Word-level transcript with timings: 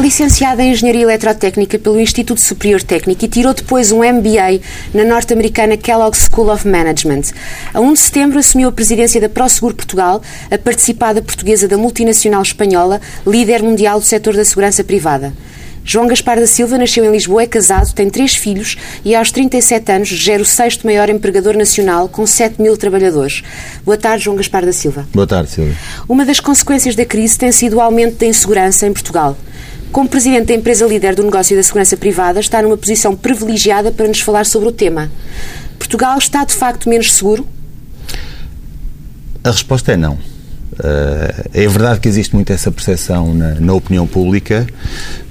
É 0.00 0.02
licenciada 0.02 0.62
em 0.62 0.72
Engenharia 0.72 1.02
Eletrotécnica 1.02 1.78
pelo 1.78 2.00
Instituto 2.00 2.40
Superior 2.40 2.82
Técnico 2.82 3.22
e 3.22 3.28
tirou 3.28 3.52
depois 3.52 3.92
um 3.92 3.98
MBA 3.98 4.62
na 4.94 5.04
norte-americana 5.04 5.76
Kellogg 5.76 6.16
School 6.16 6.50
of 6.50 6.66
Management. 6.66 7.24
A 7.74 7.80
1 7.80 7.92
de 7.92 8.00
setembro 8.00 8.38
assumiu 8.38 8.70
a 8.70 8.72
presidência 8.72 9.20
da 9.20 9.28
Prosegur 9.28 9.74
Portugal, 9.74 10.22
a 10.50 10.56
participada 10.56 11.20
portuguesa 11.20 11.68
da 11.68 11.76
multinacional 11.76 12.40
espanhola, 12.40 12.98
líder 13.26 13.62
mundial 13.62 14.00
do 14.00 14.06
setor 14.06 14.34
da 14.34 14.42
segurança 14.42 14.82
privada. 14.82 15.34
João 15.84 16.06
Gaspar 16.06 16.40
da 16.40 16.46
Silva 16.46 16.78
nasceu 16.78 17.04
em 17.04 17.12
Lisboa, 17.12 17.42
é 17.42 17.46
casado, 17.46 17.92
tem 17.92 18.08
três 18.08 18.34
filhos 18.34 18.78
e 19.04 19.14
aos 19.14 19.30
37 19.30 19.92
anos 19.92 20.08
gera 20.08 20.42
o 20.42 20.46
sexto 20.46 20.86
maior 20.86 21.10
empregador 21.10 21.58
nacional 21.58 22.08
com 22.08 22.26
7 22.26 22.62
mil 22.62 22.74
trabalhadores. 22.74 23.42
Boa 23.84 23.98
tarde, 23.98 24.24
João 24.24 24.36
Gaspar 24.36 24.64
da 24.64 24.72
Silva. 24.72 25.06
Boa 25.12 25.26
tarde, 25.26 25.50
Silvia. 25.50 25.76
Uma 26.08 26.24
das 26.24 26.40
consequências 26.40 26.96
da 26.96 27.04
crise 27.04 27.38
tem 27.38 27.52
sido 27.52 27.76
o 27.76 27.80
aumento 27.82 28.18
da 28.18 28.26
insegurança 28.26 28.86
em 28.86 28.92
Portugal. 28.94 29.36
Como 29.92 30.08
presidente 30.08 30.46
da 30.46 30.54
empresa 30.54 30.86
líder 30.86 31.16
do 31.16 31.24
negócio 31.24 31.56
da 31.56 31.62
segurança 31.62 31.96
privada, 31.96 32.38
está 32.38 32.62
numa 32.62 32.76
posição 32.76 33.16
privilegiada 33.16 33.90
para 33.90 34.06
nos 34.06 34.20
falar 34.20 34.46
sobre 34.46 34.68
o 34.68 34.72
tema. 34.72 35.10
Portugal 35.78 36.16
está 36.16 36.44
de 36.44 36.54
facto 36.54 36.88
menos 36.88 37.12
seguro? 37.12 37.46
A 39.42 39.50
resposta 39.50 39.92
é 39.92 39.96
não. 39.96 40.16
É 41.52 41.66
verdade 41.66 42.00
que 42.00 42.08
existe 42.08 42.34
muito 42.34 42.52
essa 42.52 42.70
percepção 42.70 43.34
na, 43.34 43.54
na, 43.56 43.74
opinião 43.74 44.06
pública, 44.06 44.66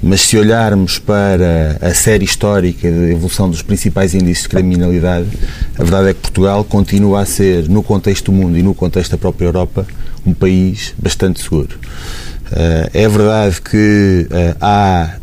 mas 0.03 0.21
se 0.21 0.37
olharmos 0.37 0.99
para 0.99 1.77
a 1.81 1.93
série 1.93 2.25
histórica 2.25 2.91
de 2.91 3.11
evolução 3.11 3.49
dos 3.49 3.61
principais 3.61 4.13
índices 4.13 4.43
de 4.43 4.49
criminalidade, 4.49 5.27
a 5.75 5.83
verdade 5.83 6.09
é 6.09 6.13
que 6.13 6.19
Portugal 6.19 6.63
continua 6.63 7.21
a 7.21 7.25
ser, 7.25 7.67
no 7.69 7.81
contexto 7.81 8.31
do 8.31 8.33
mundo 8.33 8.57
e 8.57 8.63
no 8.63 8.75
contexto 8.75 9.11
da 9.11 9.17
própria 9.17 9.45
Europa, 9.45 9.87
um 10.25 10.33
país 10.33 10.93
bastante 11.01 11.41
seguro. 11.41 11.79
É 12.93 13.07
verdade 13.07 13.61
que 13.61 14.27
há 14.59 15.17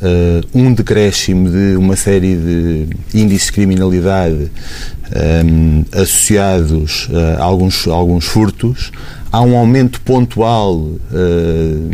um 0.54 0.72
decréscimo 0.72 1.50
de 1.50 1.76
uma 1.76 1.96
série 1.96 2.36
de 2.36 2.86
índices 3.14 3.46
de 3.46 3.52
criminalidade 3.52 4.50
associados 5.92 7.08
a 7.38 7.42
alguns, 7.42 7.86
a 7.88 7.92
alguns 7.92 8.26
furtos, 8.26 8.92
há 9.36 9.40
um 9.42 9.56
aumento 9.56 10.00
pontual, 10.00 10.76
uh, 10.76 11.90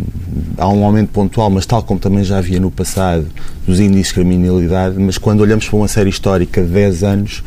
há 0.57 0.69
um 0.69 0.83
aumento 0.85 1.09
pontual, 1.09 1.49
mas 1.49 1.65
tal 1.65 1.83
como 1.83 1.99
também 1.99 2.23
já 2.23 2.37
havia 2.37 2.59
no 2.59 2.71
passado, 2.71 3.25
dos 3.67 3.79
índices 3.79 4.07
de 4.07 4.13
criminalidade, 4.13 4.97
mas 4.97 5.17
quando 5.17 5.41
olhamos 5.41 5.67
para 5.67 5.75
uma 5.75 5.87
série 5.87 6.09
histórica 6.09 6.61
de 6.61 6.67
10 6.69 7.03
anos, 7.03 7.43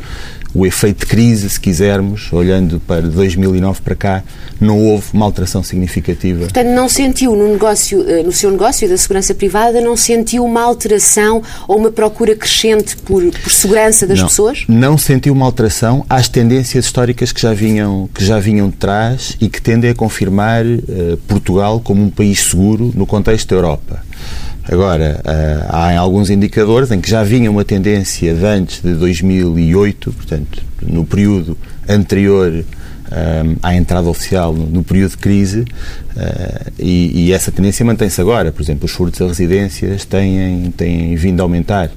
o 0.57 0.65
efeito 0.65 1.01
de 1.01 1.05
crise, 1.05 1.47
se 1.47 1.59
quisermos, 1.59 2.33
olhando 2.33 2.79
para 2.79 3.03
2009 3.03 3.79
para 3.83 3.95
cá, 3.95 4.23
não 4.59 4.83
houve 4.83 5.05
uma 5.13 5.23
alteração 5.23 5.61
significativa. 5.61 6.39
Portanto, 6.39 6.69
não 6.69 6.89
sentiu 6.89 7.35
no, 7.35 7.47
negócio, 7.49 8.03
eh, 8.09 8.23
no 8.23 8.31
seu 8.31 8.49
negócio 8.49 8.89
da 8.89 8.97
segurança 8.97 9.35
privada, 9.35 9.79
não 9.79 9.95
sentiu 9.95 10.43
uma 10.43 10.63
alteração 10.63 11.43
ou 11.67 11.77
uma 11.77 11.91
procura 11.91 12.35
crescente 12.35 12.97
por, 12.97 13.23
por 13.23 13.51
segurança 13.51 14.07
das 14.07 14.17
não, 14.17 14.27
pessoas? 14.27 14.63
Não 14.67 14.97
sentiu 14.97 15.31
uma 15.31 15.45
alteração 15.45 16.03
às 16.09 16.27
tendências 16.27 16.85
históricas 16.85 17.31
que 17.31 17.39
já 17.39 17.53
vinham, 17.53 18.09
que 18.11 18.25
já 18.25 18.39
vinham 18.39 18.67
de 18.67 18.77
trás 18.77 19.37
e 19.39 19.47
que 19.47 19.61
tendem 19.61 19.91
a 19.91 19.95
confirmar 19.95 20.65
uh, 20.65 21.17
Portugal 21.27 21.79
como 21.79 22.03
um 22.03 22.09
país 22.09 22.39
seguro 22.39 22.91
no 22.95 23.05
contexto 23.05 23.49
da 23.49 23.55
Europa. 23.57 24.06
Agora, 24.69 25.21
eh, 25.23 25.65
há 25.69 25.97
alguns 25.97 26.29
indicadores 26.29 26.91
em 26.91 26.99
que 26.99 27.09
já 27.09 27.23
vinha 27.23 27.49
uma 27.49 27.63
tendência 27.63 28.33
de 28.33 28.45
antes 28.45 28.81
de 28.81 28.93
2008, 28.95 30.11
portanto, 30.11 30.61
no 30.81 31.05
período 31.05 31.57
anterior 31.87 32.65
eh, 33.09 33.43
à 33.63 33.75
entrada 33.75 34.09
oficial, 34.09 34.53
no, 34.53 34.83
período 34.83 35.11
de 35.11 35.17
crise, 35.17 35.65
eh, 36.17 36.71
e, 36.79 37.31
essa 37.31 37.49
tendência 37.49 37.85
mantém-se 37.85 38.19
agora. 38.19 38.51
Por 38.51 38.61
exemplo, 38.61 38.85
os 38.85 38.91
furtos 38.91 39.21
a 39.21 39.27
residências 39.27 40.03
têm, 40.03 40.73
têm 40.75 41.15
vindo 41.15 41.39
a 41.39 41.43
aumentar. 41.43 41.89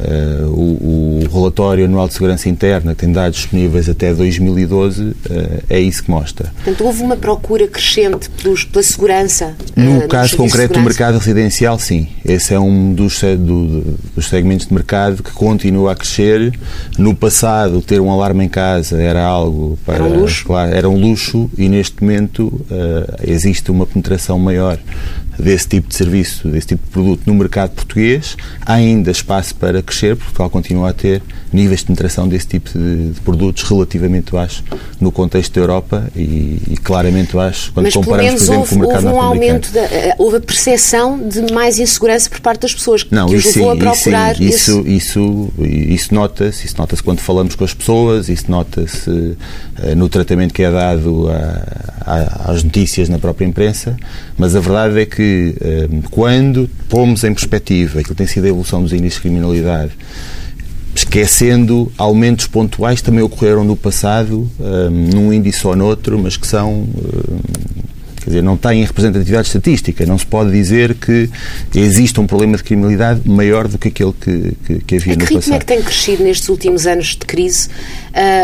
Uh, 0.00 0.46
o, 0.46 1.24
o, 1.24 1.28
relatório 1.30 1.84
anual 1.84 2.08
de 2.08 2.14
segurança 2.14 2.48
interna, 2.48 2.94
que 2.94 3.02
tem 3.02 3.12
dados 3.12 3.38
disponíveis 3.38 3.88
até 3.88 4.14
2012, 4.14 5.02
uh, 5.02 5.14
eh, 5.28 5.62
é 5.68 5.80
isso 5.80 6.02
que 6.02 6.10
mostra. 6.10 6.50
Portanto, 6.56 6.84
houve 6.84 7.02
uma 7.02 7.16
procura 7.16 7.68
crescente 7.68 8.30
pelos, 8.30 8.64
pela 8.64 8.82
segurança? 8.82 9.54
No 9.76 9.98
uh, 9.98 10.08
caso 10.08 10.36
concreto 10.38 10.74
do 10.74 10.80
mercado 10.80 11.18
residencial, 11.18 11.78
sim. 11.78 12.08
Esse 12.24 12.54
é 12.54 12.58
um 12.58 12.94
dos, 12.94 13.20
do, 13.20 13.98
dos 14.16 14.28
segmentos 14.28 14.66
de 14.66 14.74
mercado 14.74 15.22
que 15.22 15.32
continua 15.32 15.92
a 15.92 15.94
crescer. 15.94 16.58
No 16.96 17.14
passado, 17.14 17.82
ter 17.82 18.00
um 18.00 18.10
alarme 18.10 18.46
em 18.46 18.48
casa 18.48 19.00
era 19.00 19.22
algo 19.22 19.78
para. 19.84 19.96
Era 19.96 20.04
um 20.04 20.20
luxo. 20.20 20.46
Claro, 20.46 20.74
era 20.74 20.88
um 20.88 20.98
luxo 20.98 21.50
e 21.58 21.68
neste 21.68 22.02
momento 22.02 22.64
existe 23.22 23.70
uma 23.70 23.86
penetração 23.86 24.38
maior 24.38 24.78
desse 25.40 25.68
tipo 25.68 25.88
de 25.88 25.94
serviço, 25.94 26.48
desse 26.48 26.68
tipo 26.68 26.84
de 26.84 26.90
produto 26.90 27.22
no 27.26 27.34
mercado 27.34 27.70
português. 27.70 28.36
Há 28.64 28.74
ainda 28.74 29.10
espaço 29.10 29.54
para 29.54 29.82
crescer, 29.82 30.16
Portugal 30.16 30.50
continua 30.50 30.90
a 30.90 30.92
ter 30.92 31.22
níveis 31.52 31.80
de 31.80 31.86
penetração 31.86 32.28
desse 32.28 32.46
tipo 32.46 32.70
de, 32.70 33.10
de 33.10 33.20
produtos 33.20 33.62
relativamente 33.64 34.32
baixos 34.32 34.62
no 35.00 35.10
contexto 35.10 35.54
da 35.54 35.60
Europa 35.60 36.10
e, 36.14 36.62
e 36.70 36.76
claramente 36.82 37.34
baixos 37.34 37.70
quando 37.70 37.86
Mas, 37.86 37.94
comparamos, 37.94 38.32
por 38.32 38.42
exemplo, 38.42 38.58
houve, 38.60 38.70
com 38.70 38.76
o 38.76 38.78
mercado 38.78 39.06
houve 39.06 39.16
um 39.16 39.20
aumento, 39.20 39.72
da, 39.72 39.80
eh, 39.80 40.14
houve 40.18 40.36
a 40.36 40.40
percepção 40.40 41.18
de 41.18 41.52
mais 41.52 41.78
insegurança 41.78 42.30
por 42.30 42.40
parte 42.40 42.62
das 42.62 42.74
pessoas 42.74 43.04
Não, 43.10 43.28
que 43.28 43.36
levou 43.36 43.70
a 43.72 43.76
procurar 43.76 44.36
sim, 44.36 44.44
isso, 44.44 44.80
esse... 44.80 44.96
isso, 44.96 45.52
isso 45.58 46.14
nota-se, 46.14 46.66
isso 46.66 46.76
nota-se 46.78 47.02
quando 47.02 47.18
falamos 47.18 47.54
com 47.54 47.64
as 47.64 47.74
pessoas, 47.74 48.28
isso 48.28 48.48
nota-se 48.48 49.10
uh, 49.10 49.36
no 49.96 50.08
tratamento 50.08 50.54
que 50.54 50.62
é 50.62 50.70
dado 50.70 51.28
a, 51.30 52.10
a, 52.12 52.52
às 52.52 52.62
notícias 52.62 53.08
na 53.08 53.18
própria 53.18 53.46
imprensa, 53.46 53.96
mas 54.38 54.54
a 54.54 54.60
verdade 54.60 55.00
é 55.00 55.06
que 55.06 55.29
uh, 55.30 56.10
quando 56.10 56.68
pomos 56.88 57.24
em 57.24 57.32
perspectiva 57.32 58.00
aquilo 58.00 58.14
que 58.14 58.18
tem 58.18 58.26
sido 58.26 58.44
a 58.44 58.48
evolução 58.48 58.82
dos 58.82 58.92
índices 58.92 59.14
de 59.14 59.20
criminalidade 59.20 59.92
esquecendo 60.94 61.90
aumentos 61.96 62.46
pontuais 62.46 63.00
também 63.00 63.22
ocorreram 63.22 63.64
no 63.64 63.76
passado, 63.76 64.50
um, 64.58 64.90
num 64.90 65.32
índice 65.32 65.66
ou 65.66 65.76
noutro, 65.76 66.18
mas 66.18 66.36
que 66.36 66.46
são 66.46 66.72
um, 66.72 66.86
quer 68.20 68.30
dizer, 68.30 68.42
não 68.42 68.56
têm 68.56 68.84
representatividade 68.84 69.48
estatística. 69.48 70.04
Não 70.06 70.18
se 70.18 70.26
pode 70.26 70.50
dizer 70.50 70.94
que 70.94 71.28
existe 71.74 72.20
um 72.20 72.26
problema 72.26 72.56
de 72.56 72.62
criminalidade 72.62 73.22
maior 73.24 73.66
do 73.66 73.78
que 73.78 73.88
aquele 73.88 74.12
que, 74.12 74.56
que, 74.66 74.78
que 74.80 74.96
havia 74.96 75.14
a 75.14 75.16
no 75.16 75.22
ritmo 75.22 75.38
passado. 75.38 75.54
é 75.54 75.58
que 75.58 75.66
tem 75.66 75.82
crescido 75.82 76.22
nestes 76.22 76.48
últimos 76.48 76.86
anos 76.86 77.08
de 77.08 77.26
crise 77.26 77.68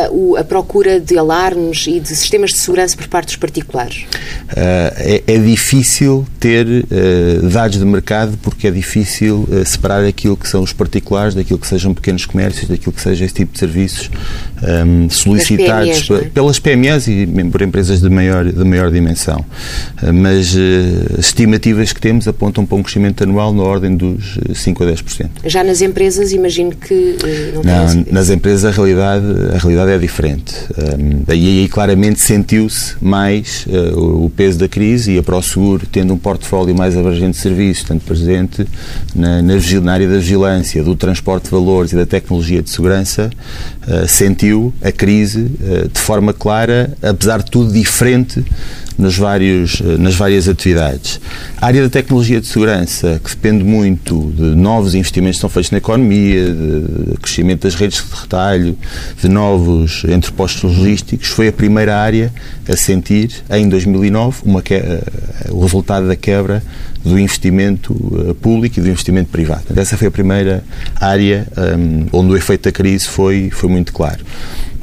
uh, 0.04 0.36
a 0.36 0.44
procura 0.44 0.98
de 0.98 1.18
alarmes 1.18 1.86
e 1.86 2.00
de 2.00 2.08
sistemas 2.08 2.50
de 2.50 2.56
segurança 2.56 2.96
por 2.96 3.06
parte 3.08 3.26
dos 3.26 3.36
particulares? 3.36 4.04
Uh, 4.50 4.92
é, 4.96 5.22
é, 5.26 5.38
difícil 5.38 6.26
ter 6.40 6.66
uh, 6.66 7.48
dados 7.48 7.78
de 7.78 7.84
mercado 7.84 8.38
porque 8.42 8.68
é 8.68 8.70
difícil 8.70 9.48
separar 9.64 10.04
aquilo 10.04 10.36
que 10.36 10.48
são 10.48 10.62
os 10.62 10.72
particulares 10.72 11.34
daquilo 11.34 11.58
que 11.58 11.66
sejam 11.66 11.92
pequenos 11.92 12.24
comércios, 12.24 12.68
daquilo 12.68 12.92
que 12.92 13.00
seja 13.00 13.24
esse 13.24 13.34
tipo 13.34 13.52
de 13.52 13.58
serviços 13.58 14.10
um, 14.62 15.10
solicitados 15.10 16.08
PMEs, 16.08 16.22
é? 16.22 16.28
pelas 16.28 16.58
PMEs 16.58 17.08
e 17.08 17.26
por 17.50 17.62
empresas 17.62 18.00
de 18.00 18.08
maior, 18.08 18.44
de 18.44 18.64
maior 18.64 18.90
dimensão. 18.90 19.44
Mas 20.14 20.56
as 21.16 21.26
estimativas 21.26 21.92
que 21.92 22.00
temos 22.00 22.28
apontam 22.28 22.64
para 22.64 22.76
um 22.76 22.82
crescimento 22.82 23.22
anual 23.22 23.52
na 23.52 23.62
ordem 23.62 23.96
dos 23.96 24.38
5 24.54 24.84
a 24.84 24.86
10%. 24.86 25.28
Já 25.44 25.64
nas 25.64 25.80
empresas, 25.80 26.32
imagino 26.32 26.72
que 26.72 27.16
não, 27.54 27.62
não 27.62 28.04
Nas 28.10 28.30
empresas, 28.30 28.64
a 28.64 28.70
realidade 28.70 29.24
a 29.54 29.58
realidade 29.58 29.90
é 29.92 29.98
diferente. 29.98 30.54
E 31.28 31.32
aí 31.32 31.68
claramente 31.68 32.20
sentiu-se 32.20 32.94
mais 33.00 33.66
o 33.94 34.30
peso 34.30 34.58
da 34.58 34.68
crise 34.68 35.12
e 35.12 35.18
a 35.18 35.22
ProSeguro, 35.22 35.86
tendo 35.86 36.14
um 36.14 36.18
portfólio 36.18 36.74
mais 36.74 36.96
abrangente 36.96 37.32
de 37.32 37.38
serviços, 37.38 37.84
tanto 37.84 38.04
presente 38.04 38.66
na, 39.14 39.42
na, 39.42 39.54
na, 39.82 39.92
área 39.92 40.08
da 40.08 40.18
vigilância, 40.18 40.82
do 40.82 40.94
transporte 40.94 41.44
de 41.44 41.50
valores 41.50 41.92
e 41.92 41.96
da 41.96 42.06
tecnologia 42.06 42.62
de 42.62 42.70
segurança, 42.70 43.30
sentiu 44.08 44.72
a 44.82 44.92
crise 44.92 45.50
de 45.92 46.00
forma 46.00 46.32
clara, 46.32 46.96
apesar 47.02 47.42
de 47.42 47.50
tudo 47.50 47.72
diferente 47.72 48.44
nos 48.98 49.16
vários, 49.16 49.80
eh, 49.80 49.98
nas 49.98 50.14
várias 50.14 50.48
atividades. 50.48 51.20
A 51.60 51.66
área 51.66 51.82
da 51.82 51.90
tecnologia 51.90 52.40
de 52.40 52.46
segurança, 52.46 53.20
que 53.22 53.30
depende 53.30 53.64
muito 53.64 54.32
de 54.34 54.54
novos 54.56 54.94
investimentos 54.94 55.36
que 55.36 55.40
são 55.42 55.50
feitos 55.50 55.70
na 55.70 55.78
economia, 55.78 56.44
de 56.50 57.18
crescimento 57.18 57.62
das 57.62 57.74
redes 57.74 58.02
de 58.02 58.20
retalho, 58.20 58.76
de 59.20 59.28
novos 59.28 60.04
entrepostos 60.04 60.62
logísticos, 60.62 61.28
foi 61.28 61.48
a 61.48 61.52
primeira 61.52 61.96
área 61.96 62.32
a 62.68 62.76
sentir, 62.76 63.30
em 63.50 63.68
2009, 63.68 64.42
uma 64.44 64.62
que, 64.62 64.74
uh, 64.74 65.54
o 65.54 65.60
resultado 65.62 66.08
da 66.08 66.16
quebra 66.16 66.62
do 67.04 67.18
investimento 67.18 67.92
uh, 67.92 68.34
público 68.34 68.80
e 68.80 68.82
do 68.82 68.88
investimento 68.88 69.30
privado. 69.30 69.64
Essa 69.76 69.96
foi 69.96 70.08
a 70.08 70.10
primeira 70.10 70.64
área 71.00 71.46
um, 71.78 72.06
onde 72.12 72.32
o 72.32 72.36
efeito 72.36 72.64
da 72.64 72.72
crise 72.72 73.06
foi, 73.06 73.50
foi 73.50 73.68
muito 73.68 73.92
claro. 73.92 74.24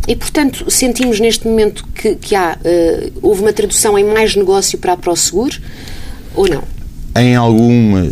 E, 0.08 0.16
portanto, 0.16 0.70
sentimos 0.70 1.20
neste 1.20 1.48
momento 1.48 1.86
que, 1.96 2.16
que 2.16 2.36
há, 2.36 2.58
uh, 2.58 3.12
houve 3.22 3.42
uma 3.42 3.54
tradução 3.54 3.98
em 3.98 4.04
mais 4.04 4.36
negócio 4.36 4.78
para 4.78 4.94
a 4.94 4.98
ProSeguro 4.98 5.58
ou 6.36 6.48
não? 6.48 6.64
Em 7.16 7.36
alguma 7.36 8.06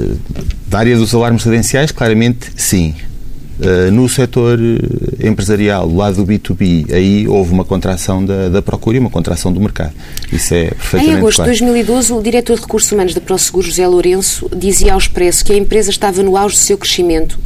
da 0.68 0.80
área 0.80 0.96
dos 0.96 1.14
alarmes 1.14 1.44
residenciais, 1.44 1.92
claramente 1.92 2.52
sim. 2.56 2.96
Uh, 3.60 3.92
no 3.92 4.08
setor 4.10 4.58
empresarial, 5.22 5.88
do 5.88 5.96
lado 5.96 6.24
do 6.24 6.26
B2B, 6.26 6.92
aí 6.94 7.28
houve 7.28 7.52
uma 7.52 7.66
contração 7.66 8.26
da, 8.26 8.50
da 8.50 8.62
procura 8.62 8.98
e 8.98 9.00
uma 9.00 9.10
contração 9.10 9.52
do 9.52 9.60
mercado. 9.60 9.94
Isso 10.32 10.54
é 10.54 10.70
perfeitamente 10.70 11.12
Em 11.12 11.18
agosto 11.18 11.36
claro. 11.38 11.52
de 11.52 11.60
2012, 11.60 12.14
o 12.14 12.22
diretor 12.24 12.56
de 12.56 12.62
Recursos 12.62 12.92
Humanos 12.92 13.14
da 13.14 13.22
ProSeguro, 13.22 13.68
José 13.68 13.86
Lourenço, 13.86 14.50
dizia 14.56 14.94
ao 14.94 14.98
Expresso 14.98 15.44
que 15.44 15.52
a 15.52 15.58
empresa 15.58 15.92
estava 15.92 16.24
no 16.24 16.38
auge 16.38 16.56
do 16.56 16.60
seu 16.60 16.78
crescimento, 16.78 17.38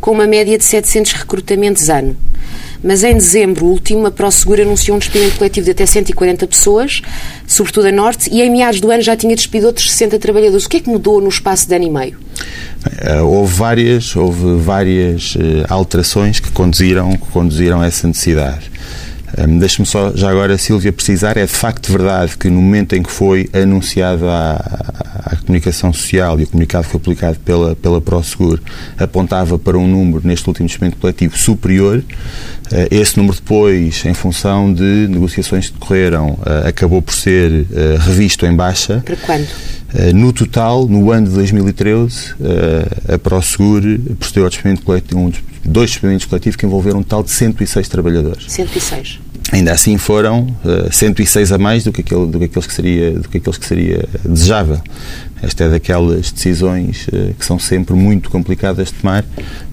com 0.00 0.12
uma 0.12 0.26
média 0.26 0.56
de 0.56 0.64
700 0.64 1.12
recrutamentos 1.12 1.88
ano. 1.88 2.16
Mas 2.82 3.02
em 3.02 3.14
dezembro 3.14 3.66
último, 3.66 4.06
a 4.06 4.10
ProSeguro 4.10 4.62
anunciou 4.62 4.96
um 4.96 5.00
despedimento 5.00 5.36
coletivo 5.38 5.64
de 5.64 5.72
até 5.72 5.84
140 5.84 6.46
pessoas, 6.46 7.02
sobretudo 7.46 7.88
a 7.88 7.92
Norte, 7.92 8.30
e 8.30 8.40
em 8.40 8.50
meados 8.50 8.80
do 8.80 8.90
ano 8.90 9.02
já 9.02 9.16
tinha 9.16 9.34
despedido 9.34 9.66
outros 9.66 9.90
60 9.90 10.18
trabalhadores. 10.18 10.64
O 10.64 10.68
que 10.68 10.76
é 10.76 10.80
que 10.80 10.88
mudou 10.88 11.20
no 11.20 11.28
espaço 11.28 11.68
de 11.68 11.74
ano 11.74 11.84
e 11.86 11.90
meio? 11.90 12.16
Uh, 12.86 13.24
houve 13.24 13.52
várias, 13.52 14.14
houve 14.14 14.56
várias 14.62 15.34
uh, 15.34 15.66
alterações 15.68 16.38
que 16.38 16.50
conduziram, 16.52 17.10
que 17.16 17.26
conduziram 17.32 17.80
a 17.80 17.86
essa 17.86 18.06
necessidade. 18.06 18.70
Um, 19.36 19.58
Deixe-me 19.58 19.86
só, 19.86 20.12
já 20.14 20.30
agora, 20.30 20.56
Silvia, 20.56 20.92
precisar, 20.92 21.36
é 21.36 21.44
de 21.44 21.52
facto 21.52 21.92
verdade 21.92 22.36
que 22.36 22.48
no 22.48 22.62
momento 22.62 22.94
em 22.94 23.02
que 23.02 23.10
foi 23.10 23.48
anunciado 23.52 24.28
à, 24.28 24.54
à 25.24 25.36
comunicação 25.36 25.92
social 25.92 26.40
e 26.40 26.44
o 26.44 26.46
comunicado 26.46 26.84
foi 26.84 26.98
publicado 26.98 27.38
pela, 27.40 27.76
pela 27.76 28.00
ProSeguro 28.00 28.62
apontava 28.96 29.58
para 29.58 29.76
um 29.76 29.86
número, 29.86 30.26
neste 30.26 30.48
último 30.48 30.66
experimento 30.66 30.98
coletivo, 30.98 31.36
superior. 31.36 32.02
Uh, 32.72 32.86
esse 32.90 33.16
número 33.16 33.34
depois, 33.34 34.04
em 34.04 34.14
função 34.14 34.72
de 34.72 35.06
negociações 35.08 35.68
que 35.68 35.74
decorreram, 35.74 36.30
uh, 36.30 36.68
acabou 36.68 37.00
por 37.00 37.14
ser 37.14 37.50
uh, 37.50 37.66
revisto 38.00 38.44
em 38.46 38.54
baixa. 38.54 39.02
Para 39.04 39.16
quando? 39.16 39.48
No 40.14 40.34
total, 40.34 40.86
no 40.86 41.10
ano 41.10 41.28
de 41.28 41.32
2013, 41.32 42.34
a 43.10 43.18
ProSegur 43.18 43.80
procedeu 44.18 44.44
ao 44.44 44.50
despedimento 44.50 44.82
coletivo, 44.82 45.32
dois 45.64 45.88
despedimentos 45.88 46.26
coletivos 46.26 46.56
que 46.56 46.66
envolveram 46.66 46.98
um 46.98 47.02
total 47.02 47.22
de 47.22 47.30
106 47.30 47.88
trabalhadores. 47.88 48.52
106. 48.52 49.18
Ainda 49.50 49.72
assim 49.72 49.96
foram 49.96 50.42
uh, 50.62 50.92
106 50.92 51.52
a 51.52 51.58
mais 51.58 51.84
do 51.84 51.90
que, 51.90 52.02
aquele, 52.02 52.26
do, 52.26 52.38
que 52.38 52.44
aqueles 52.44 52.66
que 52.66 52.74
seria, 52.74 53.12
do 53.12 53.28
que 53.28 53.38
aqueles 53.38 53.56
que 53.56 53.64
seria 53.64 54.06
desejável. 54.22 54.78
Esta 55.42 55.64
é 55.64 55.68
daquelas 55.68 56.30
decisões 56.30 57.06
uh, 57.08 57.34
que 57.38 57.44
são 57.44 57.58
sempre 57.58 57.94
muito 57.94 58.30
complicadas 58.30 58.88
de 58.88 58.94
tomar 58.94 59.24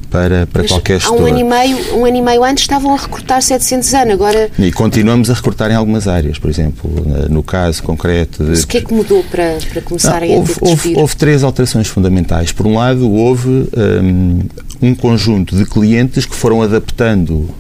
para, 0.10 0.48
para 0.48 0.62
Mas 0.62 0.72
qualquer 0.72 1.00
gestor. 1.00 1.18
Há 1.18 1.22
um 1.22 1.26
ano, 1.26 1.40
e 1.40 1.44
meio, 1.44 1.96
um 1.98 2.06
ano 2.06 2.18
e 2.18 2.22
meio 2.22 2.44
antes 2.44 2.64
estavam 2.64 2.94
a 2.94 2.98
recrutar 2.98 3.42
700 3.42 3.94
anos, 3.94 4.14
agora... 4.14 4.50
E 4.58 4.72
continuamos 4.72 5.30
a 5.30 5.34
recrutar 5.34 5.70
em 5.72 5.76
algumas 5.76 6.08
áreas, 6.08 6.40
por 6.40 6.50
exemplo, 6.50 6.90
no 7.30 7.44
caso 7.44 7.84
concreto... 7.84 8.44
De... 8.44 8.52
Mas 8.52 8.64
o 8.64 8.68
que 8.68 8.78
é 8.78 8.82
que 8.82 8.94
mudou 8.94 9.24
para, 9.26 9.58
para 9.72 9.82
começarem 9.82 10.32
Não, 10.32 10.38
houve, 10.38 10.52
a 10.52 10.56
ter 10.56 10.70
houve, 10.70 10.96
houve, 10.96 11.16
três 11.18 11.44
alterações 11.44 11.88
fundamentais. 11.88 12.52
Por 12.52 12.66
um 12.66 12.76
lado, 12.76 13.12
houve 13.12 13.50
um, 13.50 14.40
um 14.82 14.94
conjunto 14.94 15.56
de 15.56 15.66
clientes 15.66 16.26
que 16.26 16.36
foram 16.36 16.62
adaptando 16.62 17.34
uh, 17.34 17.54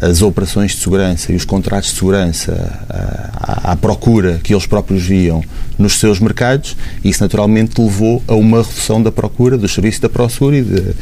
as 0.00 0.22
operações 0.22 0.72
de 0.72 0.78
segurança 0.78 1.32
e 1.32 1.36
os 1.36 1.44
contratos 1.44 1.90
de 1.90 1.96
segurança 1.96 2.52
uh, 2.52 2.90
à, 3.36 3.72
à 3.72 3.76
procura 3.76 4.40
que 4.42 4.52
eles 4.52 4.66
próprios 4.66 5.02
viam 5.02 5.42
nos 5.78 5.98
seus 5.98 6.20
mercados 6.20 6.76
e 7.02 7.08
isso 7.08 7.22
naturalmente 7.22 7.80
levou 7.80 8.22
a 8.28 8.34
uma 8.34 8.62
redução 8.62 9.02
da 9.02 9.10
procura 9.10 9.56
dos 9.56 9.72
serviços 9.72 10.00
da 10.00 10.08
ProSeguro 10.08 10.56
e, 10.56 10.62
de, 10.62 10.94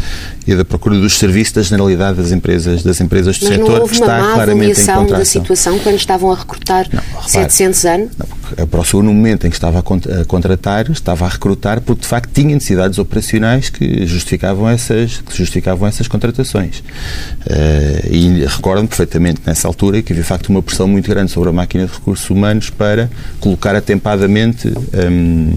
e 0.46 0.54
da 0.54 0.64
procura 0.64 0.98
dos 0.98 1.18
serviços 1.18 1.52
da 1.54 1.62
generalidade 1.62 2.16
das 2.16 2.30
empresas, 2.30 2.82
das 2.82 3.00
empresas 3.00 3.38
do 3.38 3.46
Mas 3.46 3.54
setor 3.56 3.88
que 3.88 3.94
está 3.94 4.32
claramente 4.34 4.80
em 4.80 4.86
contração. 4.86 5.18
da 5.18 5.24
situação 5.24 5.78
quando 5.80 5.96
estavam 5.96 6.30
a 6.30 6.36
recrutar 6.36 6.86
Não, 6.92 7.00
repare, 7.00 7.30
700 7.30 7.84
anos? 7.84 8.10
Não, 8.18 8.37
a 8.56 8.66
ProSeguro, 8.66 9.06
no 9.06 9.14
momento 9.14 9.46
em 9.46 9.50
que 9.50 9.56
estava 9.56 9.78
a 9.78 10.24
contratar, 10.26 10.90
estava 10.90 11.26
a 11.26 11.28
recrutar 11.28 11.80
porque, 11.80 12.02
de 12.02 12.08
facto, 12.08 12.30
tinha 12.32 12.54
necessidades 12.54 12.98
operacionais 12.98 13.68
que 13.68 14.06
justificavam 14.06 14.68
essas, 14.68 15.20
que 15.20 15.36
justificavam 15.36 15.88
essas 15.88 16.08
contratações. 16.08 16.78
Uh, 16.78 18.08
e 18.10 18.44
recordo-me 18.44 18.88
perfeitamente, 18.88 19.40
nessa 19.44 19.68
altura, 19.68 20.02
que 20.02 20.12
havia, 20.12 20.22
de 20.22 20.28
facto, 20.28 20.48
uma 20.48 20.62
pressão 20.62 20.88
muito 20.88 21.08
grande 21.08 21.30
sobre 21.30 21.50
a 21.50 21.52
máquina 21.52 21.86
de 21.86 21.92
recursos 21.92 22.28
humanos 22.30 22.70
para 22.70 23.10
colocar 23.40 23.74
atempadamente 23.74 24.68
um, 24.68 25.54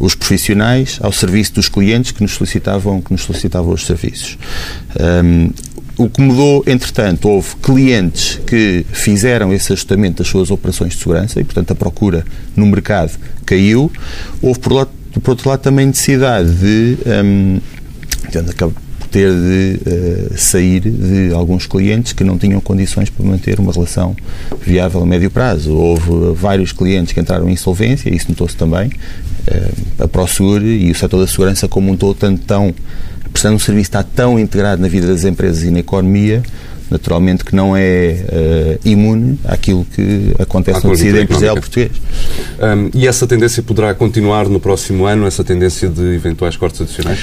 os 0.00 0.14
profissionais 0.14 0.98
ao 1.02 1.12
serviço 1.12 1.54
dos 1.54 1.68
clientes 1.68 2.12
que 2.12 2.22
nos 2.22 2.32
solicitavam, 2.32 3.00
que 3.00 3.12
nos 3.12 3.22
solicitavam 3.22 3.72
os 3.72 3.84
serviços. 3.84 4.38
Um, 5.24 5.50
o 5.98 6.08
que 6.08 6.20
mudou, 6.20 6.62
entretanto, 6.66 7.28
houve 7.28 7.56
clientes 7.56 8.40
que 8.46 8.86
fizeram 8.92 9.52
esse 9.52 9.72
ajustamento 9.72 10.18
das 10.22 10.28
suas 10.28 10.50
operações 10.50 10.92
de 10.92 11.00
segurança 11.00 11.40
e, 11.40 11.44
portanto, 11.44 11.72
a 11.72 11.74
procura 11.74 12.24
no 12.54 12.64
mercado 12.66 13.18
caiu. 13.44 13.90
Houve, 14.40 14.60
por, 14.60 14.72
lado, 14.72 14.90
por 15.20 15.30
outro 15.30 15.48
lado, 15.50 15.60
também 15.60 15.86
necessidade 15.86 16.50
de. 16.54 16.98
Um, 17.06 17.60
ter 19.10 19.32
de 19.32 19.80
uh, 19.86 20.38
sair 20.38 20.80
de 20.80 21.32
alguns 21.34 21.66
clientes 21.66 22.12
que 22.12 22.22
não 22.22 22.38
tinham 22.38 22.60
condições 22.60 23.10
para 23.10 23.24
manter 23.24 23.58
uma 23.58 23.72
relação 23.72 24.14
viável 24.64 25.02
a 25.02 25.06
médio 25.06 25.30
prazo. 25.30 25.74
Houve 25.74 26.34
vários 26.34 26.72
clientes 26.72 27.12
que 27.12 27.20
entraram 27.20 27.48
em 27.48 27.52
insolvência, 27.52 28.14
isso 28.14 28.26
notou-se 28.28 28.56
também. 28.56 28.88
Uh, 28.88 30.04
a 30.04 30.08
ProSeguro 30.08 30.66
e 30.66 30.90
o 30.90 30.94
setor 30.94 31.20
da 31.20 31.26
segurança 31.26 31.66
como 31.66 31.90
um 31.90 31.96
todo, 31.96 32.14
tanto 32.14 32.42
tão, 32.44 32.74
prestando 33.38 33.54
um 33.54 33.60
serviço 33.60 33.90
está 33.90 34.02
tão 34.02 34.36
integrado 34.36 34.82
na 34.82 34.88
vida 34.88 35.06
das 35.06 35.22
empresas 35.22 35.62
e 35.62 35.70
na 35.70 35.78
economia, 35.78 36.42
naturalmente 36.90 37.44
que 37.44 37.54
não 37.54 37.76
é 37.76 38.24
uh, 38.26 38.88
imune 38.88 39.38
àquilo 39.44 39.84
que 39.84 40.34
acontece 40.40 40.84
no 40.84 40.90
tecido 40.90 41.20
empresarial 41.20 41.54
português. 41.54 41.92
Um, 42.58 42.90
e 42.92 43.06
essa 43.06 43.28
tendência 43.28 43.62
poderá 43.62 43.94
continuar 43.94 44.48
no 44.48 44.58
próximo 44.58 45.06
ano, 45.06 45.24
essa 45.24 45.44
tendência 45.44 45.88
de 45.88 46.16
eventuais 46.16 46.56
cortes 46.56 46.80
adicionais? 46.80 47.20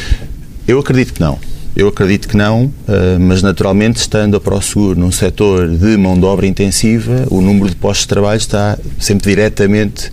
Eu 0.66 0.80
acredito 0.80 1.14
que 1.14 1.20
não. 1.20 1.38
Eu 1.76 1.90
acredito 1.90 2.30
que 2.30 2.38
não, 2.38 2.72
mas 3.20 3.42
naturalmente, 3.42 3.98
estando 3.98 4.38
a 4.38 4.40
ProSeguro 4.40 4.98
num 4.98 5.12
setor 5.12 5.68
de 5.68 5.98
mão 5.98 6.18
de 6.18 6.24
obra 6.24 6.48
intensiva, 6.48 7.28
o 7.30 7.42
número 7.42 7.70
de 7.70 7.76
postos 7.76 8.04
de 8.04 8.08
trabalho 8.08 8.38
está 8.38 8.80
sempre 8.98 9.32
diretamente 9.32 10.10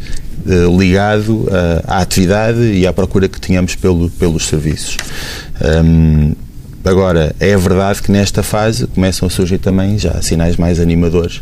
ligado 0.46 1.46
à 1.86 1.98
atividade 1.98 2.60
e 2.60 2.86
à 2.86 2.92
procura 2.92 3.28
que 3.28 3.40
tínhamos 3.40 3.74
pelo, 3.74 4.10
pelos 4.10 4.46
serviços. 4.46 4.96
Agora, 6.84 7.34
é 7.38 7.56
verdade 7.56 8.02
que 8.02 8.10
nesta 8.10 8.42
fase 8.42 8.88
começam 8.88 9.28
a 9.28 9.30
surgir 9.30 9.58
também 9.58 9.96
já 9.98 10.20
sinais 10.20 10.56
mais 10.56 10.80
animadores 10.80 11.40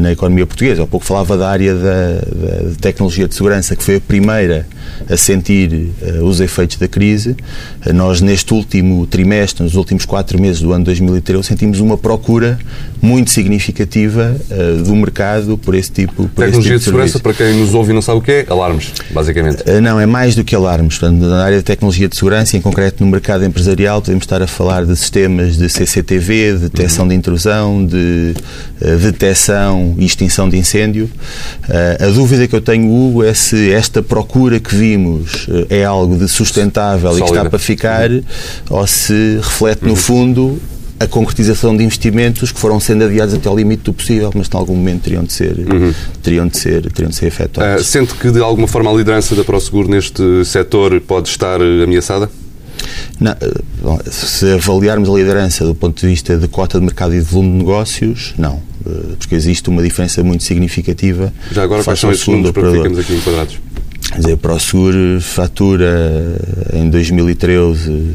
na 0.00 0.12
economia 0.12 0.46
portuguesa. 0.46 0.82
Há 0.82 0.86
pouco 0.86 1.04
falava 1.04 1.36
da 1.36 1.48
área 1.48 1.74
da, 1.74 2.14
da, 2.14 2.74
tecnologia 2.80 3.26
de 3.26 3.34
segurança, 3.34 3.74
que 3.74 3.82
foi 3.82 3.96
a 3.96 4.00
primeira 4.00 4.66
a 5.08 5.16
sentir 5.16 5.90
uh, 6.02 6.24
os 6.24 6.40
efeitos 6.40 6.76
da 6.76 6.86
crise. 6.88 7.36
Uh, 7.86 7.92
nós, 7.92 8.20
neste 8.20 8.52
último 8.52 9.06
trimestre, 9.06 9.62
nos 9.62 9.74
últimos 9.74 10.04
quatro 10.04 10.40
meses 10.40 10.60
do 10.60 10.72
ano 10.72 10.84
2013, 10.84 11.46
sentimos 11.48 11.80
uma 11.80 11.96
procura 11.96 12.58
muito 13.00 13.30
significativa 13.30 14.36
do 14.84 14.94
mercado 14.94 15.58
por 15.58 15.74
esse 15.74 15.90
tipo, 15.90 16.28
por 16.28 16.44
Tecnologia 16.44 16.60
esse 16.60 16.62
tipo 16.62 16.78
de, 16.78 16.84
segurança, 16.84 17.18
para 17.18 17.34
quem 17.34 17.54
nos 17.54 17.74
ouve 17.74 17.90
e 17.90 17.94
não 17.94 18.02
sabe 18.02 18.18
o 18.18 18.22
que 18.22 18.30
é, 18.30 18.46
alarmes, 18.48 18.92
basicamente. 19.10 19.64
não, 19.82 19.98
é 19.98 20.06
mais 20.06 20.36
do 20.36 20.44
que 20.44 20.54
alarmes. 20.54 20.98
Portanto, 20.98 21.20
na 21.20 21.42
área 21.42 21.56
da 21.56 21.62
tecnologia 21.64 22.08
de 22.08 22.14
segurança, 22.14 22.56
em 22.56 22.60
concreto 22.60 23.04
no 23.04 23.10
mercado 23.10 23.44
empresarial, 23.44 24.00
podemos 24.00 24.22
estar 24.22 24.40
a 24.40 24.46
falar 24.46 24.86
de 24.86 24.94
sistemas 24.94 25.56
de 25.56 25.68
CCTV, 25.68 26.52
de 26.52 26.58
detecção 26.60 27.08
de 27.08 27.14
intrusão, 27.16 27.84
de 27.84 28.34
uh, 28.80 28.98
detecção 29.62 29.94
e 29.98 30.04
extinção 30.04 30.48
de 30.48 30.56
incêndio. 30.56 31.08
Uh, 31.68 32.04
a 32.04 32.10
dúvida 32.10 32.46
que 32.48 32.54
eu 32.54 32.60
tenho, 32.60 32.90
Hugo, 32.90 33.22
é 33.22 33.32
se 33.32 33.70
esta 33.72 34.02
procura 34.02 34.58
que 34.58 34.74
vimos 34.74 35.46
uh, 35.48 35.66
é 35.70 35.84
algo 35.84 36.16
de 36.16 36.28
sustentável 36.28 37.10
Sólida. 37.10 37.24
e 37.24 37.28
que 37.28 37.36
está 37.36 37.50
para 37.50 37.58
ficar, 37.58 38.10
uhum. 38.10 38.22
ou 38.70 38.86
se 38.86 39.38
reflete, 39.42 39.82
no 39.84 39.90
uhum. 39.90 39.96
fundo, 39.96 40.58
a 40.98 41.06
concretização 41.06 41.76
de 41.76 41.82
investimentos 41.82 42.52
que 42.52 42.60
foram 42.60 42.78
sendo 42.78 43.04
adiados 43.04 43.34
até 43.34 43.48
ao 43.48 43.56
limite 43.56 43.82
do 43.84 43.92
possível, 43.92 44.30
mas 44.34 44.48
em 44.52 44.56
algum 44.56 44.74
momento 44.74 45.02
teriam 45.02 45.24
de 45.24 45.32
ser, 45.32 45.58
uhum. 45.58 45.92
teriam 46.22 46.46
de 46.46 46.56
ser, 46.56 46.90
teriam 46.92 47.10
de 47.10 47.16
ser 47.16 47.26
efetuados. 47.26 47.82
Uh, 47.82 47.84
sente 47.84 48.14
que, 48.14 48.30
de 48.30 48.40
alguma 48.40 48.68
forma, 48.68 48.90
a 48.90 48.94
liderança 48.94 49.34
da 49.34 49.44
ProSeguro 49.44 49.88
neste 49.88 50.44
setor 50.44 51.00
pode 51.00 51.28
estar 51.28 51.60
ameaçada? 51.60 52.28
Não, 53.20 53.36
se 54.10 54.52
avaliarmos 54.52 55.08
a 55.08 55.12
liderança 55.12 55.64
do 55.64 55.74
ponto 55.74 56.00
de 56.00 56.06
vista 56.08 56.36
de 56.36 56.48
cota 56.48 56.80
de 56.80 56.84
mercado 56.84 57.14
e 57.14 57.18
de 57.18 57.24
volume 57.24 57.52
de 57.52 57.58
negócios, 57.58 58.34
não. 58.36 58.60
Porque 59.18 59.34
existe 59.34 59.68
uma 59.68 59.82
diferença 59.82 60.22
muito 60.22 60.44
significativa. 60.44 61.32
Já 61.52 61.62
agora, 61.62 61.84
quais 61.84 61.98
são 61.98 62.10
esses 62.10 62.26
números 62.26 62.50
para 62.52 62.70
que 62.70 62.76
ficamos 62.76 62.98
aqui 62.98 63.14
enquadrados? 63.14 63.58
Quer 64.12 64.18
dizer, 64.18 64.32
a 64.32 64.36
ProSeguro 64.36 65.20
fatura 65.22 66.38
em 66.74 66.90
2013, 66.90 68.14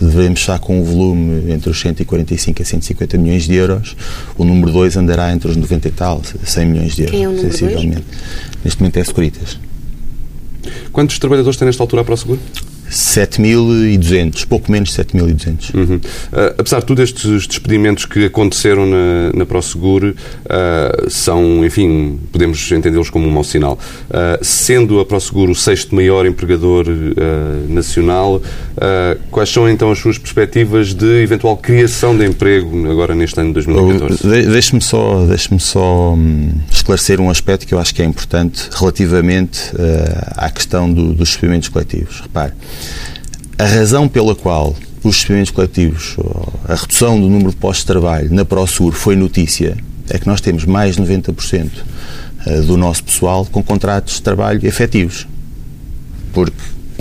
devemos 0.00 0.38
estar 0.38 0.60
com 0.60 0.80
um 0.80 0.84
volume 0.84 1.50
entre 1.50 1.70
os 1.70 1.80
145 1.80 2.62
a 2.62 2.64
150 2.64 3.18
milhões 3.18 3.44
de 3.44 3.54
euros. 3.54 3.96
O 4.38 4.44
número 4.44 4.70
2 4.70 4.96
andará 4.96 5.32
entre 5.32 5.50
os 5.50 5.56
90 5.56 5.88
e 5.88 5.90
tal, 5.90 6.22
100 6.44 6.66
milhões 6.66 6.94
de 6.94 7.02
euros, 7.02 7.10
Quem 7.10 7.24
é 7.24 7.28
o 7.28 7.32
número 7.32 7.52
sensivelmente. 7.52 8.02
Dois? 8.02 8.64
Neste 8.64 8.80
momento 8.80 8.96
é 8.98 9.04
Securitas. 9.04 9.58
Quantos 10.92 11.18
trabalhadores 11.18 11.58
tem 11.58 11.66
nesta 11.66 11.82
altura 11.82 12.02
a 12.02 12.04
ProSeguro? 12.04 12.40
7.200, 12.96 14.46
pouco 14.46 14.72
menos 14.72 14.88
de 14.88 15.04
7.200. 15.04 15.74
Uhum. 15.74 15.96
Uh, 15.96 16.00
apesar 16.58 16.80
de 16.80 16.86
tudo, 16.86 17.02
estes 17.02 17.46
despedimentos 17.46 18.06
que 18.06 18.24
aconteceram 18.24 18.86
na, 18.86 19.32
na 19.34 19.44
Prosegur 19.44 20.04
uh, 20.04 21.10
são, 21.10 21.64
enfim, 21.64 22.18
podemos 22.32 22.72
entendê-los 22.72 23.10
como 23.10 23.28
um 23.28 23.30
mau 23.30 23.44
sinal. 23.44 23.78
Uh, 24.08 24.42
sendo 24.42 24.98
a 24.98 25.04
Prosegur 25.04 25.50
o 25.50 25.54
sexto 25.54 25.94
maior 25.94 26.24
empregador 26.26 26.86
nacional, 27.68 28.40
quais 29.30 29.50
são 29.50 29.68
então 29.68 29.90
as 29.90 29.98
suas 29.98 30.18
perspectivas 30.18 30.94
de 30.94 31.22
eventual 31.22 31.56
criação 31.56 32.16
de 32.16 32.24
emprego 32.24 32.90
agora 32.90 33.14
neste 33.14 33.38
ano 33.40 33.48
de 33.48 33.64
2014? 33.64 34.46
Deixe-me 34.50 34.80
só, 34.80 35.24
deixe 35.26 35.58
só 35.58 36.14
um, 36.14 36.52
esclarecer 36.70 37.20
um 37.20 37.28
aspecto 37.30 37.66
que 37.66 37.74
eu 37.74 37.78
acho 37.78 37.94
que 37.94 38.02
é 38.02 38.04
importante 38.04 38.68
relativamente 38.72 39.72
à 40.36 40.50
questão 40.50 40.92
do, 40.92 41.12
dos 41.12 41.28
despedimentos 41.28 41.68
coletivos. 41.68 42.20
Repare, 42.20 42.52
a 43.58 43.64
razão 43.64 44.08
pela 44.08 44.34
qual 44.34 44.74
os 45.02 45.16
despedimentos 45.16 45.50
coletivos, 45.50 46.16
a 46.68 46.74
redução 46.74 47.20
do 47.20 47.28
número 47.28 47.50
de 47.50 47.56
postos 47.56 47.84
de 47.84 47.86
trabalho 47.86 48.32
na 48.32 48.44
ProSur 48.44 48.92
foi 48.92 49.16
notícia, 49.16 49.76
é 50.10 50.18
que 50.18 50.26
nós 50.26 50.40
temos 50.40 50.64
mais 50.64 50.96
de 50.96 51.02
90% 51.02 51.70
eh, 52.46 52.60
do 52.60 52.76
nosso 52.76 53.04
pessoal 53.04 53.46
com 53.46 53.62
contratos 53.62 54.14
de 54.14 54.22
trabalho 54.22 54.66
efetivos. 54.66 55.26
Porque 56.32 56.56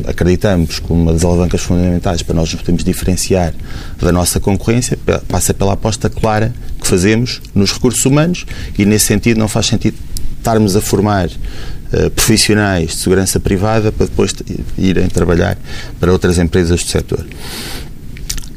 acreditamos 0.05 0.79
que 0.79 0.91
uma 0.91 1.13
das 1.13 1.23
alavancas 1.23 1.61
fundamentais 1.61 2.21
para 2.21 2.35
nós 2.35 2.51
nos 2.51 2.61
podermos 2.61 2.83
diferenciar 2.83 3.53
da 3.99 4.11
nossa 4.11 4.39
concorrência 4.39 4.97
passa 5.27 5.53
pela 5.53 5.73
aposta 5.73 6.09
clara 6.09 6.53
que 6.81 6.87
fazemos 6.87 7.41
nos 7.53 7.71
recursos 7.71 8.05
humanos 8.05 8.45
e, 8.77 8.85
nesse 8.85 9.05
sentido, 9.05 9.37
não 9.37 9.47
faz 9.47 9.67
sentido 9.67 9.97
estarmos 10.45 10.75
a 10.75 10.81
formar 10.81 11.27
uh, 11.27 12.09
profissionais 12.11 12.91
de 12.91 12.97
segurança 12.97 13.39
privada 13.39 13.91
para 13.91 14.05
depois 14.05 14.31
irem 14.77 15.07
trabalhar 15.07 15.57
para 15.99 16.11
outras 16.11 16.37
empresas 16.37 16.83
do 16.83 16.87
setor. 16.87 17.25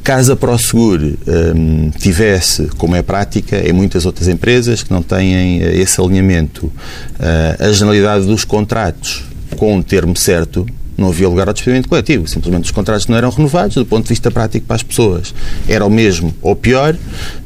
Caso 0.05 0.33
a 0.33 0.37
ProSegur 0.37 1.01
um, 1.01 1.17
ehm, 1.27 1.91
tivesse, 1.99 2.67
como 2.79 2.97
é 2.97 3.03
prática 3.03 3.59
em 3.59 3.73
muitas 3.73 4.07
outras 4.07 4.27
empresas 4.27 4.83
que 4.83 4.91
não 4.91 5.03
têm 5.03 5.63
eh, 5.63 5.77
esse 5.77 6.01
alinhamento, 6.01 6.67
uh, 6.67 6.73
a 7.59 7.73
generalidade 7.73 8.25
dos 8.25 8.43
contratos 8.43 9.25
com 9.57 9.77
um 9.77 9.83
termo 9.83 10.17
certo, 10.17 10.67
não 10.99 11.09
havia 11.09 11.29
lugar 11.29 11.47
ao 11.47 11.55
despedimento 11.55 11.89
coletivo. 11.89 12.27
Simplesmente 12.27 12.65
os 12.65 12.71
contratos 12.73 13.07
não 13.07 13.17
eram 13.17 13.31
renovados 13.31 13.77
do 13.77 13.87
ponto 13.87 14.03
de 14.03 14.09
vista 14.09 14.33
prático 14.33 14.67
para 14.67 14.77
as 14.77 14.83
pessoas. 14.83 15.33
Era 15.69 15.87
o 15.87 15.91
mesmo 15.91 16.35
ou 16.43 16.57
pior, 16.57 16.97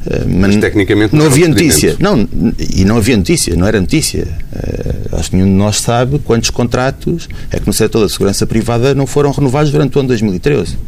eh, 0.06 0.24
mas, 0.26 0.54
mas 0.54 0.56
tecnicamente 0.56 1.14
não, 1.14 1.26
não 1.26 1.30
havia 1.30 1.46
notícia. 1.46 1.94
Não, 2.00 2.26
e 2.58 2.84
não 2.86 2.96
havia 2.96 3.16
notícia, 3.16 3.54
não 3.54 3.66
era 3.66 3.78
notícia. 3.78 4.26
Uh, 4.52 5.16
acho 5.16 5.30
que 5.30 5.36
nenhum 5.36 5.48
de 5.48 5.54
nós 5.54 5.80
sabe 5.80 6.18
quantos 6.20 6.48
contratos 6.48 7.28
é 7.50 7.60
que 7.60 7.66
no 7.66 7.74
setor 7.74 8.00
da 8.00 8.08
segurança 8.08 8.46
privada 8.46 8.94
não 8.94 9.06
foram 9.06 9.30
renovados 9.30 9.70
durante 9.70 9.96
o 9.96 10.00
ano 10.00 10.08
2013. 10.08 10.78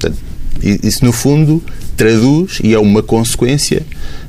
Portanto, 0.00 0.18
isso, 0.62 1.04
no 1.04 1.12
fundo, 1.12 1.62
traduz 1.96 2.60
e 2.64 2.72
é 2.72 2.78
uma 2.78 3.02
consequência 3.02 3.82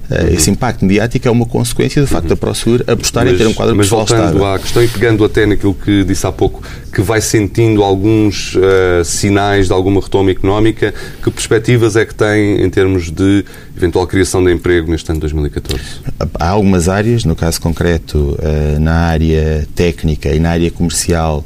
Uhum. 0.10 0.34
Esse 0.34 0.50
impacto 0.50 0.84
mediático 0.84 1.28
é 1.28 1.32
uma 1.32 1.46
consequência 1.46 2.02
do 2.02 2.08
facto 2.08 2.24
uhum. 2.24 2.30
da 2.30 2.36
Prossur 2.36 2.84
apostar 2.88 3.26
mas, 3.26 3.34
em 3.34 3.38
ter 3.38 3.48
um 3.48 3.54
quadro 3.54 3.76
Mas 3.76 3.88
voltando 3.88 4.44
à 4.44 4.58
questão 4.58 4.84
e 4.84 4.88
pegando 4.88 5.24
até 5.24 5.46
naquilo 5.46 5.74
que 5.74 6.04
disse 6.04 6.26
há 6.26 6.32
pouco, 6.32 6.64
que 6.92 7.02
vai 7.02 7.22
sentindo 7.22 7.84
alguns 7.84 8.56
uh, 8.56 9.06
sinais 9.06 9.68
de 9.68 9.74
alguma 9.74 10.02
retoma 10.02 10.32
económica, 10.32 10.94
que 11.24 11.30
perspectivas 11.30 11.96
é 11.96 12.06
que 12.06 12.16
tem 12.16 12.62
em 12.62 12.70
termos 12.70 13.12
de 13.12 13.46
eventual 13.78 14.08
criação 14.08 14.44
de 14.44 14.52
emprego 14.52 14.90
neste 14.90 15.10
ano 15.10 15.18
de 15.18 15.22
2014? 15.22 15.82
Há 16.40 16.50
algumas 16.50 16.90
áreas, 16.90 17.24
no 17.24 17.36
caso 17.36 17.62
concreto, 17.62 18.38
uh, 18.40 18.80
na 18.80 18.96
área 18.96 19.68
técnica 19.76 20.30
e 20.30 20.40
na 20.40 20.50
área 20.50 20.72
comercial, 20.72 21.46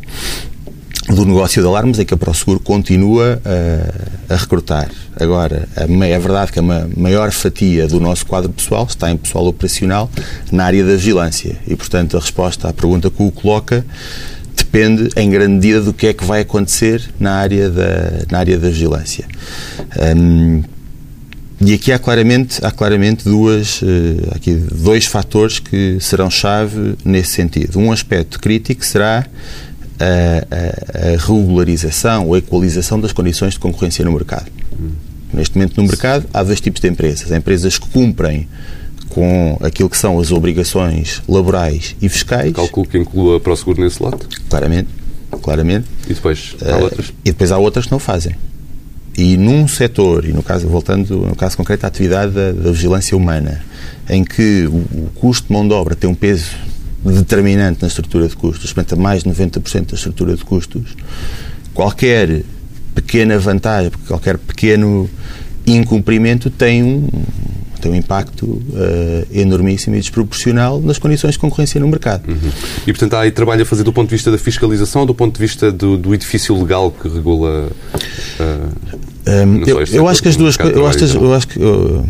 do 1.10 1.26
negócio 1.26 1.62
de 1.62 1.68
alarmes 1.68 2.00
é 2.00 2.06
que 2.06 2.14
a 2.14 2.18
ProSeguro 2.18 2.60
continua 2.60 3.42
a, 3.44 4.34
a 4.34 4.38
recrutar. 4.38 4.90
Agora, 5.20 5.68
é 5.76 6.20
verdade 6.20 6.52
que 6.52 6.60
a 6.60 6.64
maior 6.96 7.32
fatia 7.32 7.88
do 7.88 8.00
nosso 8.00 8.26
quadro 8.26 8.52
pessoal 8.52 8.86
está 8.86 9.12
em 9.12 9.18
pessoal 9.18 9.46
operacional 9.46 10.10
na 10.52 10.66
área 10.66 10.84
da 10.84 10.94
vigilância. 10.94 11.58
E, 11.68 11.76
portanto, 11.76 12.16
a 12.16 12.20
resposta 12.20 12.70
à 12.70 12.74
pergunta 12.74 13.10
que 13.10 13.22
o 13.22 13.32
coloca 13.32 13.86
depende, 14.56 15.10
em 15.18 15.30
grande 15.30 15.54
medida, 15.54 15.82
do 15.82 15.94
que 15.94 16.08
é 16.08 16.14
que 16.14 16.24
vai 16.24 16.42
acontecer 16.42 17.04
na 17.20 17.34
área 17.34 17.70
da, 17.70 18.26
na 18.32 18.40
área 18.40 18.58
da 18.58 18.70
vigilância. 18.70 19.26
Um, 20.16 20.64
e 21.66 21.74
aqui 21.74 21.92
há 21.92 22.00
claramente, 22.00 22.66
há 22.66 22.72
claramente 22.72 23.24
duas, 23.24 23.82
uh, 23.82 23.86
aqui 24.36 24.54
dois 24.54 25.06
fatores 25.06 25.60
que 25.60 25.98
serão 26.02 26.30
chave 26.30 26.96
nesse 27.06 27.32
sentido. 27.32 27.80
Um 27.80 27.92
aspecto 27.92 28.40
crítico 28.40 28.86
será 28.86 29.26
a, 30.00 31.14
a, 31.14 31.18
regularização 31.18 32.28
ou 32.28 32.34
a 32.34 32.38
equalização 32.38 33.00
das 33.00 33.12
condições 33.12 33.54
de 33.54 33.60
concorrência 33.60 34.04
no 34.04 34.12
mercado. 34.12 34.52
Hum. 34.72 34.92
Neste 35.34 35.56
momento, 35.56 35.78
no 35.78 35.88
mercado, 35.88 36.26
há 36.34 36.44
dois 36.44 36.62
tipos 36.62 36.80
de 36.82 36.88
empresas. 36.88 37.32
Há 37.32 37.38
empresas 37.38 37.78
que 37.78 37.90
cumprem 37.90 38.48
com 39.10 39.58
aquilo 39.62 39.90
que 39.90 39.98
são 39.98 40.20
as 40.20 40.32
obrigações 40.32 41.22
laborais 41.28 41.96
e 42.02 42.10
fiscais. 42.10 42.54
Calculo 42.54 42.88
que 42.88 42.98
inclua 42.98 43.38
a 43.38 43.40
ProSeguro 43.40 43.82
nesse 43.82 44.02
lote? 44.02 44.28
Claramente. 44.50 44.90
Claramente. 45.42 45.88
E 46.08 46.14
depois 46.14 46.56
há 46.62 46.78
uh, 46.78 46.84
outras? 46.84 47.14
E 47.24 47.32
depois 47.32 47.52
há 47.52 47.58
outras 47.58 47.86
que 47.86 47.92
não 47.92 48.00
fazem. 48.00 48.36
E 49.16 49.38
num 49.38 49.68
setor, 49.68 50.26
e 50.26 50.34
no 50.34 50.42
caso, 50.42 50.68
voltando 50.68 51.16
no 51.18 51.36
caso 51.36 51.56
concreto, 51.56 51.86
a 51.86 51.88
atividade 51.88 52.32
da, 52.32 52.52
da 52.52 52.72
vigilância 52.72 53.16
humana, 53.16 53.64
em 54.10 54.24
que 54.24 54.66
o, 54.66 54.76
o 54.76 55.12
custo 55.16 55.48
de 55.48 55.54
mão 55.54 55.68
de 55.68 55.74
obra 55.74 55.96
tem 55.96 56.10
um 56.10 56.16
peso 56.16 56.50
determinante 57.04 57.82
na 57.82 57.88
estrutura 57.88 58.28
de 58.28 58.36
custos, 58.36 58.72
portanto, 58.72 59.00
mais 59.00 59.24
de 59.24 59.30
90% 59.30 59.92
da 59.92 59.96
estrutura 59.96 60.36
de 60.36 60.44
custos, 60.44 60.96
qualquer 61.74 62.44
pequena 62.96 63.38
vantagem, 63.38 63.92
qualquer 64.08 64.38
pequeno 64.38 65.10
incumprimento 65.66 66.50
tem 66.50 66.84
um, 66.84 67.08
tem 67.82 67.92
um 67.92 67.96
impacto 67.96 68.46
uh, 68.46 69.28
enormíssimo 69.32 69.96
e 69.96 70.00
desproporcional 70.00 70.80
nas 70.80 70.98
condições 70.98 71.34
de 71.34 71.40
concorrência 71.40 71.80
no 71.80 71.88
mercado. 71.88 72.30
Uhum. 72.30 72.50
E, 72.88 72.94
portanto, 72.94 73.16
há 73.16 73.22
aí 73.22 73.32
trabalho 73.32 73.64
a 73.64 73.66
fazer 73.66 73.84
do 73.84 73.92
ponto 73.92 74.10
de 74.10 74.16
vista 74.16 74.32
da 74.32 74.38
fiscalização 74.38 75.02
ou 75.02 75.08
do 75.08 75.16
ponto 75.16 75.34
de 75.34 75.40
vista 75.40 75.72
do, 75.72 75.98
do 75.98 76.14
edifício 76.14 76.58
legal 76.58 76.92
que 76.92 77.10
regula. 77.10 77.70
Uh, 78.40 79.30
um, 79.30 79.64
eu, 79.66 79.84
eu, 79.92 80.08
acho 80.08 80.22
que 80.22 80.30
as 80.30 80.36
duas 80.36 80.56
coisas. 80.58 80.76
Eu 80.76 80.88
acho, 80.88 81.18
eu 81.18 81.34
acho 81.34 81.48
que. 81.48 81.60
Eu, 81.60 82.06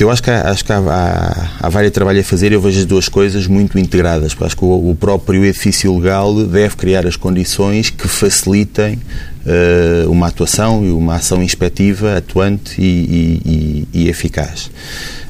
eu 0.00 0.10
acho 0.10 0.22
que, 0.22 0.30
acho 0.30 0.64
que 0.64 0.72
há, 0.72 0.78
há, 0.78 1.66
há 1.66 1.68
vários 1.68 1.92
a 1.96 2.22
fazer. 2.22 2.52
Eu 2.52 2.60
vejo 2.60 2.78
as 2.78 2.84
duas 2.84 3.08
coisas 3.08 3.46
muito 3.46 3.78
integradas. 3.78 4.36
Acho 4.40 4.56
que 4.56 4.64
o, 4.64 4.90
o 4.90 4.96
próprio 4.96 5.44
edifício 5.44 5.96
legal 5.96 6.34
deve 6.44 6.76
criar 6.76 7.06
as 7.06 7.16
condições 7.16 7.90
que 7.90 8.06
facilitem 8.06 8.94
uh, 8.94 10.10
uma 10.10 10.28
atuação 10.28 10.84
e 10.84 10.90
uma 10.90 11.16
ação 11.16 11.42
inspectiva 11.42 12.16
atuante 12.16 12.80
e, 12.80 12.84
e, 12.84 13.88
e, 13.94 14.04
e 14.04 14.08
eficaz. 14.08 14.70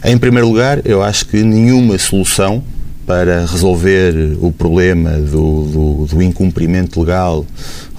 Em 0.04 0.16
primeiro 0.16 0.48
lugar, 0.48 0.80
eu 0.84 1.02
acho 1.02 1.26
que 1.26 1.42
nenhuma 1.42 1.98
solução 1.98 2.62
para 3.08 3.46
resolver 3.46 4.36
o 4.38 4.52
problema 4.52 5.12
do, 5.12 5.64
do, 5.64 6.06
do, 6.10 6.22
incumprimento 6.22 7.00
legal, 7.00 7.46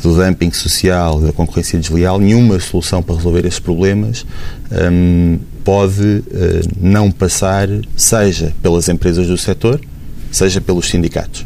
do 0.03 0.15
dumping 0.15 0.51
social, 0.51 1.19
da 1.19 1.33
concorrência 1.33 1.79
desleal, 1.79 2.19
nenhuma 2.19 2.59
solução 2.59 3.01
para 3.01 3.15
resolver 3.15 3.43
esses 3.43 3.57
problemas 3.59 4.23
um, 4.71 5.39
pode 5.63 6.03
uh, 6.03 6.23
não 6.79 7.09
passar, 7.09 7.67
seja 7.97 8.53
pelas 8.61 8.87
empresas 8.87 9.25
do 9.25 9.35
setor, 9.35 9.81
seja 10.31 10.61
pelos 10.61 10.87
sindicatos. 10.87 11.43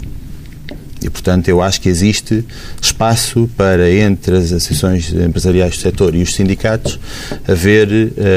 E, 1.01 1.09
portanto, 1.09 1.47
eu 1.47 1.61
acho 1.61 1.79
que 1.79 1.87
existe 1.87 2.43
espaço 2.81 3.49
para, 3.55 3.89
entre 3.89 4.35
as 4.35 4.51
associações 4.51 5.13
empresariais 5.13 5.77
do 5.77 5.81
setor 5.81 6.13
e 6.15 6.21
os 6.21 6.33
sindicatos, 6.35 6.99
haver 7.47 7.87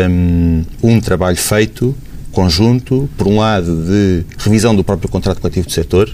um, 0.09 0.65
um 0.85 1.01
trabalho 1.01 1.37
feito 1.37 1.97
conjunto, 2.37 3.09
por 3.17 3.27
um 3.29 3.39
lado, 3.39 3.83
de 3.87 4.23
revisão 4.37 4.77
do 4.77 4.85
próprio 4.85 5.09
contrato 5.09 5.41
coletivo 5.41 5.69
do 5.69 5.73
setor, 5.73 6.13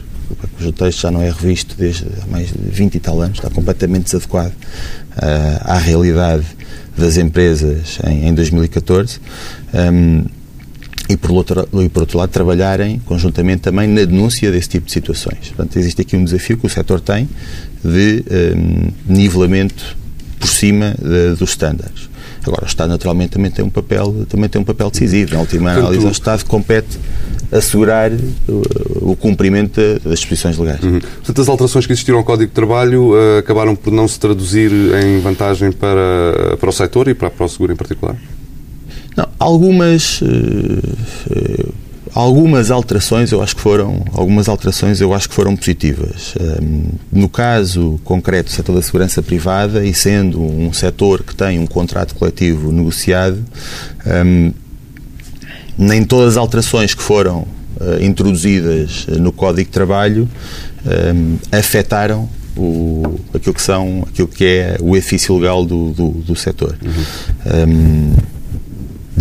cujo 0.57 0.71
texto 0.71 1.01
já 1.01 1.11
não 1.11 1.21
é 1.21 1.29
revisto 1.29 1.75
desde 1.77 2.07
há 2.23 2.27
mais 2.31 2.47
de 2.47 2.71
20 2.71 2.95
e 2.95 3.01
tal 3.01 3.21
anos, 3.21 3.39
está 3.39 3.51
completamente 3.51 4.05
desadequado 4.05 4.53
uh, 4.53 5.61
à 5.63 5.79
realidade 5.79 6.45
das 6.97 7.17
empresas 7.17 7.99
em, 8.07 8.29
em 8.29 8.35
2014. 8.35 9.19
Um, 9.75 10.25
e 11.09 11.17
por, 11.17 11.33
outro, 11.33 11.69
e 11.83 11.89
por 11.89 12.03
outro 12.03 12.19
lado 12.19 12.31
trabalharem 12.31 13.01
conjuntamente 13.01 13.63
também 13.63 13.89
na 13.89 14.05
denúncia 14.05 14.53
desse 14.53 14.69
tipo 14.69 14.87
de 14.87 14.93
situações. 14.93 15.49
Portanto, 15.49 15.77
existe 15.77 16.03
aqui 16.03 16.17
um 16.17 16.23
desafio 16.23 16.57
que 16.57 16.65
o 16.65 16.71
setor 16.71 17.01
tem 17.01 17.29
de 17.85 18.25
um, 18.57 19.13
nivelamento 19.13 19.97
por 20.39 20.47
cima 20.47 20.95
de, 20.97 21.35
dos 21.35 21.51
estándares. 21.51 22.12
Agora, 22.45 22.65
o 22.65 22.67
Estado 22.67 22.91
naturalmente 22.91 23.31
também 23.31 23.51
tem 23.51 23.65
um 23.65 23.71
papel, 23.71 24.27
também 24.29 24.49
tem 24.49 24.61
um 24.61 24.65
papel 24.65 24.91
decisivo. 24.91 25.35
Na 25.35 25.41
última 25.41 25.73
análise, 25.73 26.05
o 26.05 26.11
Estado 26.11 26.45
compete 26.45 26.99
assegurar 27.53 28.11
o, 28.49 29.11
o 29.13 29.17
cumprimento 29.17 29.81
das 30.05 30.21
disposições 30.21 30.59
legais. 30.59 30.83
Uhum. 30.83 31.01
Portanto, 31.01 31.43
as 31.43 31.49
alterações 31.49 31.87
que 31.87 31.93
existiram 31.93 32.19
ao 32.19 32.25
Código 32.25 32.49
de 32.49 32.55
Trabalho 32.55 33.13
uh, 33.13 33.39
acabaram 33.39 33.77
por 33.77 33.93
não 33.93 34.09
se 34.09 34.19
traduzir 34.19 34.73
em 34.73 35.21
vantagem 35.21 35.71
para, 35.71 36.57
para 36.59 36.69
o 36.69 36.73
setor 36.73 37.09
e 37.09 37.15
para, 37.15 37.31
para 37.31 37.47
o 37.47 37.49
seguro 37.49 37.73
em 37.73 37.77
particular? 37.77 38.17
Não, 39.17 39.29
algumas. 39.39 40.21
Uh, 40.23 41.83
algumas 42.15 42.71
alterações 42.71 43.33
eu 43.33 43.43
acho 43.43 43.57
que 43.57 43.63
foram 43.63 44.05
algumas 44.13 44.49
alterações 44.49 45.01
eu 45.01 45.15
acho 45.15 45.29
que 45.29 45.35
foram 45.35 45.57
positivas 45.57 46.35
um, 46.63 46.85
no 47.11 47.29
caso 47.29 47.99
concreto 48.05 48.51
do 48.51 48.55
setor 48.55 48.75
da 48.75 48.83
segurança 48.83 49.23
privada 49.23 49.85
e 49.85 49.95
sendo 49.95 50.41
um 50.41 50.73
setor 50.73 51.23
que 51.23 51.35
tem 51.35 51.59
um 51.59 51.67
contrato 51.67 52.15
coletivo 52.15 52.71
negociado 52.71 53.43
um, 54.27 54.53
nem 55.79 56.05
todas 56.05 56.33
as 56.33 56.37
alterações 56.37 56.95
que 56.95 57.03
foram 57.03 57.47
uh, 57.81 58.03
introduzidas 58.03 59.07
no 59.07 59.33
Código 59.33 59.69
de 59.69 59.73
Trabalho 59.73 60.29
um, 61.15 61.39
afetaram 61.51 62.29
o, 62.55 63.19
aquilo 63.33 63.55
que 63.55 63.63
são 63.63 64.05
aquilo 64.07 64.29
que 64.29 64.45
é 64.45 64.77
o 64.81 64.95
edifício 64.95 65.35
legal 65.37 65.65
do, 65.65 65.93
do, 65.93 66.09
do 66.11 66.37
setor 66.37 66.77
uhum. 66.83 68.15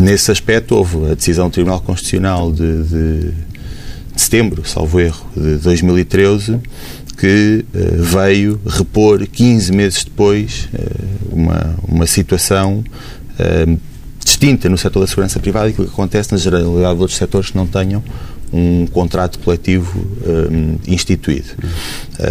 Nesse 0.01 0.31
aspecto, 0.31 0.75
houve 0.75 1.12
a 1.12 1.13
decisão 1.13 1.48
do 1.48 1.53
Tribunal 1.53 1.79
Constitucional 1.79 2.51
de, 2.51 2.84
de, 2.84 3.20
de 4.15 4.22
setembro, 4.22 4.67
salvo 4.67 5.00
erro, 5.00 5.24
de 5.38 5.58
2013, 5.58 6.60
que 7.20 7.63
uh, 7.72 8.01
veio 8.01 8.60
repor 8.65 9.24
15 9.27 9.72
meses 9.72 10.03
depois 10.03 10.67
uh, 10.74 11.36
uma, 11.36 11.75
uma 11.88 12.08
situação 12.08 12.84
uh, 13.39 13.79
distinta 14.25 14.67
no 14.70 14.77
setor 14.77 15.01
da 15.01 15.08
segurança 15.08 15.39
privada 15.39 15.70
e 15.70 15.74
que 15.74 15.84
acontece 15.84 16.31
na 16.31 16.39
generalidade 16.39 16.96
de 16.96 17.01
outros 17.01 17.17
setores 17.20 17.51
que 17.51 17.58
não 17.58 17.67
tenham 17.67 18.03
um 18.51 18.88
contrato 18.88 19.38
coletivo 19.39 19.98
um, 20.51 20.77
instituído. 20.86 21.50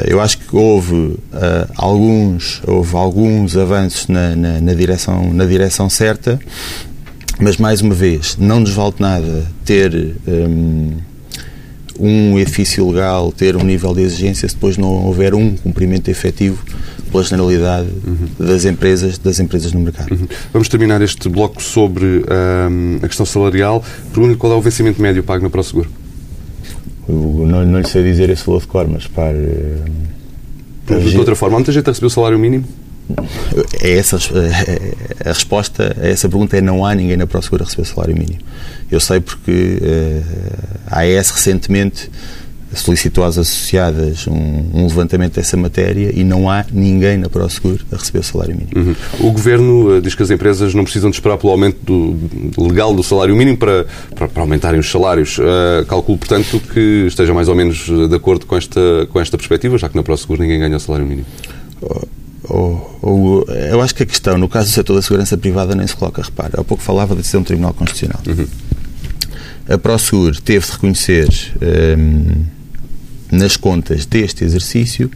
eu 0.07 0.21
acho 0.21 0.37
que 0.37 0.55
houve 0.55 1.17
alguns 1.77 2.61
houve 2.67 2.95
alguns 2.95 3.57
avanços 3.57 4.07
na, 4.07 4.37
na, 4.37 4.61
na, 4.61 4.75
direção 4.75 5.33
na 5.33 5.47
direção 5.47 5.89
certa 5.89 6.39
mas, 7.41 7.57
mais 7.57 7.81
uma 7.81 7.95
vez, 7.95 8.37
não 8.39 8.61
nos 8.61 8.71
vale 8.71 8.95
nada 8.99 9.47
ter 9.65 10.15
um, 10.27 10.93
um 11.99 12.39
edifício 12.39 12.89
legal, 12.91 13.33
ter 13.33 13.57
um 13.57 13.65
nível 13.65 13.95
de 13.95 14.03
exigência, 14.03 14.49
se 14.49 14.55
depois 14.55 14.77
não 14.77 15.07
houver 15.07 15.35
um 15.35 15.57
cumprimento 15.57 16.09
efetivo 16.11 16.63
pela 17.11 17.25
generalidade 17.25 17.89
uhum. 18.07 18.29
das 18.39 18.65
empresas 18.65 19.19
das 19.19 19.41
empresas 19.41 19.73
no 19.73 19.81
mercado. 19.81 20.13
Uhum. 20.13 20.29
Vamos 20.53 20.69
terminar 20.69 21.03
este 21.03 21.29
bloco 21.29 21.63
sobre 21.63 22.05
um, 22.07 22.99
a 23.03 23.09
questão 23.09 23.27
salarial. 23.27 23.85
Pergunto 24.13 24.39
qual 24.39 24.53
é 24.53 24.57
o 24.57 24.61
vencimento 24.61 25.03
médio 25.03 25.23
pago 25.23 25.43
na 25.43 25.51
ProSeguro? 25.51 25.91
Não, 27.09 27.65
não 27.67 27.81
lhe 27.81 27.89
sei 27.89 28.05
dizer 28.05 28.31
esse 28.31 28.47
valor 28.47 28.61
de 28.61 28.69
cor, 28.69 28.87
mas 28.87 29.07
para... 29.09 29.33
De 30.87 31.19
outra 31.19 31.35
forma, 31.35 31.57
muita 31.57 31.73
gente 31.73 31.87
recebeu 31.87 32.09
o 32.09 32.11
salário 32.11 32.39
mínimo? 32.39 32.65
É 33.81 33.99
essa, 33.99 34.17
é, 34.17 35.29
a 35.29 35.33
resposta 35.33 35.97
a 36.01 36.07
essa 36.07 36.29
pergunta 36.29 36.57
é 36.57 36.61
não 36.61 36.85
há 36.85 36.95
ninguém 36.95 37.17
na 37.17 37.27
ProSegura 37.27 37.65
a 37.65 37.67
receber 37.67 37.87
salário 37.87 38.17
mínimo. 38.17 38.41
Eu 38.91 39.01
sei 39.01 39.21
porque 39.21 39.79
eh, 39.83 40.23
a 40.87 41.01
AES 41.01 41.31
recentemente 41.31 42.11
solicitou 42.75 43.25
às 43.25 43.37
associadas 43.37 44.27
um, 44.29 44.65
um, 44.73 44.87
levantamento 44.87 45.35
dessa 45.35 45.57
matéria 45.57 46.13
e 46.15 46.23
não 46.23 46.49
há 46.49 46.65
ninguém 46.73 47.17
na 47.17 47.29
ProSeguro 47.29 47.85
a 47.93 47.97
receber 47.97 48.21
o 48.21 48.23
salário 48.23 48.57
mínimo. 48.57 48.97
Uhum. 49.21 49.29
O 49.29 49.33
Governo 49.33 49.97
uh, 49.97 50.01
diz 50.01 50.15
que 50.15 50.23
as 50.23 50.31
empresas 50.31 50.73
não 50.73 50.85
precisam 50.85 51.11
de 51.11 51.17
esperar 51.17 51.37
pelo 51.37 51.53
aumento 51.53 51.79
do, 51.83 52.63
legal 52.63 52.95
do 52.95 53.03
salário 53.03 53.35
mínimo 53.35 53.57
para, 53.57 53.87
para, 54.15 54.29
para 54.29 54.43
aumentarem 54.43 54.79
os 54.79 54.91
salários. 54.91 55.39
Uh, 55.39 55.85
calculo, 55.89 56.19
portanto, 56.19 56.61
que 56.73 57.07
esteja 57.09 57.35
mais 57.35 57.49
ou 57.49 57.55
menos 57.55 57.87
de 57.87 58.15
acordo 58.15 58.47
com 58.47 58.57
esta, 58.57 58.81
com 59.11 59.21
esta 59.21 59.37
perspectiva, 59.37 59.77
já 59.77 59.89
que 59.89 59.97
na 59.97 60.03
ProSeguro 60.03 60.41
ninguém 60.41 60.61
ganha 60.61 60.77
o 60.77 60.81
salário 60.81 61.07
mínimo. 61.07 61.27
Oh 61.83 62.21
ou, 62.51 62.99
ou, 63.01 63.45
eu 63.45 63.81
acho 63.81 63.95
que 63.95 64.03
a 64.03 64.07
questão, 64.07 64.37
no 64.37 64.49
caso 64.49 64.69
do 64.69 64.73
setor 64.73 64.97
da 64.97 65.03
segurança 65.03 65.39
privada, 65.39 65.75
nem 65.75 65.87
se 65.87 65.95
coloca. 65.95 66.23
Repara, 66.23 66.61
há 66.61 66.65
pouco 66.65 66.83
falava 66.83 67.15
da 67.15 67.21
decisão 67.21 67.43
do 67.43 67.47
Tribunal 67.47 67.73
Constitucional. 67.73 68.21
Uhum. 68.27 68.47
A 69.69 69.79
ProSeguro 69.79 70.41
teve 70.43 70.67
de 70.67 70.73
reconhecer 70.73 71.29
um, 71.99 72.45
nas 73.31 73.57
contas 73.57 74.05
deste 74.05 74.45
exercício 74.45 75.11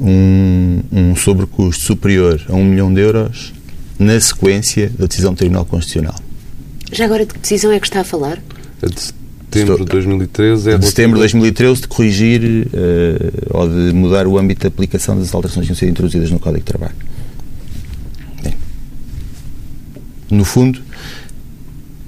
um, 0.00 0.82
um 0.90 1.16
sobrecusto 1.16 1.84
superior 1.84 2.42
a 2.48 2.54
um 2.54 2.64
milhão 2.64 2.92
de 2.92 3.00
euros 3.00 3.54
na 3.98 4.20
sequência 4.20 4.90
da 4.90 5.06
decisão 5.06 5.32
do 5.32 5.38
Tribunal 5.38 5.64
Constitucional. 5.64 6.16
Já 6.92 7.04
agora 7.04 7.24
de 7.24 7.32
que 7.32 7.40
decisão 7.40 7.72
é 7.72 7.80
que 7.80 7.86
está 7.86 8.00
a 8.00 8.04
falar? 8.04 8.40
A 9.50 9.58
setembro 9.58 9.84
de 9.84 9.90
2013 9.90 10.70
é 10.70 10.78
de 10.78 10.86
setembro 10.86 11.14
de 11.14 11.20
2013 11.20 11.80
de 11.82 11.88
corrigir 11.88 12.42
uh, 12.42 13.58
ou 13.58 13.68
de 13.68 13.94
mudar 13.94 14.26
o 14.26 14.36
âmbito 14.38 14.62
de 14.62 14.66
aplicação 14.66 15.18
das 15.18 15.34
alterações 15.34 15.66
que 15.66 15.68
tinham 15.68 15.78
sido 15.78 15.90
introduzidas 15.90 16.30
no 16.30 16.38
Código 16.38 16.58
de 16.58 16.64
Trabalho. 16.64 16.94
Bem, 18.42 18.54
no 20.30 20.44
fundo, 20.44 20.80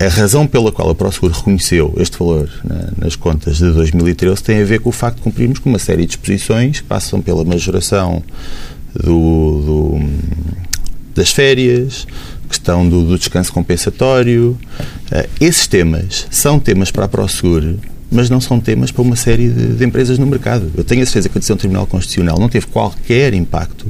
a 0.00 0.08
razão 0.08 0.46
pela 0.46 0.70
qual 0.70 0.90
a 0.90 0.94
ProSeguro 0.94 1.32
reconheceu 1.32 1.94
este 1.98 2.18
valor 2.18 2.50
na, 2.62 2.92
nas 3.04 3.16
contas 3.16 3.56
de 3.56 3.72
2013 3.72 4.42
tem 4.42 4.60
a 4.60 4.64
ver 4.64 4.80
com 4.80 4.90
o 4.90 4.92
facto 4.92 5.16
de 5.16 5.22
cumprirmos 5.22 5.58
com 5.58 5.68
uma 5.68 5.78
série 5.78 6.02
de 6.02 6.08
disposições 6.08 6.80
que 6.80 6.86
passam 6.86 7.20
pela 7.20 7.44
majoração 7.44 8.22
do, 8.94 9.60
do 9.60 10.00
das 11.18 11.32
férias, 11.32 12.06
questão 12.48 12.88
do, 12.88 13.04
do 13.04 13.18
descanso 13.18 13.52
compensatório. 13.52 14.58
Uh, 15.12 15.28
esses 15.40 15.66
temas 15.66 16.26
são 16.30 16.58
temas 16.58 16.90
para 16.90 17.04
a 17.04 17.08
ProSeguro, 17.08 17.78
mas 18.10 18.30
não 18.30 18.40
são 18.40 18.58
temas 18.58 18.90
para 18.90 19.02
uma 19.02 19.16
série 19.16 19.48
de, 19.48 19.74
de, 19.74 19.84
empresas 19.84 20.18
no 20.18 20.26
mercado. 20.26 20.70
Eu 20.76 20.84
tenho 20.84 21.02
a 21.02 21.06
certeza 21.06 21.28
que 21.28 21.38
a 21.38 21.40
decisão 21.40 21.56
do 21.56 21.60
Tribunal 21.60 21.86
Constitucional 21.86 22.38
não 22.38 22.48
teve 22.48 22.66
qualquer 22.66 23.34
impacto 23.34 23.86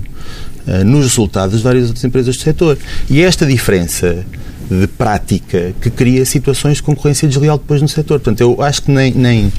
uh, 0.66 0.84
nos 0.84 1.04
resultados 1.04 1.58
de 1.58 1.64
várias 1.64 1.86
outras 1.86 2.04
empresas 2.04 2.36
do 2.36 2.42
setor. 2.42 2.76
E 3.08 3.22
esta 3.22 3.46
diferença 3.46 4.24
de 4.70 4.86
prática 4.86 5.72
que 5.80 5.88
cria 5.88 6.24
situações 6.26 6.76
de 6.76 6.82
concorrência 6.82 7.26
desleal 7.26 7.56
depois 7.56 7.80
no 7.80 7.88
setor. 7.88 8.20
Portanto, 8.20 8.40
eu 8.40 8.62
acho 8.62 8.82
que 8.82 8.90
nem, 8.90 9.12
nem 9.14 9.52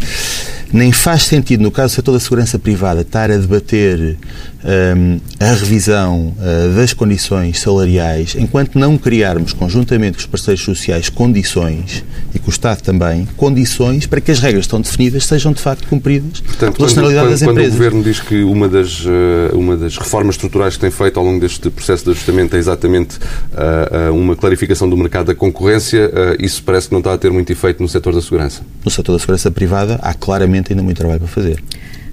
nem 0.71 0.91
faz 0.91 1.23
sentido, 1.23 1.63
no 1.63 1.71
caso 1.71 1.93
do 1.93 1.95
setor 1.95 2.11
da 2.13 2.19
segurança 2.19 2.59
privada, 2.59 3.01
estar 3.01 3.31
a 3.31 3.37
debater 3.37 4.17
um, 4.63 5.19
a 5.39 5.53
revisão 5.53 6.33
uh, 6.37 6.75
das 6.75 6.93
condições 6.93 7.59
salariais 7.59 8.35
enquanto 8.37 8.77
não 8.77 8.97
criarmos, 8.97 9.53
conjuntamente 9.53 10.17
com 10.17 10.19
os 10.19 10.25
parceiros 10.25 10.63
sociais, 10.63 11.09
condições, 11.09 12.03
e 12.33 12.39
com 12.39 12.47
o 12.47 12.49
Estado 12.49 12.81
também, 12.81 13.27
condições 13.37 14.05
para 14.05 14.21
que 14.21 14.31
as 14.31 14.39
regras 14.39 14.61
que 14.61 14.67
estão 14.67 14.81
definidas 14.81 15.25
sejam 15.25 15.51
de 15.51 15.61
facto 15.61 15.87
cumpridas 15.87 16.41
Portanto, 16.41 16.75
pela 16.75 16.93
quando, 16.93 16.95
das 16.95 17.13
quando 17.13 17.23
empresas. 17.23 17.43
Quando 17.45 17.59
o 17.59 17.71
Governo 17.71 18.03
diz 18.03 18.19
que 18.19 18.43
uma 18.43 18.67
das, 18.67 19.05
uh, 19.05 19.09
uma 19.53 19.77
das 19.77 19.97
reformas 19.97 20.35
estruturais 20.35 20.75
que 20.75 20.81
tem 20.81 20.91
feito 20.91 21.17
ao 21.17 21.25
longo 21.25 21.39
deste 21.39 21.69
processo 21.69 22.03
de 22.03 22.11
ajustamento 22.11 22.55
é 22.55 22.59
exatamente 22.59 23.17
uh, 23.17 24.13
uma 24.13 24.35
clarificação 24.35 24.89
do 24.89 24.97
mercado 24.97 25.27
da 25.27 25.35
concorrência, 25.35 26.11
isso 26.39 26.61
parece 26.63 26.87
que 26.87 26.93
não 26.93 26.99
está 26.99 27.13
a 27.13 27.17
ter 27.17 27.31
muito 27.31 27.51
efeito 27.51 27.81
no 27.81 27.87
setor 27.87 28.13
da 28.13 28.21
segurança. 28.21 28.61
No 28.83 28.91
setor 28.91 29.13
da 29.13 29.19
segurança 29.19 29.49
privada 29.49 29.99
há 30.01 30.13
claramente 30.13 30.58
claramente 30.59 30.73
ainda 30.73 30.83
muito 30.83 30.97
trabalho 30.97 31.19
para 31.19 31.27
fazer. 31.27 31.61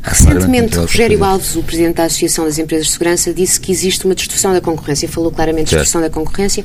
Recentemente, 0.03 0.77
Rogério 0.77 1.25
Alves, 1.25 1.57
o 1.57 1.65
Presidente 1.65 1.97
da 1.97 2.05
Associação 2.05 2.45
das 2.45 2.59
Empresas 2.59 2.87
de 2.87 2.93
Segurança, 2.93 3.35
disse 3.35 3.59
que 3.59 3.73
existe 3.73 4.05
uma 4.05 4.15
distorção 4.15 4.53
da 4.53 4.61
concorrência, 4.61 5.09
falou 5.09 5.33
claramente 5.33 5.71
de 5.71 5.71
distorção 5.71 6.01
da 6.01 6.09
concorrência, 6.09 6.65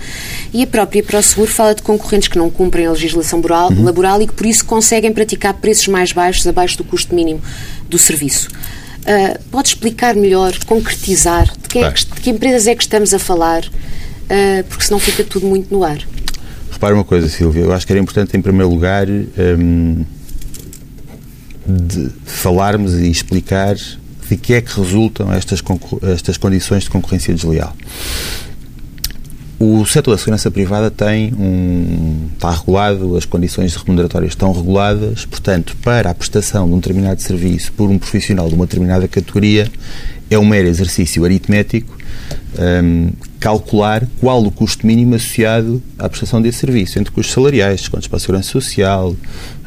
e 0.54 0.62
a 0.62 0.68
própria 0.68 1.02
ProSeguro 1.02 1.50
fala 1.50 1.74
de 1.74 1.82
concorrentes 1.82 2.28
que 2.28 2.38
não 2.38 2.52
cumprem 2.52 2.86
a 2.86 2.92
legislação 2.92 3.40
laboral, 3.40 3.72
uhum. 3.72 3.84
laboral 3.84 4.22
e 4.22 4.28
que 4.28 4.34
por 4.34 4.46
isso 4.46 4.64
conseguem 4.64 5.12
praticar 5.12 5.56
preços 5.56 5.88
mais 5.88 6.12
baixos, 6.12 6.46
abaixo 6.46 6.78
do 6.78 6.84
custo 6.84 7.16
mínimo 7.16 7.42
do 7.90 7.98
serviço. 7.98 8.48
Uh, 9.00 9.40
pode 9.50 9.70
explicar 9.70 10.14
melhor, 10.14 10.56
concretizar, 10.66 11.46
de 11.46 11.68
que, 11.68 11.80
é 11.80 11.92
que, 11.92 12.06
de 12.06 12.22
que, 12.22 12.30
empresas 12.30 12.68
é 12.68 12.76
que 12.76 12.84
estamos 12.84 13.12
a 13.12 13.18
falar, 13.18 13.64
uh, 13.64 14.64
porque 14.70 14.86
senão 14.86 15.00
fica 15.00 15.24
tudo 15.24 15.48
muito 15.48 15.74
no 15.74 15.84
ar. 15.84 15.98
Repare 16.70 16.94
uma 16.94 17.04
coisa, 17.04 17.28
Silvia, 17.28 17.64
eu 17.64 17.74
acho 17.74 17.88
que 17.88 17.92
era 17.92 18.00
importante, 18.00 18.38
em 18.38 18.42
primeiro 18.42 18.70
lugar, 18.70 19.08
um, 19.10 20.06
de 21.66 22.10
falarmos 22.26 22.94
e 22.94 23.10
explicar 23.10 23.76
de 23.76 24.38
que 24.38 24.54
é 24.54 24.62
que 24.62 24.80
resultam 24.80 25.32
estas, 25.32 25.62
estas 26.14 26.38
condições 26.38 26.84
de 26.84 26.90
concorrência 26.90 27.34
desleal. 27.34 27.76
O 29.60 29.86
setor 29.86 30.12
da 30.12 30.18
segurança 30.18 30.50
privada 30.50 30.90
tem 30.90 31.32
um. 31.34 32.30
está 32.34 32.50
regulado, 32.50 33.16
as 33.16 33.26
condições 33.26 33.76
remuneratórias 33.76 34.32
estão 34.32 34.52
reguladas, 34.52 35.26
portanto, 35.26 35.78
para 35.84 36.10
a 36.10 36.16
prestação 36.16 36.68
de 36.68 36.74
um 36.74 36.80
determinado 36.80 37.22
serviço 37.22 37.72
por 37.74 37.88
um 37.88 38.00
profissional 38.00 38.50
de 38.50 38.56
uma 38.56 38.66
determinada 38.66 39.08
categoria, 39.08 39.72
é 40.32 40.40
um 40.40 40.46
mero 40.46 40.68
exercício 40.68 41.24
aritmético 41.24 41.96
um, 42.58 43.12
calcular 43.40 44.08
qual 44.20 44.44
o 44.44 44.52
custo 44.52 44.86
mínimo 44.86 45.16
associado 45.16 45.82
à 45.98 46.10
prestação 46.10 46.42
desse 46.42 46.60
serviço, 46.60 47.00
entre 47.00 47.12
custos 47.12 47.34
salariais, 47.34 47.82
descontos 47.82 48.08
para 48.08 48.18
a 48.18 48.20
segurança 48.20 48.50
social, 48.50 49.16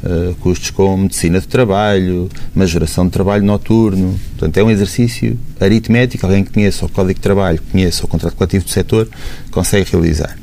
uh, 0.04 0.34
custos 0.36 0.70
com 0.70 0.96
medicina 0.96 1.40
de 1.40 1.48
trabalho, 1.48 2.28
majoração 2.54 3.06
de 3.06 3.12
trabalho 3.12 3.44
noturno. 3.44 4.18
Portanto, 4.30 4.56
é 4.58 4.62
um 4.62 4.70
exercício 4.70 5.38
aritmético. 5.60 6.26
Alguém 6.26 6.44
que 6.44 6.52
conheça 6.52 6.84
o 6.84 6.88
Código 6.88 7.14
de 7.14 7.20
Trabalho, 7.20 7.60
conheça 7.72 8.04
o 8.04 8.08
contrato 8.08 8.36
coletivo 8.36 8.64
do 8.64 8.70
setor, 8.70 9.08
consegue 9.50 9.90
realizar. 9.90 10.36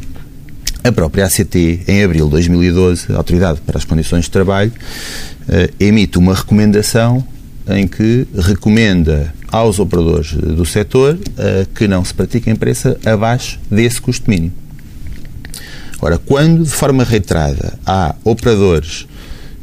A 0.84 0.92
própria 0.92 1.26
ACT, 1.26 1.84
em 1.88 2.04
abril 2.04 2.26
de 2.26 2.32
2012, 2.32 3.14
a 3.14 3.18
Autoridade 3.18 3.62
para 3.62 3.78
as 3.78 3.86
Condições 3.86 4.26
de 4.26 4.32
Trabalho, 4.32 4.72
uh, 4.72 5.74
emite 5.80 6.18
uma 6.18 6.34
recomendação 6.34 7.24
em 7.68 7.88
que 7.88 8.28
recomenda 8.36 9.34
aos 9.52 9.78
operadores 9.78 10.34
do 10.34 10.66
setor 10.66 11.16
uh, 11.16 11.68
que 11.76 11.88
não 11.88 12.04
se 12.04 12.14
pratiquem 12.14 12.56
preço 12.56 12.96
abaixo 13.06 13.60
desse 13.70 14.02
custo 14.02 14.30
mínimo. 14.30 14.54
Ora, 16.02 16.18
quando 16.18 16.64
de 16.64 16.72
forma 16.72 17.04
reiterada 17.04 17.78
há 17.86 18.16
operadores 18.24 19.06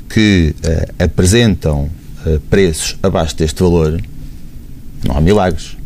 que 0.09 0.55
uh, 0.64 1.05
apresentam 1.05 1.90
uh, 2.27 2.40
preços 2.49 2.97
abaixo 3.03 3.37
deste 3.37 3.62
valor, 3.62 4.01
não 5.05 5.16
há 5.16 5.21
milagres. 5.21 5.77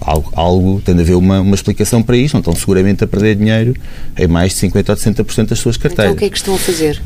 Algo, 0.00 0.32
algo 0.34 0.82
tem 0.84 0.94
de 0.94 1.02
haver 1.02 1.16
uma, 1.16 1.40
uma 1.40 1.54
explicação 1.54 2.02
para 2.02 2.16
isto. 2.16 2.34
Não 2.34 2.40
estão 2.40 2.54
seguramente 2.54 3.02
a 3.02 3.06
perder 3.06 3.34
dinheiro 3.34 3.74
em 4.16 4.28
mais 4.28 4.54
de 4.54 4.68
50% 4.68 4.88
ou 4.88 4.96
60% 4.96 5.46
das 5.48 5.58
suas 5.58 5.76
carteiras. 5.76 6.12
Então 6.12 6.14
o 6.14 6.18
que 6.18 6.24
é 6.24 6.30
que 6.30 6.36
estão 6.36 6.54
a 6.54 6.58
fazer? 6.58 7.02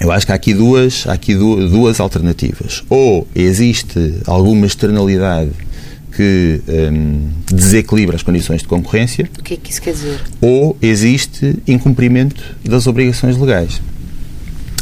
Eu 0.00 0.10
acho 0.10 0.26
que 0.26 0.32
há 0.32 0.34
aqui 0.34 0.52
duas, 0.52 1.06
há 1.06 1.12
aqui 1.12 1.34
duas 1.34 2.00
alternativas. 2.00 2.82
Ou 2.88 3.26
existe 3.34 4.16
alguma 4.26 4.66
externalidade 4.66 5.52
que 6.16 6.60
um, 6.68 7.28
desequilibra 7.46 8.16
as 8.16 8.22
condições 8.22 8.62
de 8.62 8.68
concorrência. 8.68 9.28
O 9.38 9.42
que 9.42 9.54
é 9.54 9.56
que 9.56 9.70
isso 9.70 9.82
quer 9.82 9.92
dizer? 9.92 10.20
Ou 10.40 10.76
existe 10.80 11.56
incumprimento 11.66 12.42
das 12.64 12.86
obrigações 12.86 13.36
legais. 13.36 13.80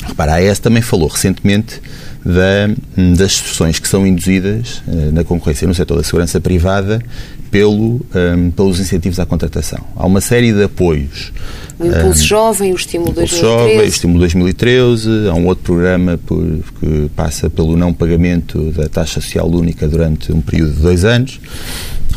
Repara, 0.06 0.32
a 0.32 0.34
AES 0.36 0.58
também 0.58 0.82
falou 0.82 1.08
recentemente 1.08 1.80
da, 2.24 2.68
das 3.16 3.32
soluções 3.32 3.78
que 3.78 3.88
são 3.88 4.06
induzidas 4.06 4.82
uh, 4.86 5.12
na 5.12 5.24
concorrência 5.24 5.66
no 5.66 5.74
setor 5.74 5.96
da 5.96 6.04
segurança 6.04 6.40
privada 6.40 7.02
pelo, 7.50 8.00
um, 8.14 8.50
pelos 8.50 8.80
incentivos 8.80 9.20
à 9.20 9.26
contratação. 9.26 9.78
Há 9.94 10.06
uma 10.06 10.20
série 10.20 10.52
de 10.52 10.64
apoios. 10.64 11.32
O 11.78 11.86
Impulso 11.86 12.22
um, 12.22 12.26
Jovem, 12.26 12.72
o 12.72 12.76
Estímulo 12.76 13.12
2013. 13.12 13.40
Jovem, 13.42 13.78
o 13.78 13.82
Estímulo 13.82 14.18
2013, 14.20 15.28
há 15.28 15.34
um 15.34 15.46
outro 15.46 15.64
programa 15.64 16.18
por, 16.24 16.42
que 16.80 17.10
passa 17.14 17.50
pelo 17.50 17.76
não 17.76 17.92
pagamento 17.92 18.70
da 18.72 18.88
taxa 18.88 19.20
social 19.20 19.48
única 19.50 19.86
durante 19.86 20.32
um 20.32 20.40
período 20.40 20.72
de 20.72 20.80
dois 20.80 21.04
anos. 21.04 21.38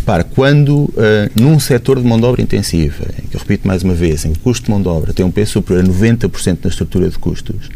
Repara, 0.05 0.23
quando 0.23 0.83
uh, 0.83 0.91
num 1.35 1.59
setor 1.59 1.99
de 1.99 2.07
mão 2.07 2.19
de 2.19 2.25
obra 2.25 2.39
intensiva, 2.39 3.05
em 3.17 3.25
que 3.25 3.35
eu 3.35 3.39
repito 3.39 3.67
mais 3.67 3.81
uma 3.81 3.95
vez, 3.95 4.23
em 4.23 4.33
que 4.33 4.37
o 4.37 4.41
custo 4.41 4.65
de 4.65 4.69
mão 4.69 4.79
de 4.79 4.87
obra 4.87 5.11
tem 5.11 5.25
um 5.25 5.31
peso 5.31 5.53
superior 5.53 5.83
a 5.83 5.87
90% 5.87 6.59
na 6.63 6.69
estrutura 6.69 7.09
de 7.09 7.17
custos, 7.17 7.71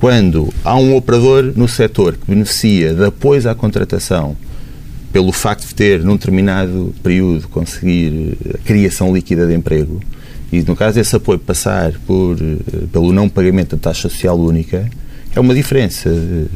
quando 0.00 0.48
há 0.64 0.74
um 0.76 0.96
operador 0.96 1.52
no 1.54 1.68
setor 1.68 2.14
que 2.16 2.26
beneficia 2.26 2.94
de 2.94 3.04
apoios 3.04 3.46
à 3.46 3.54
contratação 3.54 4.34
pelo 5.12 5.30
facto 5.30 5.68
de 5.68 5.74
ter, 5.74 6.02
num 6.02 6.16
determinado 6.16 6.94
período, 7.02 7.48
conseguir 7.48 8.38
a 8.54 8.58
criação 8.66 9.14
líquida 9.14 9.46
de 9.46 9.52
emprego, 9.52 10.00
e 10.50 10.62
no 10.62 10.74
caso 10.74 10.94
desse 10.94 11.14
apoio 11.14 11.38
passar 11.38 11.92
por, 12.06 12.38
eh, 12.40 12.86
pelo 12.90 13.12
não 13.12 13.28
pagamento 13.28 13.76
da 13.76 13.90
taxa 13.90 14.08
social 14.08 14.40
única, 14.40 14.88
é 15.36 15.38
uma 15.38 15.54
diferença 15.54 16.08
de 16.08 16.48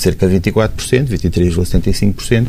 cerca 0.00 0.28
de 0.28 0.38
24%, 0.38 1.08
23,75%, 1.08 2.46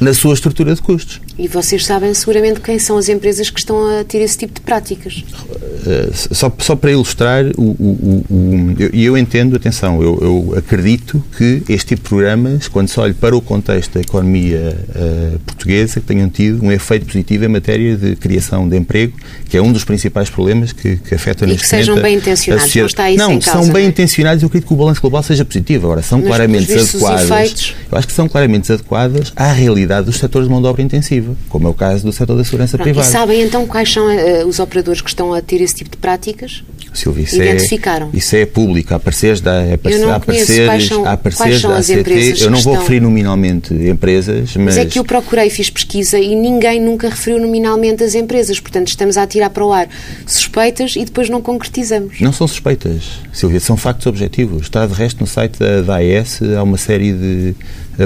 na 0.00 0.12
sua 0.14 0.34
estrutura 0.34 0.74
de 0.74 0.82
custos. 0.82 1.20
E 1.38 1.48
vocês 1.48 1.84
sabem 1.84 2.14
seguramente 2.14 2.60
quem 2.60 2.78
são 2.78 2.96
as 2.96 3.10
empresas 3.10 3.50
que 3.50 3.58
estão 3.58 4.00
a 4.00 4.04
ter 4.04 4.18
esse 4.18 4.38
tipo 4.38 4.54
de 4.54 4.60
práticas. 4.62 5.22
Uh, 5.52 6.34
só, 6.34 6.50
só 6.58 6.74
para 6.74 6.90
ilustrar, 6.90 7.44
e 7.44 8.82
eu, 8.82 8.90
eu, 8.92 9.18
entendo, 9.18 9.54
atenção, 9.54 10.02
eu, 10.02 10.18
eu, 10.22 10.54
acredito 10.56 11.22
que 11.36 11.62
este 11.68 11.88
tipo 11.88 12.04
de 12.04 12.08
programas, 12.08 12.68
quando 12.68 12.88
se 12.88 12.98
olha 12.98 13.12
para 13.12 13.36
o 13.36 13.42
contexto 13.42 13.92
da 13.94 14.00
economia 14.00 14.78
uh, 14.88 15.38
portuguesa, 15.40 16.00
tenham 16.00 16.30
tido 16.30 16.64
um 16.64 16.72
efeito 16.72 17.04
positivo 17.04 17.44
em 17.44 17.48
matéria 17.48 17.96
de 17.96 18.16
criação 18.16 18.66
de 18.66 18.76
emprego, 18.76 19.12
que 19.50 19.58
é 19.58 19.62
um 19.62 19.70
dos 19.70 19.84
principais 19.84 20.30
problemas 20.30 20.72
que, 20.72 20.96
que 20.96 21.14
afeta 21.14 21.44
e 21.44 21.48
neste 21.48 21.64
que 21.64 21.68
sejam 21.68 22.00
bem 22.00 22.16
intencionados, 22.16 22.74
não 22.74 22.86
está 22.86 23.10
isso 23.10 23.18
Não, 23.18 23.32
em 23.32 23.40
causa, 23.40 23.62
são 23.62 23.72
bem 23.72 23.84
é? 23.84 23.88
intencionados 23.88 24.42
eu 24.42 24.46
acredito 24.46 24.68
que 24.68 24.74
o 24.74 24.76
balanço 24.76 25.02
global 25.02 25.22
seja 25.22 25.44
positivo. 25.44 25.86
Agora, 25.86 26.02
são 26.02 26.18
Mas, 26.18 26.28
claramente 26.28 26.72
adequadas. 26.72 27.74
Eu 27.92 27.98
acho 27.98 28.06
que 28.06 28.14
são 28.14 28.26
claramente 28.26 28.72
adequadas 28.72 29.32
à 29.36 29.52
realidade 29.52 30.06
dos 30.06 30.16
setores 30.16 30.48
de 30.48 30.52
mão 30.52 30.62
de 30.62 30.68
obra 30.68 30.80
intensiva 30.80 31.25
como 31.48 31.66
é 31.66 31.70
o 31.70 31.74
caso 31.74 32.04
do 32.04 32.12
setor 32.12 32.36
da 32.36 32.44
segurança 32.44 32.76
Pronto, 32.76 32.84
privada. 32.84 33.08
E 33.08 33.10
sabem 33.10 33.42
então 33.42 33.66
quais 33.66 33.92
são 33.92 34.06
uh, 34.06 34.46
os 34.46 34.58
operadores 34.58 35.00
que 35.00 35.08
estão 35.08 35.32
a 35.32 35.40
ter 35.40 35.60
esse 35.60 35.74
tipo 35.74 35.90
de 35.90 35.96
práticas? 35.96 36.62
Silvia, 36.92 37.24
isso 37.24 37.36
Identificaram? 37.36 38.10
É, 38.12 38.16
isso 38.16 38.36
é 38.36 38.46
público, 38.46 38.94
há 38.94 38.98
parceiros 38.98 39.40
da 39.40 39.62
há 39.62 40.18
parceiros, 40.18 40.86
são, 40.86 41.04
há 41.04 41.16
parceiros 41.16 41.90
empresas 41.90 42.40
Eu 42.40 42.50
não 42.50 42.60
vou 42.60 42.74
referir 42.74 43.00
nominalmente 43.00 43.74
empresas, 43.74 44.56
mas... 44.56 44.64
Mas 44.64 44.78
é 44.78 44.86
que 44.86 44.98
eu 44.98 45.04
procurei, 45.04 45.50
fiz 45.50 45.68
pesquisa 45.68 46.18
e 46.18 46.34
ninguém 46.34 46.80
nunca 46.80 47.08
referiu 47.08 47.40
nominalmente 47.40 48.02
as 48.02 48.14
empresas. 48.14 48.58
Portanto, 48.58 48.88
estamos 48.88 49.16
a 49.16 49.22
atirar 49.22 49.50
para 49.50 49.64
o 49.64 49.72
ar 49.72 49.88
suspeitas 50.26 50.96
e 50.96 51.04
depois 51.04 51.28
não 51.28 51.42
concretizamos. 51.42 52.20
Não 52.20 52.32
são 52.32 52.48
suspeitas, 52.48 53.04
Silvia, 53.32 53.60
são 53.60 53.76
factos 53.76 54.06
objetivos. 54.06 54.62
Está 54.62 54.86
de 54.86 54.94
resto 54.94 55.20
no 55.20 55.26
site 55.26 55.58
da, 55.58 55.82
da 55.82 55.96
AES, 55.96 56.40
há 56.56 56.62
uma 56.62 56.78
série 56.78 57.12
de 57.12 57.54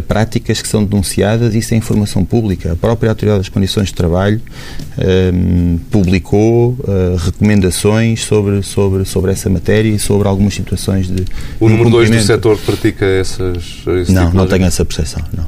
práticas 0.06 0.62
que 0.62 0.68
são 0.68 0.84
denunciadas, 0.84 1.54
isso 1.54 1.74
é 1.74 1.76
informação 1.76 2.24
pública. 2.24 2.72
A 2.72 2.76
própria 2.76 3.10
Autoridade 3.10 3.40
das 3.40 3.48
Condições 3.48 3.88
de 3.88 3.94
Trabalho 3.94 4.40
um, 5.34 5.78
publicou 5.90 6.76
uh, 6.80 7.16
recomendações 7.16 8.22
sobre, 8.22 8.62
sobre, 8.62 9.04
sobre 9.04 9.32
essa 9.32 9.48
matéria 9.48 9.88
e 9.88 9.98
sobre 9.98 10.28
algumas 10.28 10.54
situações 10.54 11.08
de. 11.08 11.24
O 11.58 11.68
número 11.68 11.90
2 11.90 12.10
do 12.10 12.20
setor 12.20 12.58
pratica 12.58 13.04
essas. 13.04 13.82
não, 14.08 14.26
tipo 14.26 14.36
não 14.36 14.46
tenho 14.46 14.64
essa 14.64 14.84
percepção, 14.84 15.22
não, 15.36 15.46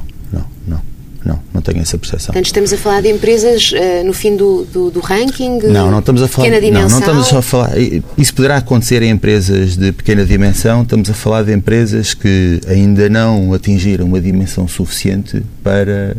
não, 1.25 1.39
não. 1.53 1.61
Tenho 1.61 1.79
essa 1.79 1.97
percepção. 1.97 2.27
Portanto, 2.27 2.45
estamos 2.45 2.73
a 2.73 2.77
falar 2.77 3.01
de 3.01 3.09
empresas 3.09 3.71
uh, 3.71 4.05
no 4.05 4.13
fim 4.13 4.35
do, 4.35 4.65
do, 4.65 4.91
do, 4.91 4.99
ranking? 4.99 5.59
Não, 5.59 5.89
não 5.89 5.99
estamos 5.99 6.21
a 6.21 6.27
falar. 6.27 6.47
Pequena 6.47 6.65
dimensão? 6.65 6.99
Não, 6.99 7.13
não 7.13 7.21
estamos 7.21 7.33
a 7.33 7.41
falar. 7.41 7.71
Isso 8.17 8.33
poderá 8.33 8.57
acontecer 8.57 9.01
em 9.01 9.09
empresas 9.09 9.77
de 9.77 9.91
pequena 9.91 10.25
dimensão. 10.25 10.81
Estamos 10.81 11.09
a 11.09 11.13
falar 11.13 11.43
de 11.43 11.53
empresas 11.53 12.13
que 12.13 12.59
ainda 12.67 13.09
não 13.09 13.53
atingiram 13.53 14.05
uma 14.05 14.19
dimensão 14.19 14.67
suficiente 14.67 15.41
para 15.63 16.15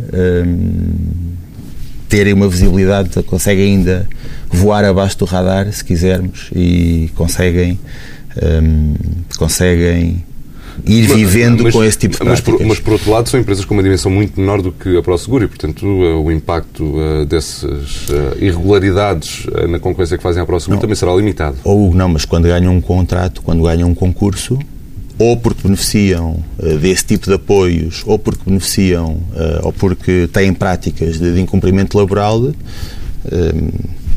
um, 0.47 1.35
terem 2.09 2.33
uma 2.33 2.49
visibilidade, 2.49 3.23
conseguem 3.25 3.77
ainda 3.77 4.09
voar 4.49 4.85
abaixo 4.85 5.19
do 5.19 5.25
radar, 5.25 5.71
se 5.73 5.85
quisermos, 5.85 6.51
e 6.55 7.11
conseguem. 7.15 7.79
Um, 8.43 8.95
conseguem 9.39 10.25
ir 10.87 11.07
vivendo 11.07 11.63
mas, 11.63 11.75
com 11.75 11.85
esse 11.85 11.99
tipo 11.99 12.19
de 12.19 12.25
mas 12.25 12.41
por, 12.41 12.61
mas 12.65 12.81
por, 12.81 12.95
outro 12.95 13.11
lado 13.11 13.29
são 13.29 13.39
empresas 13.39 13.65
com 13.65 13.75
uma 13.75 13.83
dimensão 13.83 14.11
muito 14.11 14.39
menor 14.39 14.61
do 14.61 14.73
que 14.73 14.97
a 14.97 15.03
ProSeguro 15.03 15.45
e 15.45 15.49
portanto 15.49 15.87
o 15.87 16.31
impacto 16.33 16.85
uh, 16.85 17.25
dessas 17.25 18.09
uh, 18.09 18.37
irregularidades 18.39 19.47
uh, 19.47 19.69
na 19.69 19.79
concorrência 19.79 20.17
que 20.17 20.23
fazem 20.23 20.43
à 20.43 20.47
ProSeguro 20.47 20.81
também 20.81 20.97
será 20.97 21.15
limitado. 21.15 21.57
Ou 21.65 21.95
não, 21.95 22.09
mas 22.09 22.25
quando 22.25 22.45
ganham 22.45 22.75
um 22.75 22.81
contrato, 22.81 23.43
quando 23.43 23.63
ganham 23.63 23.89
um 23.89 23.95
concurso, 23.95 24.59
ou 25.19 25.37
porque 25.37 25.63
beneficiam 25.63 26.43
desse 26.81 27.05
tipo 27.05 27.27
de 27.29 27.35
apoios, 27.35 28.03
ou 28.05 28.19
porque 28.19 28.43
beneficiam, 28.45 29.19
ou 29.63 29.73
porque 29.73 30.29
têm 30.33 30.53
práticas 30.53 31.21
de, 31.21 31.35
de 31.35 31.41
incumprimento 31.41 31.97
laboral, 31.97 32.53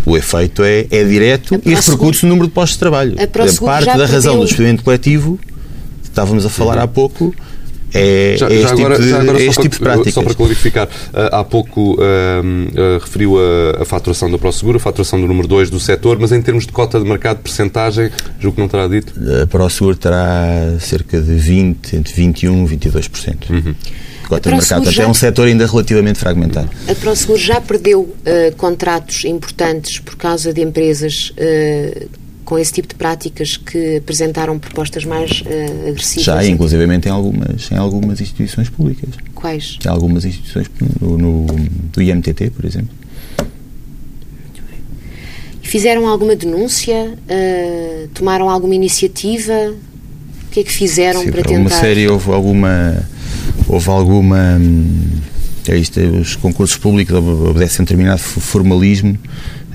o 0.07 0.17
efeito 0.17 0.63
é, 0.63 0.87
é 0.89 1.03
direto 1.03 1.61
e 1.63 1.75
repercute-se 1.75 2.25
no 2.25 2.29
número 2.29 2.47
de 2.47 2.53
postos 2.53 2.73
de 2.73 2.79
trabalho. 2.79 3.15
A 3.19 3.65
parte 3.65 3.85
da 3.85 4.05
razão 4.07 4.39
do 4.39 4.45
despedimento 4.45 4.83
coletivo 4.83 5.39
estávamos 6.17 6.45
a 6.45 6.49
falar 6.49 6.77
uhum. 6.77 6.83
há 6.83 6.87
pouco, 6.87 7.35
é, 7.93 8.35
já, 8.37 8.49
é 8.49 8.53
este, 8.53 8.75
tipo 8.75 8.81
agora, 8.81 8.95
tipo, 8.95 9.07
de, 9.07 9.13
agora 9.13 9.41
é 9.41 9.45
este 9.45 9.61
tipo 9.61 9.75
de 9.75 9.81
práticas. 9.81 10.13
Só 10.13 10.23
para 10.23 10.33
clarificar, 10.33 10.89
há 11.31 11.43
pouco 11.43 11.93
uh, 11.93 11.95
uh, 11.95 12.99
referiu 12.99 13.37
a, 13.37 13.83
a, 13.83 13.85
faturação 13.85 14.29
da 14.29 14.37
ProSeguro, 14.37 14.77
a 14.77 14.79
faturação 14.79 15.21
do 15.21 15.27
número 15.27 15.47
2 15.47 15.69
do 15.69 15.79
setor, 15.79 16.17
mas 16.19 16.31
em 16.31 16.41
termos 16.41 16.65
de 16.65 16.71
cota 16.71 16.99
de 16.99 17.05
mercado, 17.05 17.37
percentagem, 17.37 18.11
julgo 18.39 18.55
que 18.55 18.61
não 18.61 18.67
terá 18.67 18.87
dito? 18.87 19.13
A 19.41 19.47
ProSeguro 19.47 19.95
terá 19.95 20.77
cerca 20.79 21.19
de 21.19 21.33
20, 21.33 21.95
entre 21.95 22.13
21% 22.13 22.71
e 22.71 22.77
22%. 22.77 23.49
Uhum 23.49 23.75
cota 24.27 24.49
de 24.49 24.55
mercado. 24.57 24.83
Portanto, 24.83 24.93
já, 24.93 25.03
é 25.03 25.07
um 25.07 25.13
setor 25.13 25.47
ainda 25.47 25.65
relativamente 25.65 26.19
fragmentado. 26.19 26.69
A 26.89 26.93
ProSeguro 26.93 27.39
já 27.39 27.61
perdeu 27.61 28.01
uh, 28.01 28.55
contratos 28.57 29.23
importantes 29.23 29.99
por 29.99 30.17
causa 30.17 30.51
de 30.51 30.61
empresas 30.61 31.31
uh, 31.31 32.09
com 32.47 32.57
esse 32.57 32.71
tipo 32.71 32.87
de 32.87 32.95
práticas 32.95 33.57
que 33.57 33.97
apresentaram 33.97 34.57
propostas 34.57 35.03
mais 35.03 35.41
uh, 35.41 35.89
agressivas? 35.89 36.23
Já, 36.23 36.45
inclusivamente 36.45 37.09
em 37.09 37.11
algumas, 37.11 37.69
em 37.69 37.75
algumas 37.75 38.21
instituições 38.21 38.69
públicas. 38.69 39.09
Quais? 39.35 39.77
Em 39.85 39.89
algumas 39.89 40.23
instituições, 40.23 40.71
no, 41.01 41.17
no 41.17 41.45
do 41.91 42.01
IMTT, 42.01 42.51
por 42.51 42.63
exemplo. 42.63 42.95
Fizeram 45.61 46.07
alguma 46.07 46.37
denúncia? 46.37 47.17
Uh, 47.29 48.07
tomaram 48.13 48.49
alguma 48.49 48.75
iniciativa? 48.75 49.73
O 49.73 50.49
que 50.49 50.61
é 50.61 50.63
que 50.63 50.71
fizeram 50.71 51.23
Sim, 51.23 51.31
para 51.31 51.43
tentar... 51.43 51.59
uma 51.59 51.69
série 51.69 52.07
houve 52.07 52.31
alguma... 52.31 53.05
Houve 53.67 53.89
alguma... 53.89 54.57
É 55.67 55.75
isto, 55.75 55.99
os 55.99 56.37
concursos 56.37 56.77
públicos 56.77 57.13
obedecem 57.13 57.79
a 57.79 57.81
um 57.81 57.83
determinado 57.83 58.21
formalismo 58.21 59.17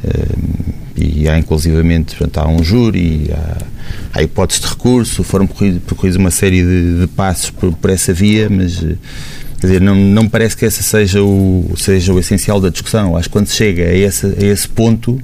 uh, 0.04 0.81
e 0.96 1.28
há 1.28 1.38
inclusivamente, 1.38 2.16
portanto, 2.16 2.38
há 2.38 2.48
um 2.48 2.62
júri, 2.62 3.30
há, 3.32 4.18
há 4.18 4.22
hipótese 4.22 4.60
de 4.60 4.66
recurso, 4.66 5.22
foram 5.22 5.46
percorridos 5.46 6.16
uma 6.16 6.30
série 6.30 6.62
de, 6.62 7.00
de 7.00 7.06
passos 7.08 7.50
por, 7.50 7.72
por, 7.72 7.90
essa 7.90 8.12
via, 8.12 8.48
mas 8.50 8.76
quer 8.78 9.66
dizer, 9.66 9.80
não, 9.80 9.94
não 9.94 10.28
parece 10.28 10.56
que 10.56 10.64
esse 10.64 10.82
seja 10.82 11.22
o, 11.22 11.72
seja 11.76 12.12
o 12.12 12.18
essencial 12.18 12.60
da 12.60 12.68
discussão. 12.68 13.16
Acho 13.16 13.28
que 13.28 13.32
quando 13.32 13.46
se 13.46 13.56
chega 13.56 13.84
a 13.84 13.94
esse, 13.94 14.26
a 14.26 14.44
esse 14.44 14.68
ponto 14.68 15.20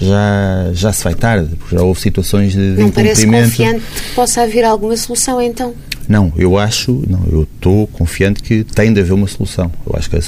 já, 0.00 0.70
já 0.72 0.92
se 0.92 1.04
vai 1.04 1.14
tarde, 1.14 1.56
porque 1.56 1.76
já 1.76 1.82
houve 1.82 2.00
situações 2.00 2.52
de, 2.52 2.74
de 2.74 2.80
não 2.80 2.90
parece 2.90 3.26
confiante 3.26 3.82
que 3.84 4.14
possa 4.14 4.42
haver 4.42 4.64
alguma 4.64 4.96
solução 4.96 5.40
então? 5.40 5.74
Não, 6.10 6.32
eu 6.36 6.58
acho, 6.58 7.04
não, 7.08 7.24
eu 7.30 7.44
estou 7.44 7.86
confiante 7.86 8.42
que 8.42 8.64
tem 8.64 8.92
de 8.92 8.98
haver 8.98 9.12
uma 9.12 9.28
solução. 9.28 9.70
Eu 9.86 9.94
acho 9.96 10.10
que 10.10 10.18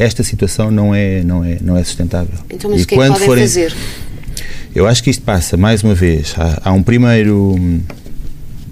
esta 0.00 0.24
situação 0.24 0.68
não 0.68 0.92
é, 0.92 1.22
não 1.22 1.44
é, 1.44 1.58
não 1.60 1.76
é 1.76 1.84
sustentável. 1.84 2.34
Então, 2.50 2.68
mas 2.68 2.80
e 2.80 2.82
o 2.82 2.86
que 2.88 2.96
é 2.96 2.98
que 2.98 3.08
podem 3.08 3.26
forem, 3.26 3.44
fazer? 3.44 3.72
Eu 4.74 4.86
acho 4.86 5.02
que 5.02 5.10
isto 5.10 5.22
passa, 5.22 5.56
mais 5.56 5.82
uma 5.82 5.94
vez, 5.94 6.34
há, 6.36 6.70
há 6.70 6.72
um 6.72 6.82
primeiro 6.82 7.58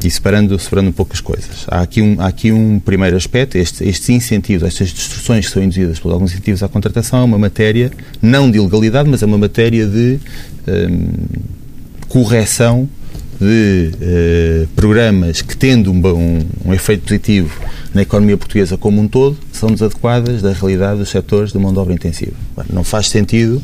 e 0.04 0.10
separando, 0.10 0.56
separando 0.58 0.90
um 0.90 0.92
pouco 0.92 1.12
as 1.14 1.20
coisas. 1.20 1.66
Há 1.68 1.80
aqui 1.80 2.00
um, 2.00 2.16
há 2.20 2.26
aqui 2.26 2.52
um 2.52 2.78
primeiro 2.78 3.16
aspecto, 3.16 3.58
estes, 3.58 3.80
estes 3.80 4.08
incentivos, 4.08 4.66
estas 4.66 4.90
distorções 4.90 5.46
que 5.46 5.52
são 5.52 5.62
induzidas 5.62 5.98
por 5.98 6.12
alguns 6.12 6.32
incentivos 6.32 6.62
à 6.62 6.68
contratação 6.68 7.20
é 7.20 7.24
uma 7.24 7.38
matéria, 7.38 7.90
não 8.22 8.50
de 8.50 8.58
ilegalidade, 8.58 9.08
mas 9.08 9.22
é 9.22 9.26
uma 9.26 9.38
matéria 9.38 9.86
de 9.86 10.20
um, 10.68 11.08
correção 12.08 12.88
de 13.40 13.90
uh, 13.94 14.68
programas 14.76 15.42
que, 15.42 15.56
tendo 15.56 15.90
um, 15.90 16.06
um, 16.06 16.46
um, 16.66 16.74
efeito 16.74 17.02
positivo 17.02 17.60
na 17.92 18.02
economia 18.02 18.36
portuguesa 18.36 18.76
como 18.76 19.00
um 19.00 19.08
todo, 19.08 19.36
são 19.52 19.70
desadequadas 19.70 20.40
da 20.40 20.52
realidade 20.52 21.00
dos 21.00 21.10
setores 21.10 21.52
da 21.52 21.58
mão 21.58 21.72
de 21.72 21.78
obra 21.78 21.92
intensiva. 21.92 22.32
Não 22.72 22.84
faz 22.84 23.08
sentido 23.08 23.60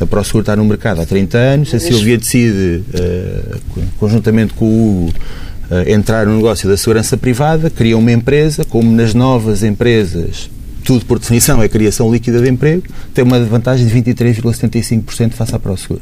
a 0.00 0.06
ProSeguro 0.06 0.42
estar 0.42 0.56
no 0.56 0.64
mercado 0.64 1.00
há 1.00 1.06
30 1.06 1.38
anos, 1.38 1.74
a 1.74 1.80
Silvia 1.80 2.16
decide, 2.16 2.82
uh, 2.94 3.60
conjuntamente 3.98 4.54
com 4.54 4.64
o 4.64 5.06
Hugo, 5.06 5.12
uh, 5.70 5.90
entrar 5.90 6.26
no 6.26 6.36
negócio 6.36 6.68
da 6.68 6.76
segurança 6.76 7.16
privada, 7.16 7.68
cria 7.70 7.96
uma 7.96 8.12
empresa, 8.12 8.64
como 8.64 8.90
nas 8.90 9.14
novas 9.14 9.62
empresas 9.62 10.50
tudo 10.84 11.04
por 11.04 11.18
definição 11.18 11.62
é 11.62 11.68
criação 11.68 12.10
líquida 12.10 12.40
de 12.40 12.48
emprego, 12.48 12.82
tem 13.12 13.22
uma 13.22 13.38
vantagem 13.40 13.86
de 13.86 13.94
23,75% 14.14 15.32
face 15.32 15.54
à 15.54 15.58
ProSeguro. 15.58 16.00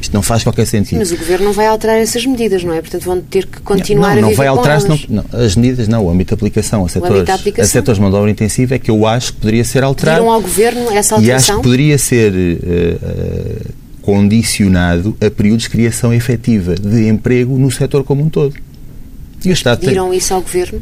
Isto 0.00 0.12
não 0.14 0.22
faz 0.22 0.42
qualquer 0.42 0.66
sentido. 0.66 0.98
Mas 0.98 1.10
o 1.10 1.16
Governo 1.16 1.46
não 1.46 1.52
vai 1.52 1.66
alterar 1.66 1.96
essas 1.96 2.24
medidas, 2.26 2.62
não 2.62 2.72
é? 2.72 2.80
Portanto, 2.80 3.02
vão 3.02 3.20
ter 3.20 3.46
que 3.46 3.60
continuar 3.60 4.14
não, 4.14 4.22
não, 4.22 4.28
a 4.28 4.30
viver 4.30 4.36
vai 4.36 4.46
alterar 4.46 4.82
não, 4.84 4.98
não, 5.08 5.24
As 5.32 5.56
medidas 5.56 5.88
não, 5.88 6.04
o 6.04 6.10
âmbito 6.10 6.28
de 6.28 6.34
aplicação 6.34 6.84
a 6.84 6.88
setores, 6.88 7.28
aplicação. 7.28 7.64
a 7.64 7.66
setores 7.66 7.96
de 7.96 8.02
mão 8.02 8.10
de 8.10 8.16
obra 8.16 8.30
intensiva 8.30 8.74
é 8.74 8.78
que 8.78 8.90
eu 8.90 9.06
acho 9.06 9.32
que 9.32 9.40
poderia 9.40 9.64
ser 9.64 9.82
alterado. 9.82 10.18
Pediram 10.18 10.34
ao 10.34 10.40
Governo 10.40 10.90
essa 10.92 11.14
alteração? 11.14 11.24
E 11.24 11.30
acho 11.32 11.56
que 11.56 11.62
poderia 11.62 11.98
ser 11.98 12.32
uh, 12.32 12.36
uh, 12.36 13.74
condicionado 14.02 15.16
a 15.20 15.30
períodos 15.30 15.64
de 15.64 15.70
criação 15.70 16.12
efetiva 16.12 16.74
de 16.74 17.08
emprego 17.08 17.58
no 17.58 17.70
setor 17.70 18.04
como 18.04 18.22
um 18.22 18.28
todo. 18.28 18.54
E 19.44 19.50
o 19.50 19.52
Estado 19.52 19.80
pediram 19.80 20.10
tem... 20.10 20.18
isso 20.18 20.34
ao 20.34 20.42
Governo? 20.42 20.80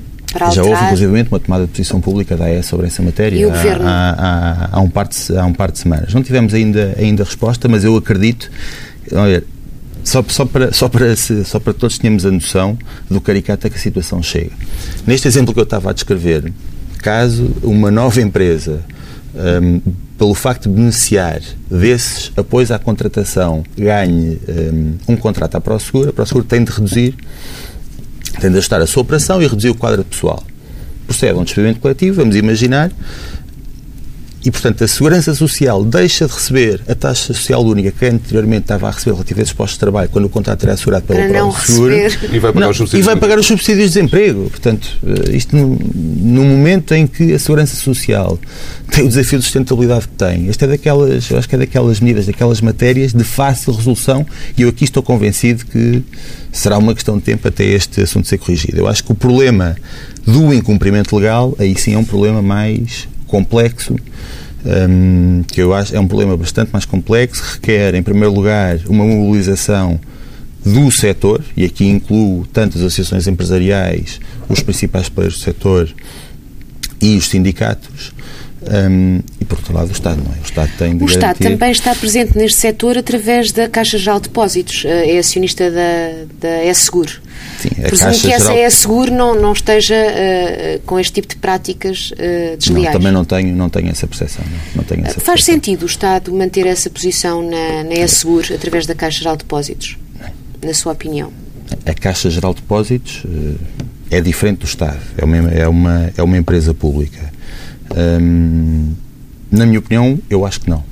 Já 0.52 0.64
houve, 0.64 0.84
inclusive, 0.84 1.26
uma 1.30 1.40
tomada 1.40 1.64
de 1.64 1.70
posição 1.70 2.00
pública 2.00 2.36
da 2.36 2.46
AES 2.46 2.66
sobre 2.66 2.86
essa 2.88 3.02
matéria 3.02 3.38
e 3.38 3.46
o 3.46 3.50
há, 3.50 3.52
governo? 3.52 3.86
Há, 3.86 4.10
há, 4.10 4.68
há, 4.72 4.80
um 4.80 4.90
par 4.90 5.06
de, 5.06 5.16
há 5.38 5.46
um 5.46 5.52
par 5.52 5.70
de 5.70 5.78
semanas. 5.78 6.12
Não 6.12 6.22
tivemos 6.22 6.52
ainda, 6.52 6.94
ainda 6.98 7.22
resposta, 7.22 7.68
mas 7.68 7.84
eu 7.84 7.96
acredito. 7.96 8.50
Olha, 9.12 9.44
só, 10.04 10.22
só, 10.28 10.44
para, 10.44 10.72
só, 10.72 10.88
para, 10.88 11.16
só 11.16 11.58
para 11.58 11.72
todos 11.72 11.98
tenhamos 11.98 12.26
a 12.26 12.30
noção 12.30 12.78
do 13.10 13.20
caricata 13.20 13.70
que 13.70 13.76
a 13.76 13.80
situação 13.80 14.22
chega. 14.22 14.52
Neste 15.06 15.26
exemplo 15.26 15.54
que 15.54 15.60
eu 15.60 15.64
estava 15.64 15.90
a 15.90 15.92
descrever, 15.92 16.52
caso 16.98 17.50
uma 17.62 17.90
nova 17.90 18.20
empresa, 18.20 18.84
um, 19.34 19.80
pelo 20.18 20.34
facto 20.34 20.68
de 20.68 20.74
beneficiar 20.74 21.40
desses 21.70 22.30
apoios 22.36 22.70
à 22.70 22.78
contratação, 22.78 23.64
ganhe 23.76 24.38
um, 25.08 25.12
um 25.14 25.16
contrato 25.16 25.56
à 25.56 25.60
ProSeguro, 25.60 26.10
a 26.10 26.12
ProSeguro 26.12 26.44
tem 26.44 26.62
de 26.62 26.70
reduzir, 26.70 27.14
tem 28.40 28.50
de 28.50 28.58
ajustar 28.58 28.80
a 28.80 28.86
sua 28.86 29.02
operação 29.02 29.42
e 29.42 29.46
reduzir 29.46 29.70
o 29.70 29.74
quadro 29.74 30.04
pessoal. 30.04 30.42
Procede 31.06 31.32
a 31.32 31.36
um 31.36 31.44
despedimento 31.44 31.80
coletivo, 31.80 32.16
vamos 32.16 32.36
imaginar, 32.36 32.90
e, 34.44 34.50
portanto, 34.50 34.84
a 34.84 34.88
Segurança 34.88 35.34
Social 35.34 35.82
deixa 35.84 36.26
de 36.26 36.32
receber 36.34 36.82
a 36.86 36.94
taxa 36.94 37.32
social 37.32 37.64
única 37.64 37.90
que 37.90 38.04
anteriormente 38.04 38.62
estava 38.62 38.88
a 38.88 38.90
receber 38.90 39.12
relativamente 39.12 39.40
a 39.40 39.42
esses 39.44 39.54
postos 39.54 39.76
de 39.76 39.80
trabalho 39.80 40.10
quando 40.10 40.26
o 40.26 40.28
contrato 40.28 40.64
era 40.64 40.74
assegurado 40.74 41.06
pela 41.06 41.26
própria 41.28 41.64
Seguro. 41.64 41.94
E 41.94 42.38
vai 42.38 42.52
pagar 42.52 42.60
não, 42.60 42.70
os 42.70 42.76
subsídios. 42.76 43.04
E 43.04 43.06
vai 43.06 43.16
pagar 43.16 43.38
os 43.38 43.46
subsídios 43.46 43.90
de 43.90 43.94
desemprego. 43.94 44.50
Portanto, 44.50 44.98
eh, 45.06 45.36
isto 45.36 45.56
no, 45.56 45.78
no, 45.78 46.44
momento 46.44 46.92
em 46.92 47.06
que 47.06 47.32
a 47.32 47.38
Segurança 47.38 47.74
Social 47.74 48.38
tem 48.90 49.04
o 49.04 49.08
desafio 49.08 49.38
de 49.38 49.44
sustentabilidade 49.46 50.08
que 50.08 50.14
tem, 50.14 50.48
este 50.48 50.64
é 50.64 50.66
daquelas, 50.66 51.30
eu 51.30 51.38
acho 51.38 51.48
que 51.48 51.54
é 51.54 51.58
daquelas 51.58 52.00
medidas, 52.00 52.26
daquelas 52.26 52.60
matérias 52.60 53.14
de 53.14 53.24
fácil 53.24 53.72
resolução 53.72 54.26
e 54.58 54.62
eu 54.62 54.68
aqui 54.68 54.84
estou 54.84 55.02
convencido 55.02 55.64
que 55.64 56.02
será 56.52 56.76
uma 56.76 56.94
questão 56.94 57.16
de 57.16 57.24
tempo 57.24 57.48
até 57.48 57.64
este 57.64 58.02
assunto 58.02 58.28
ser 58.28 58.36
corrigido. 58.36 58.78
Eu 58.78 58.86
acho 58.86 59.02
que 59.02 59.10
o 59.10 59.14
problema 59.14 59.74
do 60.26 60.52
incumprimento 60.52 61.16
legal, 61.16 61.54
aí 61.58 61.74
sim 61.78 61.94
é 61.94 61.98
um 61.98 62.04
problema 62.04 62.42
mais 62.42 63.08
complexo, 63.26 63.96
um, 64.64 65.42
que 65.42 65.60
eu 65.60 65.74
acho 65.74 65.94
é 65.94 66.00
um 66.00 66.06
problema 66.06 66.36
bastante 66.36 66.72
mais 66.72 66.84
complexo, 66.84 67.42
requer, 67.54 67.94
em 67.94 68.02
primeiro 68.02 68.32
lugar, 68.32 68.78
uma 68.88 69.04
mobilização 69.04 70.00
do 70.64 70.90
setor, 70.90 71.44
e 71.56 71.64
aqui 71.64 71.86
incluo 71.86 72.46
tanto 72.52 72.78
as 72.78 72.84
associações 72.84 73.26
empresariais, 73.26 74.18
os 74.48 74.62
principais 74.62 75.08
players 75.08 75.34
do 75.34 75.40
setor 75.40 75.88
e 77.00 77.16
os 77.16 77.28
sindicatos, 77.28 78.12
um, 78.70 79.20
e 79.40 79.44
por 79.44 79.58
outro 79.58 79.74
lado 79.74 79.88
o 79.88 79.92
Estado, 79.92 80.22
não 80.24 80.32
é? 80.34 80.38
O 80.38 80.44
Estado 80.44 80.70
tem 80.78 80.96
de 80.96 81.04
O 81.04 81.06
Estado 81.06 81.38
também 81.38 81.70
está 81.70 81.94
presente 81.94 82.36
neste 82.36 82.58
setor 82.58 82.96
através 82.96 83.52
da 83.52 83.68
Caixa 83.68 83.98
Geral 83.98 84.18
de 84.20 84.28
Depósitos, 84.28 84.84
eh, 84.84 85.16
é 85.16 85.18
acionista 85.18 85.70
da, 85.70 86.24
da 86.40 86.64
E-Seguro. 86.64 87.12
Sim, 87.58 87.68
a 87.78 87.88
Presumo 87.88 88.10
Caixa 88.10 88.26
que 88.26 88.32
essa 88.32 88.52
Geral... 88.52 88.66
E-Seguro 88.66 89.12
não, 89.12 89.34
não 89.40 89.52
esteja 89.52 89.94
uh, 89.94 90.80
com 90.86 90.98
este 90.98 91.12
tipo 91.12 91.28
de 91.28 91.36
práticas 91.36 92.10
uh, 92.12 92.56
desleais. 92.56 92.86
Não, 92.86 92.92
também 92.92 93.12
não 93.12 93.24
tenho, 93.24 93.56
não 93.56 93.68
tenho 93.68 93.88
essa 93.90 94.06
percepção. 94.06 94.44
Não, 94.44 94.58
não 94.76 94.84
tenho 94.84 95.02
essa 95.02 95.20
Faz 95.20 95.24
percepção. 95.24 95.54
sentido 95.54 95.82
o 95.82 95.86
Estado 95.86 96.32
manter 96.32 96.66
essa 96.66 96.88
posição 96.88 97.42
na, 97.42 97.84
na 97.84 97.94
E-Seguro 97.94 98.54
através 98.54 98.86
da 98.86 98.94
Caixa 98.94 99.18
Geral 99.18 99.36
de 99.36 99.44
Depósitos, 99.44 99.96
na 100.64 100.72
sua 100.72 100.92
opinião? 100.92 101.32
A 101.84 101.94
Caixa 101.94 102.30
Geral 102.30 102.54
de 102.54 102.60
Depósitos 102.62 103.24
uh, 103.24 103.58
é 104.10 104.20
diferente 104.20 104.58
do 104.60 104.66
Estado, 104.66 105.00
é 105.18 105.24
uma, 105.24 105.36
é 105.50 105.68
uma, 105.68 106.12
é 106.16 106.22
uma 106.22 106.38
empresa 106.38 106.72
pública 106.72 107.33
Hum, 107.96 108.92
na 109.50 109.66
minha 109.66 109.78
opinião, 109.78 110.18
eu 110.28 110.44
acho 110.44 110.60
que 110.60 110.70
não. 110.70 110.82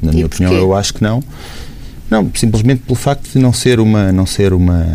Na 0.00 0.12
minha 0.12 0.26
opinião, 0.26 0.52
eu 0.52 0.74
acho 0.74 0.94
que 0.94 1.02
não. 1.02 1.22
Não, 2.10 2.30
simplesmente 2.34 2.82
pelo 2.82 2.94
facto 2.94 3.32
de 3.32 3.38
não 3.38 3.52
ser 3.52 3.80
uma, 3.80 4.12
não 4.12 4.26
ser 4.26 4.52
uma, 4.52 4.86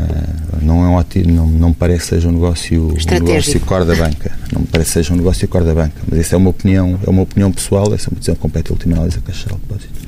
não 0.62 0.86
é 0.86 0.88
um 0.88 0.94
ótimo, 0.94 1.34
não, 1.34 1.48
não 1.48 1.70
me 1.70 1.76
parece 1.76 2.02
que 2.02 2.08
seja 2.08 2.30
um 2.30 2.32
negócio, 2.32 2.90
um 2.90 3.24
negócio 3.26 3.60
core 3.62 3.86
da 3.86 3.96
banca. 3.96 4.32
Não 4.54 4.62
me 4.62 4.68
parece 4.68 4.90
que 4.90 4.94
seja 4.94 5.14
um 5.14 5.18
negócio 5.18 5.48
core 5.48 5.66
da 5.66 5.74
banca. 5.74 6.02
Mas 6.10 6.20
essa 6.20 6.36
é 6.36 6.38
uma 6.38 6.52
opinião, 6.52 7.00
é 7.06 7.10
uma 7.10 7.24
opinião 7.24 7.52
pessoal, 7.52 7.94
essa 7.94 8.08
é 8.08 8.10
uma 8.10 8.20
decisão 8.20 8.36
compete 8.36 8.70
a 8.70 8.74
última 8.74 8.96
análise 8.96 9.18
da 9.18 9.24
Caixa 9.24 9.50
de 9.50 9.56
Depósito. 9.56 10.00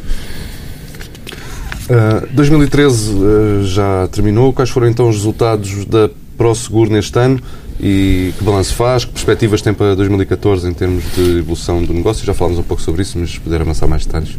Uh, 1.90 2.28
2013 2.34 3.12
uh, 3.12 3.66
já 3.66 4.08
terminou. 4.10 4.54
Quais 4.54 4.70
foram 4.70 4.88
então 4.88 5.10
os 5.10 5.16
resultados 5.16 5.84
da 5.86 6.10
ProSeguro 6.38 6.92
neste 6.92 7.18
ano? 7.20 7.42
E 7.82 8.32
que 8.38 8.44
balanço 8.44 8.76
faz? 8.76 9.06
Que 9.06 9.12
perspectivas 9.12 9.60
tem 9.62 9.74
para 9.74 9.96
2014 9.96 10.70
em 10.70 10.74
termos 10.74 11.04
de 11.16 11.40
evolução 11.40 11.84
do 11.84 11.92
negócio? 11.94 12.24
Já 12.24 12.32
falámos 12.32 12.60
um 12.60 12.64
pouco 12.64 12.82
sobre 12.82 13.02
isso, 13.02 13.18
mas 13.18 13.32
se 13.32 13.40
puder 13.40 13.60
avançar 13.60 13.88
mais 13.88 14.06
detalhes. 14.06 14.36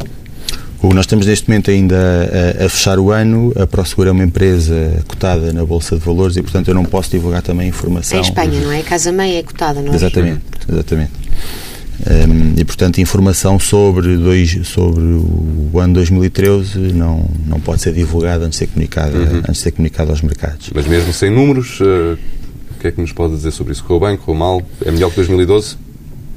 Nós 0.81 1.05
estamos 1.05 1.25
neste 1.25 1.49
momento 1.49 1.71
ainda 1.71 1.95
a, 2.59 2.65
a, 2.65 2.69
fechar 2.69 2.99
o 2.99 3.11
ano. 3.11 3.53
A 3.57 3.67
ProSeguro 3.67 4.09
é 4.09 4.11
uma 4.11 4.23
empresa 4.23 5.03
cotada 5.07 5.51
na 5.51 5.65
Bolsa 5.65 5.97
de 5.97 6.03
Valores 6.03 6.37
e, 6.37 6.41
portanto, 6.41 6.69
eu 6.69 6.73
não 6.73 6.85
posso 6.85 7.11
divulgar 7.11 7.41
também 7.41 7.67
informação. 7.67 8.17
É 8.17 8.21
Espanha, 8.21 8.61
não 8.61 8.71
é? 8.71 8.79
A 8.79 8.83
Casa 8.83 9.11
Mãe 9.11 9.37
é 9.37 9.43
cotada, 9.43 9.81
não 9.81 9.91
é? 9.91 9.95
Exatamente, 9.95 10.41
exatamente. 10.69 11.11
Um, 12.05 12.59
e, 12.59 12.65
portanto, 12.65 12.99
informação 12.99 13.57
sobre, 13.59 14.17
dois, 14.17 14.59
sobre 14.65 15.01
o 15.01 15.79
ano 15.79 15.93
2013 15.93 16.79
não, 16.93 17.29
não 17.45 17.61
pode 17.61 17.81
ser 17.81 17.93
divulgada 17.93 18.45
antes 18.45 18.59
de 18.59 18.65
ser 18.65 18.71
comunicada, 18.71 19.17
uhum. 19.17 19.37
antes 19.37 19.53
de 19.53 19.59
ser 19.59 19.71
comunicada 19.71 20.11
aos 20.11 20.21
mercados. 20.21 20.69
Mas 20.73 20.85
mesmo 20.85 21.13
sem 21.13 21.29
números, 21.29 21.79
uh 21.79 22.17
que 22.83 22.87
é 22.89 22.91
que 22.91 22.99
nos 22.99 23.13
pode 23.13 23.33
dizer 23.33 23.51
sobre 23.51 23.71
isso? 23.71 23.83
Correu 23.83 24.09
bem, 24.09 24.17
correu 24.17 24.37
mal? 24.37 24.61
É 24.85 24.91
melhor 24.91 25.09
que 25.09 25.15
2012? 25.15 25.77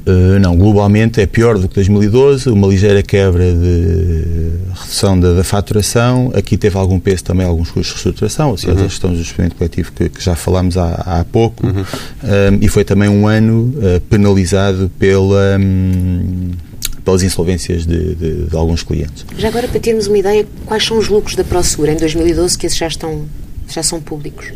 Uh, 0.06 0.38
não, 0.38 0.56
globalmente 0.56 1.20
é 1.20 1.26
pior 1.26 1.58
do 1.58 1.68
que 1.68 1.74
2012, 1.74 2.48
uma 2.48 2.68
ligeira 2.68 3.02
quebra 3.02 3.52
de 3.52 4.52
redução 4.72 5.18
da, 5.18 5.34
da 5.34 5.42
faturação. 5.42 6.30
Aqui 6.32 6.56
teve 6.56 6.78
algum 6.78 7.00
peso 7.00 7.24
também, 7.24 7.44
alguns 7.44 7.72
custos 7.72 7.88
de 7.88 8.04
reestruturação, 8.04 8.50
ou 8.50 8.56
seja, 8.56 8.74
uhum. 8.74 8.84
a 8.84 8.88
gestão 8.88 9.10
do 9.10 9.16
despedimento 9.16 9.56
coletivo 9.56 9.90
que, 9.90 10.08
que, 10.08 10.22
já 10.22 10.36
falámos 10.36 10.78
há, 10.78 10.92
há 11.04 11.24
pouco. 11.24 11.66
Uhum. 11.66 11.82
Uh, 11.82 12.58
e 12.60 12.68
foi 12.68 12.84
também 12.84 13.08
um 13.08 13.26
ano 13.26 13.74
uh, 13.78 14.00
penalizado 14.02 14.88
pela. 14.96 15.58
Um, 15.58 16.52
pelas 17.04 17.22
insolvências 17.22 17.86
de, 17.86 18.16
de, 18.16 18.46
de, 18.46 18.56
alguns 18.56 18.82
clientes. 18.82 19.24
Já 19.38 19.46
agora, 19.46 19.68
para 19.68 19.78
termos 19.78 20.08
uma 20.08 20.18
ideia, 20.18 20.44
quais 20.64 20.84
são 20.84 20.98
os 20.98 21.08
lucros 21.08 21.36
da 21.36 21.44
ProSegura 21.44 21.92
em 21.92 21.96
2012 21.96 22.58
que 22.58 22.66
esses 22.66 22.76
já, 22.76 22.88
estão, 22.88 23.26
já 23.68 23.80
são 23.80 24.00
públicos? 24.00 24.52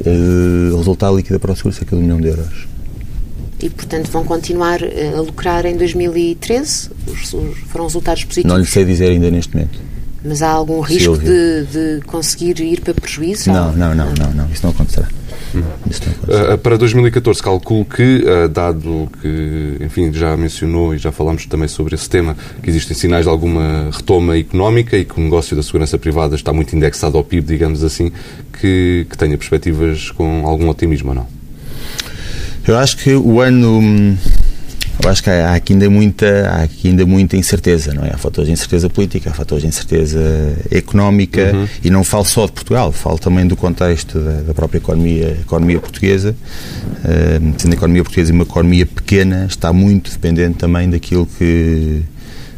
Uh, 0.00 0.76
resultado 0.76 1.16
líquido 1.16 1.40
para 1.40 1.52
o 1.52 1.56
seguro 1.56 1.74
cerca 1.74 1.96
de 1.96 2.00
um 2.00 2.04
milhão 2.04 2.20
de 2.20 2.28
euros. 2.28 2.68
E, 3.60 3.68
portanto, 3.68 4.08
vão 4.10 4.24
continuar 4.24 4.80
eh, 4.82 5.12
a 5.16 5.20
lucrar 5.20 5.66
em 5.66 5.76
2013? 5.76 6.90
Os, 7.08 7.34
os, 7.34 7.58
foram 7.66 7.86
resultados 7.86 8.22
positivos? 8.22 8.48
Não 8.52 8.60
lhe 8.60 8.66
sei 8.66 8.84
dizer 8.84 9.10
ainda 9.10 9.30
neste 9.32 9.52
momento. 9.52 9.80
Mas 10.24 10.42
há 10.42 10.50
algum 10.50 10.80
risco 10.80 11.16
de, 11.16 11.64
de, 11.66 12.00
conseguir 12.06 12.60
ir 12.60 12.80
para 12.80 12.92
prejuízo? 12.92 13.50
Não, 13.52 13.72
não, 13.72 13.94
não, 13.94 14.12
não, 14.14 14.32
não, 14.34 14.50
isso 14.50 14.64
não 14.64 14.70
acontecerá. 14.70 15.08
Uh, 15.54 16.58
para 16.58 16.76
2014, 16.76 17.42
calculo 17.42 17.84
que, 17.84 18.24
uh, 18.24 18.48
dado 18.48 19.08
que, 19.22 19.76
enfim, 19.80 20.12
já 20.12 20.36
mencionou 20.36 20.94
e 20.94 20.98
já 20.98 21.12
falámos 21.12 21.46
também 21.46 21.68
sobre 21.68 21.94
esse 21.94 22.08
tema, 22.08 22.36
que 22.62 22.68
existem 22.68 22.96
sinais 22.96 23.24
de 23.24 23.30
alguma 23.30 23.90
retoma 23.92 24.36
económica 24.36 24.96
e 24.96 25.04
que 25.04 25.18
o 25.18 25.22
negócio 25.22 25.56
da 25.56 25.62
segurança 25.62 25.96
privada 25.96 26.34
está 26.34 26.52
muito 26.52 26.74
indexado 26.76 27.16
ao 27.16 27.24
PIB, 27.24 27.46
digamos 27.46 27.82
assim, 27.84 28.12
que, 28.60 29.06
que 29.08 29.16
tenha 29.16 29.38
perspectivas 29.38 30.10
com 30.10 30.46
algum 30.46 30.68
otimismo 30.68 31.10
ou 31.10 31.14
não? 31.14 31.26
Eu 32.66 32.76
acho 32.76 32.98
que 32.98 33.14
o 33.14 33.40
ano 33.40 33.80
Eu 35.02 35.10
acho 35.10 35.22
que 35.22 35.30
há 35.30 35.54
aqui 35.54 35.74
ainda 35.74 35.88
muita, 35.88 36.48
há 36.50 36.62
aqui 36.64 36.88
ainda 36.88 37.06
muita 37.06 37.36
incerteza, 37.36 37.94
não 37.94 38.04
é? 38.04 38.10
Há 38.12 38.18
fatores 38.18 38.48
de 38.48 38.52
incerteza 38.52 38.90
política, 38.90 39.30
há 39.30 39.32
fatores 39.32 39.62
de 39.62 39.68
incerteza 39.68 40.20
económica 40.70 41.52
uhum. 41.54 41.68
e 41.84 41.88
não 41.88 42.02
falo 42.02 42.24
só 42.24 42.46
de 42.46 42.52
Portugal, 42.52 42.90
falo 42.90 43.18
também 43.18 43.46
do 43.46 43.56
contexto 43.56 44.18
da, 44.18 44.42
da 44.42 44.54
própria 44.54 44.78
economia, 44.78 45.36
economia 45.40 45.78
portuguesa. 45.78 46.34
Uh, 46.34 47.54
sendo 47.58 47.72
a 47.72 47.76
economia 47.76 48.02
portuguesa 48.02 48.32
uma 48.32 48.42
economia 48.42 48.86
pequena, 48.86 49.46
está 49.48 49.72
muito 49.72 50.10
dependente 50.10 50.58
também 50.58 50.90
daquilo 50.90 51.26
que, 51.26 52.02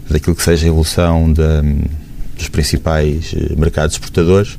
daquilo 0.08 0.34
que 0.34 0.42
seja 0.42 0.66
a 0.66 0.68
evolução 0.68 1.30
da, 1.32 1.62
dos 2.40 2.48
principais 2.48 3.34
eh, 3.36 3.54
mercados 3.56 3.96
exportadores. 3.96 4.56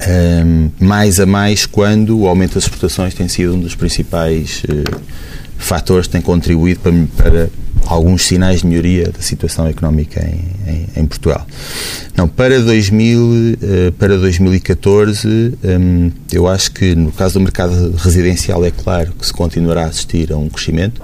Um, 0.00 0.70
mais 0.80 1.20
a 1.20 1.26
mais 1.26 1.66
quando 1.66 2.18
o 2.18 2.26
aumento 2.26 2.54
das 2.54 2.64
exportações 2.64 3.12
tem 3.12 3.28
sido 3.28 3.54
um 3.54 3.60
dos 3.60 3.74
principais 3.74 4.62
uh, 4.64 5.00
fatores 5.60 6.08
têm 6.08 6.20
contribuído 6.20 6.80
para, 6.80 6.92
para, 7.16 7.50
alguns 7.86 8.22
sinais 8.22 8.60
de 8.60 8.66
melhoria 8.66 9.10
da 9.10 9.20
situação 9.20 9.66
económica 9.66 10.20
em, 10.24 10.70
em, 10.70 10.86
em 10.96 11.06
Portugal. 11.06 11.46
Não, 12.16 12.28
para, 12.28 12.60
2000, 12.60 13.20
uh, 13.20 13.92
para 13.92 14.16
2014, 14.18 15.28
um, 15.62 16.10
eu 16.32 16.46
acho 16.46 16.72
que 16.72 16.94
no 16.94 17.12
caso 17.12 17.34
do 17.34 17.40
mercado 17.40 17.94
residencial 17.96 18.64
é 18.64 18.70
claro 18.70 19.12
que 19.12 19.26
se 19.26 19.32
continuará 19.32 19.84
a 19.84 19.86
assistir 19.86 20.32
a 20.32 20.36
um 20.36 20.48
crescimento. 20.48 21.00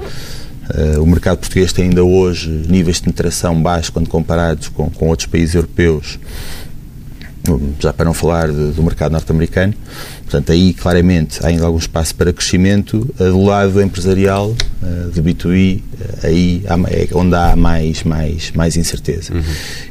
Uh, 0.68 1.00
o 1.00 1.06
mercado 1.06 1.38
português 1.38 1.72
tem 1.72 1.86
ainda 1.86 2.02
hoje 2.02 2.50
níveis 2.68 2.96
de 2.96 3.04
penetração 3.04 3.60
baixos 3.60 3.90
quando 3.90 4.08
comparados 4.08 4.68
com, 4.68 4.90
com 4.90 5.08
outros 5.08 5.28
países 5.28 5.54
europeus 5.54 6.18
já 7.78 7.92
para 7.92 8.04
não 8.04 8.14
falar 8.14 8.48
de, 8.48 8.72
do 8.72 8.82
mercado 8.82 9.12
norte-americano. 9.12 9.74
Portanto, 10.22 10.52
aí 10.52 10.72
claramente 10.74 11.38
há 11.44 11.48
ainda 11.48 11.64
algum 11.64 11.78
espaço 11.78 12.14
para 12.14 12.32
crescimento. 12.32 13.08
Eh, 13.18 13.28
do 13.28 13.42
lado 13.42 13.80
empresarial, 13.80 14.54
eh, 14.82 15.10
de 15.14 15.22
B2B, 15.22 15.82
eh, 16.00 16.26
aí 16.26 16.62
é 16.66 17.08
onde 17.14 17.34
há 17.34 17.54
mais, 17.54 18.02
mais, 18.02 18.50
mais 18.52 18.76
incerteza. 18.76 19.32
Uhum. 19.32 19.42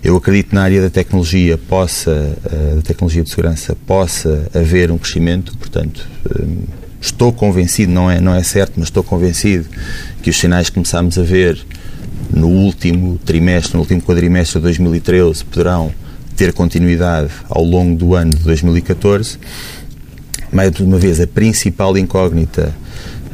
Eu 0.04 0.18
acredito 0.18 0.54
na 0.54 0.64
área 0.64 0.82
da 0.82 0.90
tecnologia 0.90 1.58
possa, 1.58 2.38
da 2.76 2.82
tecnologia 2.82 3.24
de 3.24 3.30
segurança, 3.30 3.76
possa 3.88 4.48
haver 4.54 4.92
um 4.92 4.98
crescimento, 4.98 5.58
portanto, 5.58 6.08
estou 7.00 7.32
convencido, 7.32 7.92
não 7.92 8.10
é, 8.12 8.20
não 8.20 8.36
é 8.36 8.44
certo, 8.44 8.74
mas 8.78 8.88
estou 8.88 9.04
convencido 9.04 9.66
que 10.22 10.30
os 10.30 10.38
sinais 10.38 10.70
que 10.70 10.76
começámos 10.76 11.18
a 11.18 11.24
ver 11.24 11.58
no 12.30 12.48
último 12.48 13.18
trimestre, 13.26 13.74
no 13.76 13.82
último 13.82 14.02
quadrimestre 14.02 14.60
de 14.60 14.64
2013, 14.64 15.46
poderão 15.46 15.92
ter 16.36 16.54
continuidade 16.54 17.32
ao 17.50 17.64
longo 17.64 17.96
do 17.96 18.16
ano 18.16 18.36
de 18.36 18.44
2014. 18.44 19.40
Mais 20.52 20.80
uma 20.80 20.98
vez, 20.98 21.20
a 21.20 21.28
principal 21.28 21.98
incógnita 21.98 22.74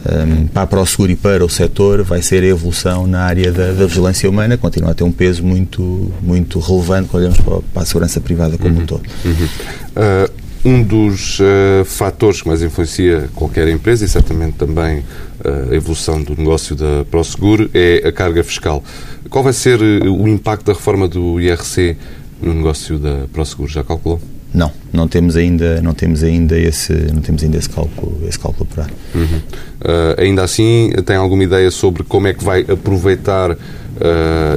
um, 0.05 0.47
para 0.47 0.63
a 0.63 0.67
ProSeguro 0.67 1.11
e 1.11 1.15
para 1.15 1.45
o 1.45 1.49
setor 1.49 2.03
vai 2.03 2.21
ser 2.21 2.43
a 2.43 2.47
evolução 2.47 3.05
na 3.05 3.21
área 3.21 3.51
da, 3.51 3.71
da, 3.71 3.85
vigilância 3.85 4.29
humana, 4.29 4.57
continua 4.57 4.91
a 4.91 4.93
ter 4.93 5.03
um 5.03 5.11
peso 5.11 5.43
muito, 5.43 6.11
muito 6.21 6.59
relevante 6.59 7.09
quando 7.09 7.23
olhamos 7.23 7.39
para, 7.39 7.59
para 7.73 7.83
a 7.83 7.85
segurança 7.85 8.19
privada 8.19 8.57
como 8.57 8.75
uhum. 8.75 8.81
um 8.81 8.85
todo. 8.85 9.03
Uhum. 9.23 9.45
Uh, 9.45 10.41
um 10.63 10.83
dos 10.83 11.39
uh, 11.39 11.85
fatores 11.85 12.41
que 12.41 12.47
mais 12.47 12.61
influencia 12.61 13.29
qualquer 13.33 13.67
empresa 13.67 14.05
e 14.05 14.07
certamente 14.07 14.53
também 14.53 14.99
uh, 14.99 15.71
a 15.71 15.75
evolução 15.75 16.21
do 16.21 16.35
negócio 16.35 16.75
da 16.75 17.05
ProSeguro 17.09 17.69
é 17.73 18.07
a 18.07 18.11
carga 18.11 18.43
fiscal. 18.43 18.83
Qual 19.29 19.43
vai 19.43 19.53
ser 19.53 19.79
o 19.81 20.27
impacto 20.27 20.65
da 20.65 20.73
reforma 20.73 21.07
do 21.07 21.39
IRC 21.39 21.95
no 22.41 22.53
negócio 22.53 22.97
da 22.99 23.25
ProSeguro? 23.31 23.69
Já 23.69 23.83
calculou? 23.83 24.19
Não, 24.53 24.71
não 24.91 25.07
temos 25.07 25.37
ainda, 25.37 25.81
não 25.81 25.93
temos 25.93 26.23
ainda 26.23 26.59
esse, 26.59 26.91
não 27.13 27.21
temos 27.21 27.41
ainda 27.41 27.57
esse 27.57 27.69
cálculo, 27.69 28.17
esse 28.27 28.37
cálculo 28.37 28.67
apurado. 28.69 28.93
Uhum. 29.15 29.23
Uh, 29.23 30.21
ainda 30.21 30.43
assim, 30.43 30.91
tem 31.05 31.15
alguma 31.15 31.43
ideia 31.43 31.71
sobre 31.71 32.03
como 32.03 32.27
é 32.27 32.33
que 32.33 32.43
vai 32.43 32.65
aproveitar 32.67 33.55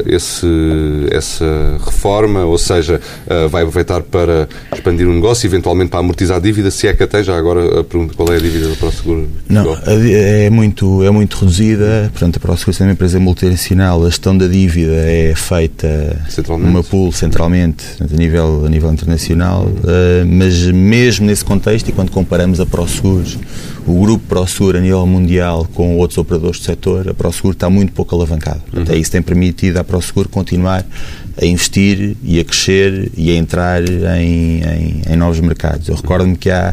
esse, 0.07 0.47
essa 1.11 1.79
reforma, 1.85 2.45
ou 2.45 2.59
seja, 2.59 3.01
uh, 3.27 3.49
vai 3.49 3.63
aproveitar 3.63 4.03
para 4.03 4.49
expandir 4.73 5.09
o 5.09 5.13
negócio, 5.13 5.47
eventualmente 5.47 5.91
para 5.91 6.01
amortizar 6.01 6.37
a 6.37 6.41
dívida, 6.41 6.71
se 6.71 6.87
é 6.87 6.93
que 6.93 7.03
até 7.03 7.23
já 7.23 7.37
agora 7.37 7.81
a 7.81 7.85
pergunta 7.85 8.15
qual 8.15 8.33
é 8.33 8.37
a 8.37 8.41
dívida 8.41 8.69
da 8.69 8.77
ProSeguro? 8.77 9.29
Não, 9.49 9.77
é 9.87 10.51
muito, 10.51 11.03
é 11.03 11.11
muito 11.11 11.37
reduzida, 11.37 12.11
portanto 12.13 12.37
a 12.37 12.41
ProSeguro 12.41 12.77
é 12.81 12.83
uma 12.85 12.93
empresa 12.93 13.21
multinacional, 13.21 14.03
a 14.05 14.09
gestão 14.11 14.37
da 14.37 14.47
dívida 14.47 14.93
é 14.93 15.35
feita 15.35 16.19
numa 16.59 16.83
pool 16.83 17.13
centralmente, 17.13 17.85
a 18.01 18.17
nível, 18.17 18.65
a 18.67 18.69
nível 18.69 18.93
internacional, 18.93 19.69
mas 20.27 20.63
mesmo 20.67 21.27
nesse 21.27 21.45
contexto 21.45 21.89
e 21.89 21.93
quando 21.93 22.11
comparamos 22.11 22.61
a 22.61 22.67
ProSeguros 22.67 23.39
o 23.87 24.01
grupo 24.01 24.25
ProSur 24.27 24.77
a 24.77 24.81
nível 24.81 25.07
mundial 25.07 25.67
com 25.75 25.97
outros 25.99 26.19
operadores 26.19 26.59
do 26.59 26.65
setor, 26.65 27.09
a 27.09 27.15
ProSur 27.15 27.53
está 27.53 27.69
muito 27.69 27.93
pouco 27.93 28.15
alavancada. 28.15 28.61
Uhum. 28.73 28.97
isso 28.97 29.11
tem 29.11 29.23
permitido 29.35 29.79
à 29.79 29.85
ProSur 29.85 30.29
continuar 30.29 30.87
a 31.41 31.45
investir 31.45 32.17
e 32.23 32.39
a 32.39 32.45
crescer 32.45 33.11
e 33.17 33.33
a 33.33 33.35
entrar 33.35 33.83
em, 33.83 34.63
em, 34.63 35.03
em 35.11 35.17
novos 35.17 35.41
mercados. 35.41 35.89
Eu 35.89 35.97
recordo-me 35.97 36.37
que 36.37 36.49
há, 36.49 36.73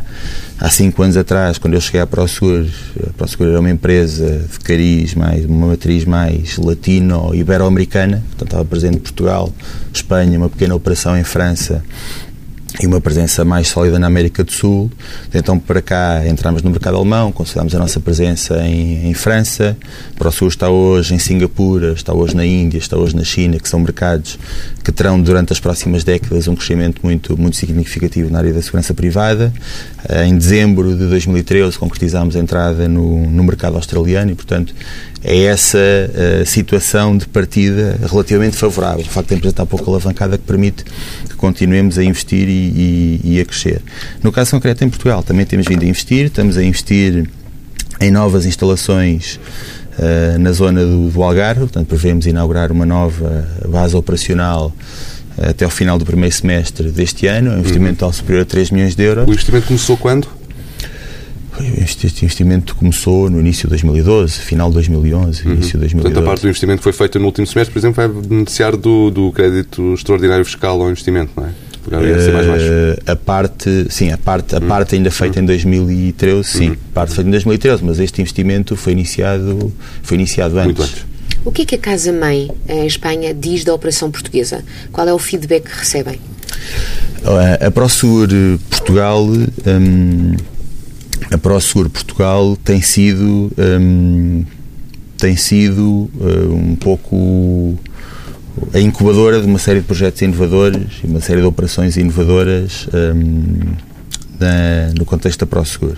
há 0.60 0.70
cinco 0.70 1.02
anos 1.02 1.18
atrás, 1.18 1.58
quando 1.58 1.74
eu 1.74 1.82
cheguei 1.82 2.00
à 2.00 2.06
ProSur, 2.06 2.68
a 3.10 3.14
ProSur 3.14 3.48
era 3.48 3.60
uma 3.60 3.72
empresa 3.72 4.46
de 4.52 4.60
cariz, 4.60 5.16
mais, 5.16 5.46
uma 5.46 5.68
matriz 5.68 6.06
mais 6.06 6.58
latino-ibero-americana, 6.58 8.24
portanto 8.30 8.48
estava 8.50 8.66
presente 8.66 9.00
Portugal, 9.00 9.52
Espanha, 9.92 10.38
uma 10.38 10.50
pequena 10.50 10.76
operação 10.76 11.18
em 11.18 11.24
França 11.24 11.84
e 12.80 12.88
uma 12.88 13.02
presença 13.02 13.44
mais 13.44 13.68
sólida 13.68 14.00
na 14.00 14.08
América 14.08 14.44
do 14.44 14.52
Sul. 14.52 14.90
Então, 15.34 15.60
para 15.60 15.82
cá, 15.82 16.26
entramos 16.26 16.62
no 16.62 16.70
mercado 16.70 16.98
alemão, 16.98 17.32
consolidamos 17.32 17.76
a 17.76 17.80
nossa 17.80 18.00
presença 18.00 18.66
em, 18.66 19.10
em 19.10 19.14
França. 19.14 19.78
Para 20.16 20.30
o 20.30 20.32
Sul 20.32 20.48
está 20.48 20.70
hoje 20.70 21.14
em 21.14 21.20
Singapura, 21.20 21.94
está 21.94 22.14
hoje 22.14 22.36
na 22.36 22.46
Índia, 22.46 22.78
está 22.78 22.98
hoje 22.98 23.16
na 23.16 23.24
China, 23.24 23.60
que 23.60 23.68
são 23.68 23.80
mercados 23.80 24.40
que 24.84 24.92
terão 24.92 25.22
durante 25.22 25.52
as 25.52 25.60
próximas 25.60 26.04
décadas 26.04 26.48
um 26.48 26.56
crescimento 26.56 27.02
muito, 27.04 27.38
muito 27.38 27.58
significativo 27.58 28.32
na 28.32 28.40
área 28.40 28.54
da 28.54 28.62
segurança 28.62 28.94
privada. 28.94 29.54
Eh, 30.08 30.26
em 30.26 30.38
dezembro 30.38 30.96
de 30.96 31.08
2013 31.08 31.78
concretizámos 31.78 32.36
a 32.36 32.40
entrada 32.40 32.88
no, 32.88 33.30
no 33.30 33.44
mercado 33.44 33.76
australiano 33.76 34.32
e, 34.32 34.36
portanto, 34.36 34.74
é 35.24 35.44
essa 35.44 35.78
uh, 35.78 36.46
situação 36.46 37.16
de 37.16 37.28
partida 37.28 38.00
relativamente 38.10 38.58
favorável. 38.58 39.06
O 39.06 39.10
facto 39.10 39.30
de 39.30 39.34
a 39.36 39.38
empresa 39.38 39.54
estar 39.54 39.66
pouco 39.66 39.90
alavancada 39.90 40.38
que 40.38 40.44
permite 40.44 40.84
que 40.84 41.36
continuemos 41.36 41.98
a 41.98 42.04
investir 42.04 42.48
e, 42.50 43.20
e, 43.24 43.36
e, 43.36 43.42
a 43.42 43.46
crescer. 43.46 43.82
No 44.24 44.32
caso 44.32 44.52
concreto 44.52 44.84
em 44.84 44.90
Portugal, 44.90 45.22
também 45.22 45.46
temos 45.46 45.68
vindo 45.68 45.84
a 45.84 45.86
investir, 45.86 46.26
estamos 46.26 46.58
a 46.58 46.64
investir 46.64 47.30
em 48.00 48.10
novas 48.10 48.46
instalações 48.46 49.40
uh, 50.00 50.40
na 50.40 50.52
zona 50.52 50.84
do, 50.84 51.10
do 51.10 51.24
Algarve, 51.24 51.62
portanto 51.62 51.88
prevemos 51.88 52.26
inaugurar 52.26 52.72
uma 52.72 52.86
nova 52.86 53.48
base 53.68 53.96
operacional 53.96 54.74
eh, 55.38 55.50
até 55.50 55.66
ao 55.66 55.72
final 55.72 55.98
do 55.98 56.06
primeiro 56.06 56.34
semestre 56.34 56.92
deste 56.92 57.28
ano, 57.28 57.52
um 57.52 57.60
investimento 57.60 58.06
uhum. 58.06 58.12
superior 58.12 58.42
a 58.42 58.46
3 58.46 58.72
milhões 58.72 58.96
de 58.96 59.04
euros. 59.04 59.28
O 59.28 59.32
investimento 59.32 59.68
começou 59.68 59.98
quando? 59.98 60.28
Este 61.78 62.08
investimento 62.26 62.76
começou 62.76 63.30
no 63.30 63.40
início 63.40 63.64
de 63.64 63.70
2012, 63.70 64.40
final 64.40 64.70
de 64.70 64.76
2011, 64.76 65.46
uhum. 65.46 65.54
início 65.54 65.74
de 65.74 65.80
2012. 65.80 66.02
Portanto, 66.02 66.24
a 66.24 66.26
parte 66.26 66.42
do 66.42 66.48
investimento 66.48 66.78
que 66.78 66.84
foi 66.84 66.94
feita 66.94 67.20
no 67.20 67.26
último 67.26 67.46
semestre, 67.46 67.74
por 67.74 67.80
exemplo, 67.80 67.96
vai 67.96 68.08
beneficiar 68.08 68.76
do, 68.78 69.12
do 69.12 69.32
crédito 69.32 69.94
extraordinário 69.94 70.46
fiscal 70.46 70.82
ao 70.82 70.90
investimento, 70.90 71.32
não 71.36 71.46
é? 71.46 71.50
Uh, 71.88 73.12
a 73.12 73.16
parte, 73.16 73.88
sim, 73.90 74.12
a 74.12 74.18
parte, 74.18 74.56
a 74.56 74.60
uhum. 74.60 74.68
parte 74.68 74.96
ainda 74.96 75.10
feita 75.10 75.40
uhum. 75.40 75.44
em 75.44 75.48
2013, 75.48 76.44
sim, 76.48 76.70
uhum. 76.70 76.76
parte 76.94 77.16
feita 77.16 77.28
em 77.28 77.32
2013, 77.32 77.84
mas 77.84 78.00
este 78.00 78.22
investimento 78.22 78.76
foi 78.76 78.94
iniciado, 78.94 79.74
foi 80.04 80.18
iniciado 80.18 80.60
antes. 80.60 80.66
Muito 80.66 80.84
antes. 80.84 81.06
O 81.44 81.52
que 81.52 81.64
é 81.64 81.66
que 81.66 81.76
a 81.76 81.78
Casa-Mãe 81.80 82.52
em 82.70 82.86
Espanha 82.86 83.34
diz 83.34 83.64
da 83.64 83.74
operação 83.74 84.12
portuguesa? 84.12 84.64
Qual 84.92 85.08
é 85.08 85.14
o 85.14 85.18
feedback 85.18 85.64
que 85.64 85.80
recebem? 85.80 86.20
A 87.60 87.72
ProSur 87.72 88.28
Portugal 88.70 89.26
hum, 89.26 90.36
a 91.30 91.38
ProSeguro 91.38 91.90
Portugal 91.90 92.58
tem 92.64 92.82
sido 92.82 93.52
um, 93.58 94.46
tem 95.18 95.36
sido 95.36 96.10
uh, 96.16 96.54
um 96.54 96.76
pouco 96.76 97.78
a 98.74 98.80
incubadora 98.80 99.40
de 99.40 99.46
uma 99.46 99.60
série 99.60 99.80
de 99.80 99.86
projetos 99.86 100.22
inovadores 100.22 101.00
e 101.04 101.08
uma 101.08 101.22
série 101.22 101.42
de 101.42 101.48
operações 101.48 101.96
inovadoras 101.96 102.88
um, 102.94 103.74
na, 104.40 104.94
no 104.98 105.06
contexto 105.06 105.42
da 105.42 105.46
ProSeguro. 105.46 105.98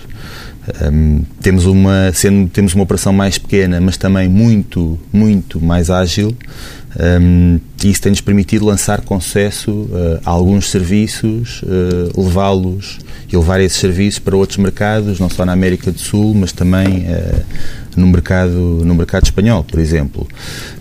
Um, 0.82 1.22
temos 1.40 1.66
uma 1.66 2.10
sendo 2.12 2.48
temos 2.48 2.74
uma 2.74 2.84
operação 2.84 3.12
mais 3.12 3.36
pequena, 3.36 3.80
mas 3.80 3.96
também 3.96 4.28
muito 4.28 4.98
muito 5.12 5.60
mais 5.60 5.90
ágil. 5.90 6.34
Um, 6.98 7.58
isso 7.84 8.00
tem-nos 8.00 8.20
permitido 8.20 8.64
lançar 8.64 9.00
com 9.00 9.20
sucesso 9.20 9.70
uh, 9.70 10.20
alguns 10.24 10.70
serviços, 10.70 11.62
uh, 11.62 12.22
levá-los 12.22 12.98
e 13.30 13.36
levar 13.36 13.60
esses 13.60 13.78
serviços 13.78 14.20
para 14.20 14.36
outros 14.36 14.58
mercados, 14.58 15.18
não 15.18 15.28
só 15.28 15.44
na 15.44 15.52
América 15.52 15.90
do 15.90 15.98
Sul, 15.98 16.34
mas 16.34 16.52
também 16.52 17.06
uh, 17.06 17.44
no 17.96 18.06
mercado 18.06 18.82
no 18.84 18.94
mercado 18.94 19.24
espanhol, 19.24 19.64
por 19.64 19.80
exemplo. 19.80 20.26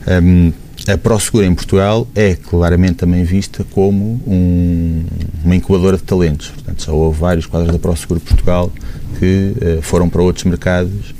Um, 0.07 0.51
a 0.85 0.97
ProSegura 0.97 1.45
em 1.45 1.55
Portugal 1.55 2.05
é 2.13 2.35
claramente 2.35 2.95
também 2.95 3.23
vista 3.23 3.65
como 3.71 4.21
um, 4.27 5.05
uma 5.43 5.55
incubadora 5.55 5.95
de 5.95 6.03
talentos. 6.03 6.49
Portanto, 6.49 6.85
já 6.85 6.91
houve 6.91 7.19
vários 7.19 7.45
quadros 7.45 7.71
da 7.71 7.79
ProSegura 7.79 8.19
Portugal 8.19 8.69
que 9.17 9.53
foram 9.81 10.09
para 10.09 10.21
outros 10.21 10.43
mercados 10.43 11.13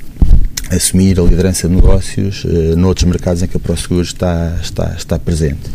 assumir 0.76 1.20
a 1.20 1.24
liderança 1.24 1.68
de 1.68 1.76
negócios 1.76 2.44
uh, 2.44 2.76
noutros 2.76 3.06
mercados 3.06 3.42
em 3.44 3.48
que 3.48 3.58
a 3.58 3.60
ProSeguro 3.60 4.02
está, 4.02 4.58
está, 4.62 4.94
está 4.98 5.20
presente. 5.20 5.70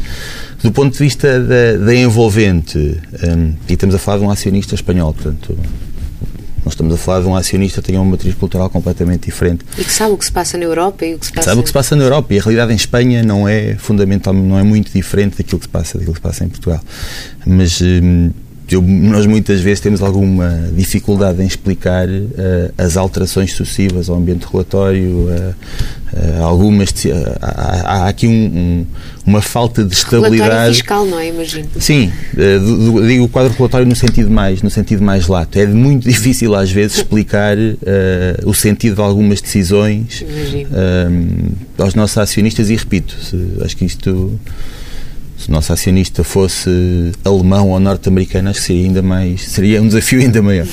Do 0.62 0.72
ponto 0.72 0.92
de 0.92 0.98
vista 0.98 1.40
da, 1.40 1.76
da 1.84 1.94
envolvente, 1.94 2.78
um, 2.78 3.54
e 3.68 3.72
estamos 3.72 3.94
a 3.94 3.98
falar 3.98 4.18
de 4.18 4.24
um 4.24 4.30
acionista 4.30 4.74
espanhol, 4.74 5.14
portanto, 5.14 5.56
nós 6.64 6.74
estamos 6.74 6.92
a 6.92 6.96
falar 6.96 7.20
de 7.20 7.26
um 7.26 7.36
acionista 7.36 7.80
que 7.80 7.86
tem 7.86 7.96
uma 7.96 8.04
matriz 8.04 8.34
cultural 8.34 8.68
completamente 8.68 9.26
diferente. 9.26 9.64
E 9.78 9.84
que 9.84 9.92
sabe 9.92 10.12
o 10.12 10.18
que 10.18 10.24
se 10.24 10.32
passa 10.32 10.58
na 10.58 10.64
Europa 10.64 11.06
e 11.06 11.14
o 11.14 11.18
que 11.18 11.26
se 11.26 11.32
passa... 11.32 11.50
Sabe 11.50 11.60
o 11.60 11.62
que 11.62 11.68
se 11.68 11.72
passa 11.72 11.96
na 11.96 12.04
Europa 12.04 12.34
e 12.34 12.38
a 12.38 12.42
realidade 12.42 12.72
em 12.72 12.76
Espanha 12.76 13.22
não 13.22 13.48
é 13.48 13.76
fundamental, 13.76 14.34
não 14.34 14.58
é 14.58 14.62
muito 14.62 14.92
diferente 14.92 15.38
daquilo 15.38 15.60
que 15.60 15.66
se 15.66 15.70
passa, 15.70 15.96
daquilo 15.96 16.12
que 16.12 16.18
se 16.18 16.22
passa 16.22 16.44
em 16.44 16.48
Portugal. 16.48 16.80
Mas... 17.46 17.80
Um, 17.80 18.30
eu, 18.74 18.82
nós 18.82 19.24
muitas 19.26 19.60
vezes 19.60 19.80
temos 19.80 20.02
alguma 20.02 20.68
dificuldade 20.74 21.42
em 21.42 21.46
explicar 21.46 22.06
uh, 22.08 22.72
as 22.76 22.96
alterações 22.96 23.52
sucessivas 23.52 24.08
ao 24.10 24.16
ambiente 24.16 24.44
regulatório, 24.44 25.10
uh, 25.10 25.54
uh, 26.12 26.42
algumas 26.42 26.92
há, 27.40 28.04
há, 28.04 28.08
aqui 28.08 28.26
um, 28.26 28.32
um, 28.32 28.86
uma 29.26 29.40
falta 29.40 29.82
de 29.82 29.94
estabilidade 29.94 30.76
fiscal, 30.76 31.06
não 31.06 31.18
é? 31.18 31.28
Imagino. 31.28 31.68
Sim, 31.78 32.12
digo 33.06 33.24
o 33.24 33.28
quadro 33.28 33.52
regulatório 33.52 33.86
no 33.86 33.96
sentido 33.96 34.30
mais 34.30 34.62
no 34.62 34.70
sentido 34.70 35.02
mais 35.02 35.26
lato. 35.26 35.58
É 35.58 35.66
muito 35.66 36.04
difícil 36.08 36.54
às 36.54 36.70
vezes 36.70 36.98
explicar 36.98 37.56
o 38.44 38.52
sentido 38.52 38.96
de 38.96 39.00
algumas 39.00 39.40
decisões 39.40 40.24
aos 41.78 41.94
nossos 41.94 42.18
acionistas 42.18 42.68
e 42.68 42.76
repito, 42.76 43.16
acho 43.64 43.76
que 43.76 43.84
isto 43.84 44.38
se 45.38 45.48
o 45.48 45.52
nosso 45.52 45.72
acionista 45.72 46.24
fosse 46.24 47.12
alemão 47.24 47.70
ou 47.70 47.78
norte-americano, 47.78 48.50
acho 48.50 48.58
que 48.60 48.66
seria 48.66 48.86
ainda 48.86 49.02
mais, 49.02 49.48
seria 49.48 49.80
um 49.80 49.86
desafio 49.86 50.20
ainda 50.20 50.42
maior. 50.42 50.66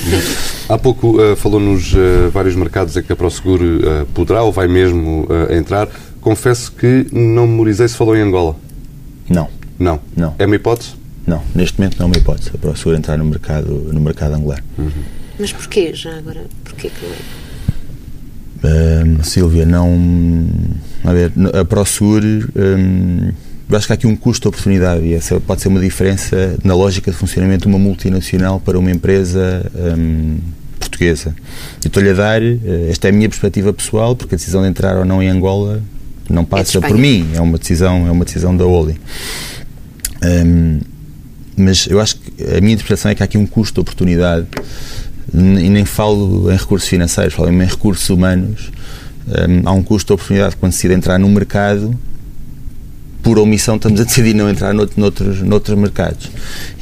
Há 0.68 0.78
pouco 0.78 1.22
uh, 1.22 1.36
falou-nos 1.36 1.93
uh, 1.93 2.32
vários 2.32 2.55
mercados 2.55 2.97
em 2.97 3.03
que 3.03 3.13
a 3.13 3.16
Prosegur 3.16 3.61
uh, 3.61 4.05
poderá 4.07 4.41
ou 4.41 4.51
vai 4.51 4.68
mesmo 4.68 5.28
entrar. 5.51 5.88
Confesso 6.20 6.72
que 6.72 7.05
não 7.11 7.45
memorizei 7.45 7.88
se 7.88 7.95
falou 7.95 8.18
em 8.18 8.22
Angola. 8.22 8.55
Não. 9.30 9.47
Não? 9.78 9.99
Não. 10.18 10.34
É 10.39 10.47
uma 10.47 10.55
hipótese? 10.55 10.93
Não, 11.28 11.43
neste 11.53 11.80
momento 11.80 11.99
não 11.99 12.07
é 12.07 12.09
uma 12.09 12.18
hipótese. 12.18 12.49
A 12.53 12.57
Prosegur 12.57 12.95
entrar 12.95 13.18
no 13.18 13.26
mercado, 13.26 13.72
no 13.93 14.01
mercado 14.01 14.34
angolano. 14.34 14.63
Uhum. 14.80 14.89
Mas 15.38 15.53
porquê 15.53 15.93
já 15.93 16.18
agora? 16.18 16.45
Porquê 16.63 16.89
que 16.89 17.05
não 17.05 17.13
é? 18.72 19.24
Silvia, 19.24 19.66
não... 19.66 20.47
A 21.03 21.13
ver, 21.13 21.32
a 21.53 21.63
Prosegur... 21.63 22.24
Um, 22.55 23.32
eu 23.70 23.78
acho 23.78 23.88
que 23.88 23.93
há 23.93 23.95
aqui 23.95 24.07
um 24.07 24.16
custo 24.16 24.43
de 24.43 24.47
oportunidade 24.49 25.03
e 25.05 25.13
essa 25.13 25.39
pode 25.39 25.61
ser 25.61 25.70
uma 25.70 25.80
diferença 25.80 26.57
na 26.63 26.76
lógica 26.76 27.09
de 27.09 27.18
funcionamento 27.18 27.61
de 27.61 27.68
uma 27.68 27.80
multinacional 27.80 28.59
para 28.59 28.78
uma 28.78 28.91
empresa 28.91 29.72
hum, 29.97 30.38
portuguesa. 30.80 31.36
Eu 31.84 31.88
estou-lhe 31.88 32.11
a 32.11 32.13
dar, 32.13 32.43
eh, 32.43 32.57
esta 32.89 33.07
é 33.07 33.09
a 33.09 33.13
minha 33.13 33.28
perspectiva 33.28 33.74
pessoal, 33.74 34.16
porque 34.16 34.36
a 34.36 34.38
decisão 34.38 34.61
de 34.61 34.68
entrar 34.68 34.97
ou 34.97 35.05
não 35.05 35.22
em 35.22 35.30
Angola 35.30 35.82
não 36.30 36.43
é 36.43 36.45
passa 36.45 36.78
é 36.78 36.82
por 36.82 36.97
mim, 36.97 37.28
é 37.34 37.41
uma 37.41 37.57
decisão, 37.57 38.07
é 38.07 38.11
uma 38.11 38.24
decisão 38.24 38.55
da 38.55 38.63
holding. 38.63 38.97
Hum, 40.24 40.80
mas 41.57 41.88
eu 41.88 41.99
acho 41.99 42.18
que 42.18 42.43
a 42.43 42.61
minha 42.61 42.74
interpretação 42.74 43.09
é 43.09 43.16
que 43.16 43.24
há 43.24 43.26
aqui 43.26 43.38
um 43.38 43.47
custo 43.47 43.76
de 43.76 43.80
oportunidade 43.80 44.47
e 45.34 45.70
nem 45.70 45.86
falo 45.86 46.51
em 46.51 46.55
recursos 46.55 46.88
financeiros, 46.88 47.34
falo 47.34 47.49
em 47.49 47.66
recursos 47.66 48.09
humanos. 48.09 48.72
Hum, 49.28 49.61
há 49.66 49.72
um 49.72 49.82
custo 49.82 50.07
de 50.07 50.13
oportunidade 50.13 50.55
quando 50.57 50.72
se 50.72 50.80
decide 50.80 50.93
entrar 50.93 51.18
no 51.18 51.28
mercado 51.30 51.97
por 53.26 53.40
omissão 53.40 53.78
estamos 53.78 54.00
a 54.00 54.04
decidir 54.04 54.36
não 54.36 54.48
entrar 54.48 54.72
noutro, 54.72 55.02
noutros, 55.02 55.42
noutros 55.42 55.76
mercados. 55.76 56.30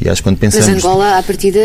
E 0.02 0.10
acho 0.10 0.22
que 0.22 0.28
quando 0.28 0.38
pensamos... 0.38 0.68
Mas 0.68 0.84
Angola, 0.84 1.18
à 1.18 1.24
partida, 1.24 1.60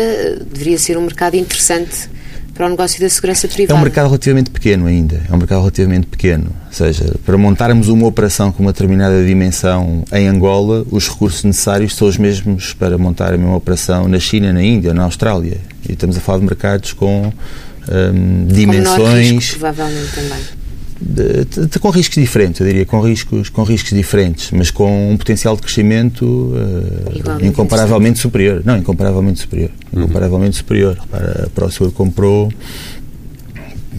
deveria 0.49 0.79
ser 0.79 0.97
um 0.97 1.01
mercado 1.01 1.35
interessante 1.35 2.09
para 2.53 2.65
o 2.65 2.69
negócio 2.69 3.01
da 3.01 3.09
segurança 3.09 3.45
privada. 3.49 3.77
É 3.77 3.77
um 3.77 3.83
mercado 3.83 4.05
relativamente 4.05 4.49
pequeno 4.49 4.85
ainda. 4.85 5.21
É 5.29 5.33
um 5.33 5.37
mercado 5.37 5.59
relativamente 5.59 6.07
pequeno. 6.07 6.45
Ou 6.67 6.73
seja, 6.73 7.13
para 7.25 7.37
montarmos 7.37 7.89
uma 7.89 8.07
operação 8.07 8.53
com 8.53 8.63
uma 8.63 8.71
determinada 8.71 9.21
dimensão 9.25 10.05
em 10.13 10.29
Angola, 10.29 10.85
os 10.89 11.09
recursos 11.09 11.43
necessários 11.43 11.93
são 11.93 12.07
os 12.07 12.17
mesmos 12.17 12.73
para 12.73 12.97
montar 12.97 13.33
a 13.33 13.37
mesma 13.37 13.57
operação 13.57 14.07
na 14.07 14.17
China, 14.17 14.53
na 14.53 14.63
Índia, 14.63 14.93
na 14.93 15.03
Austrália. 15.03 15.57
E 15.89 15.91
estamos 15.91 16.15
a 16.15 16.21
falar 16.21 16.39
de 16.39 16.45
mercados 16.45 16.93
com 16.93 17.33
hum, 17.91 18.45
dimensões. 18.47 19.29
Risco, 19.29 19.59
provavelmente 19.59 20.15
também 20.15 20.58
de, 21.01 21.45
de, 21.45 21.79
com 21.79 21.89
riscos 21.89 22.15
diferentes, 22.15 22.59
eu 22.59 22.67
diria, 22.67 22.85
com 22.85 22.99
riscos, 23.01 23.49
com 23.49 23.63
riscos 23.63 23.91
diferentes, 23.91 24.51
mas 24.51 24.69
com 24.69 25.11
um 25.11 25.17
potencial 25.17 25.55
de 25.55 25.61
crescimento 25.61 26.25
uh, 26.25 27.45
incomparavelmente 27.45 28.19
superior. 28.19 28.61
Não, 28.65 28.77
incomparavelmente 28.77 29.39
superior. 29.39 29.71
Uhum. 29.93 30.03
Incomparavelmente 30.03 30.57
superior. 30.57 30.97
Repara, 30.99 31.45
a 31.45 31.49
ProSeguro 31.49 31.91
comprou 31.91 32.51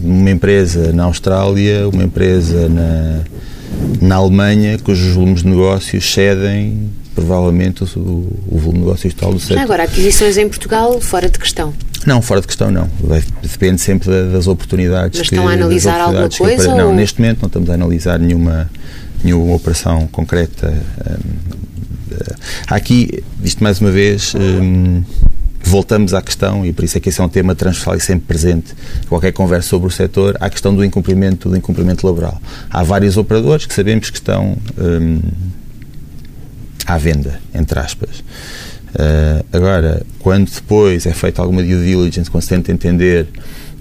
uma 0.03 0.29
empresa 0.29 0.93
na 0.93 1.03
Austrália, 1.03 1.87
uma 1.89 2.03
empresa 2.03 2.69
na, 2.69 3.21
na 4.01 4.15
Alemanha, 4.15 4.77
cujos 4.79 5.13
volumes 5.13 5.41
de 5.41 5.49
negócios 5.49 6.11
cedem 6.11 6.91
provavelmente 7.13 7.83
o, 7.83 8.27
o 8.47 8.57
volume 8.57 8.79
de 8.79 8.85
negócios 8.85 9.13
total 9.13 9.33
do 9.33 9.39
setor. 9.39 9.59
Agora, 9.59 9.83
aquisições 9.83 10.37
em 10.37 10.47
Portugal, 10.47 10.99
fora 11.01 11.29
de 11.29 11.37
questão. 11.37 11.73
Não, 12.05 12.21
fora 12.21 12.41
de 12.41 12.47
questão 12.47 12.71
não. 12.71 12.89
Depende 13.41 13.79
sempre 13.81 14.09
das 14.31 14.47
oportunidades. 14.47 15.19
Mas 15.19 15.27
estão 15.27 15.45
que, 15.45 15.51
a 15.51 15.53
analisar 15.53 16.01
alguma 16.01 16.29
coisa? 16.29 16.71
Ou... 16.71 16.77
Não, 16.77 16.95
neste 16.95 17.19
momento 17.19 17.41
não 17.41 17.47
estamos 17.47 17.69
a 17.69 17.73
analisar 17.73 18.19
nenhuma, 18.19 18.69
nenhuma 19.23 19.55
operação 19.55 20.07
concreta. 20.07 20.73
Hum, 21.09 21.51
há 22.67 22.75
aqui, 22.75 23.23
isto 23.43 23.63
mais 23.63 23.79
uma 23.79 23.91
vez, 23.91 24.33
hum, 24.35 25.03
voltamos 25.63 26.13
à 26.13 26.21
questão, 26.21 26.65
e 26.65 26.73
por 26.73 26.83
isso 26.83 26.97
é 26.97 27.01
que 27.01 27.09
esse 27.09 27.21
é 27.21 27.23
um 27.23 27.29
tema 27.29 27.55
transversal 27.55 27.95
e 27.95 28.01
sempre 28.01 28.25
presente 28.27 28.73
qualquer 29.07 29.31
conversa 29.31 29.69
sobre 29.69 29.87
o 29.87 29.91
setor, 29.91 30.35
à 30.39 30.49
questão 30.49 30.73
do 30.73 30.83
incumprimento, 30.83 31.49
do 31.49 31.55
incumprimento 31.55 32.05
laboral. 32.05 32.41
Há 32.69 32.83
vários 32.83 33.15
operadores 33.15 33.65
que 33.65 33.73
sabemos 33.73 34.09
que 34.09 34.17
estão 34.17 34.57
hum, 34.77 35.21
à 36.85 36.97
venda, 36.97 37.39
entre 37.53 37.79
aspas. 37.79 38.23
Uh, 38.93 39.45
agora, 39.53 40.05
quando 40.19 40.49
depois 40.51 41.05
é 41.05 41.13
feita 41.13 41.41
alguma 41.41 41.63
due 41.63 41.85
diligence, 41.85 42.29
quando 42.29 42.43
se 42.43 42.49
tenta 42.49 42.71
entender 42.71 43.27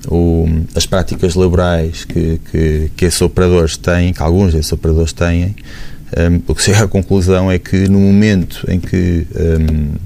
o, 0.09 0.47
as 0.75 0.87
práticas 0.87 1.35
laborais 1.35 2.05
que, 2.05 2.41
que, 2.51 2.91
que, 2.97 3.05
esses 3.05 3.21
operadores 3.21 3.77
têm, 3.77 4.13
que 4.13 4.23
alguns 4.23 4.53
desses 4.53 4.73
operadores 4.73 5.13
têm, 5.13 5.45
um, 5.47 6.37
eh, 6.37 6.41
o 6.47 6.55
que 6.55 6.63
chega 6.63 6.85
à 6.85 6.89
conclusão 6.89 7.51
é 7.51 7.59
que 7.59 7.89
no 7.89 7.99
momento 7.99 8.65
em 8.69 8.79
que 8.79 9.27
um, 9.35 9.95
eh, 9.95 9.99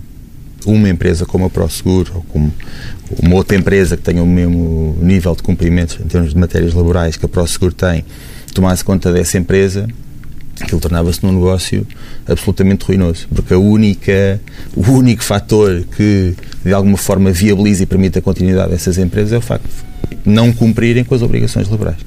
uma 0.66 0.88
empresa 0.88 1.26
como 1.26 1.44
a 1.44 1.50
ProSeguro 1.50 2.12
ou 2.16 2.22
como 2.22 2.52
uma 3.22 3.34
outra 3.36 3.56
empresa 3.56 3.96
que 3.96 4.02
tenha 4.02 4.22
o 4.22 4.26
mesmo 4.26 4.96
nível 5.00 5.34
de 5.36 5.42
cumprimentos 5.42 5.98
em 6.00 6.08
termos 6.08 6.32
de 6.32 6.38
matérias 6.38 6.72
laborais 6.72 7.16
que 7.16 7.26
a 7.26 7.28
ProSeguro 7.28 7.74
tem, 7.74 8.04
tomasse 8.54 8.82
conta 8.82 9.12
dessa 9.12 9.36
empresa, 9.36 9.86
aquilo 10.60 10.80
tornava-se 10.80 11.24
num 11.24 11.32
negócio 11.32 11.86
absolutamente 12.26 12.84
ruinoso, 12.84 13.26
porque 13.34 13.54
a 13.54 13.58
única, 13.58 14.40
o 14.76 14.90
único 14.90 15.22
fator 15.22 15.84
que 15.96 16.34
de 16.64 16.72
alguma 16.72 16.96
forma 16.96 17.30
viabiliza 17.32 17.82
e 17.82 17.86
permite 17.86 18.18
a 18.18 18.22
continuidade 18.22 18.70
dessas 18.70 18.98
empresas 18.98 19.32
é 19.32 19.38
o 19.38 19.40
facto 19.40 19.68
de 19.68 20.30
não 20.30 20.52
cumprirem 20.52 21.04
com 21.04 21.14
as 21.14 21.22
obrigações 21.22 21.68
laborais. 21.68 21.98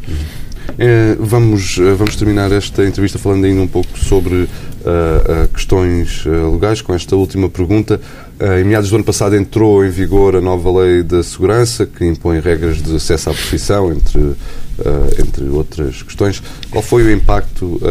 É, 0.78 1.16
vamos, 1.20 1.78
eh, 1.80 1.94
vamos 1.94 2.16
terminar 2.16 2.52
esta 2.52 2.86
entrevista 2.86 3.18
falando 3.18 3.46
ainda 3.46 3.62
um 3.62 3.68
pouco 3.68 3.98
sobre 3.98 4.48
uh, 4.88 5.48
questões 5.50 6.26
uh, 6.26 6.52
legais, 6.54 6.82
com 6.82 6.94
esta 6.94 7.16
última 7.16 7.50
pergunta. 7.50 8.00
em 8.60 8.64
meados 8.64 8.90
do 8.90 8.96
ano 8.96 9.04
passado 9.04 9.36
entrou 9.36 9.84
em 9.86 9.90
vigor 9.90 10.36
a 10.36 10.42
nova 10.42 10.82
lei 10.82 11.04
da 11.04 11.24
segurança, 11.24 11.86
que 11.86 12.06
impõe 12.06 12.40
regras 12.40 12.82
de 12.82 12.96
acesso 12.96 13.30
à 13.30 13.34
profissão, 13.34 13.92
entre 13.92 14.20
uh, 14.20 14.36
entre 15.20 15.46
outras 15.46 16.04
questões. 16.04 16.42
Qual 16.70 16.84
foi 16.84 17.04
o 17.04 17.12
impacto 17.12 17.82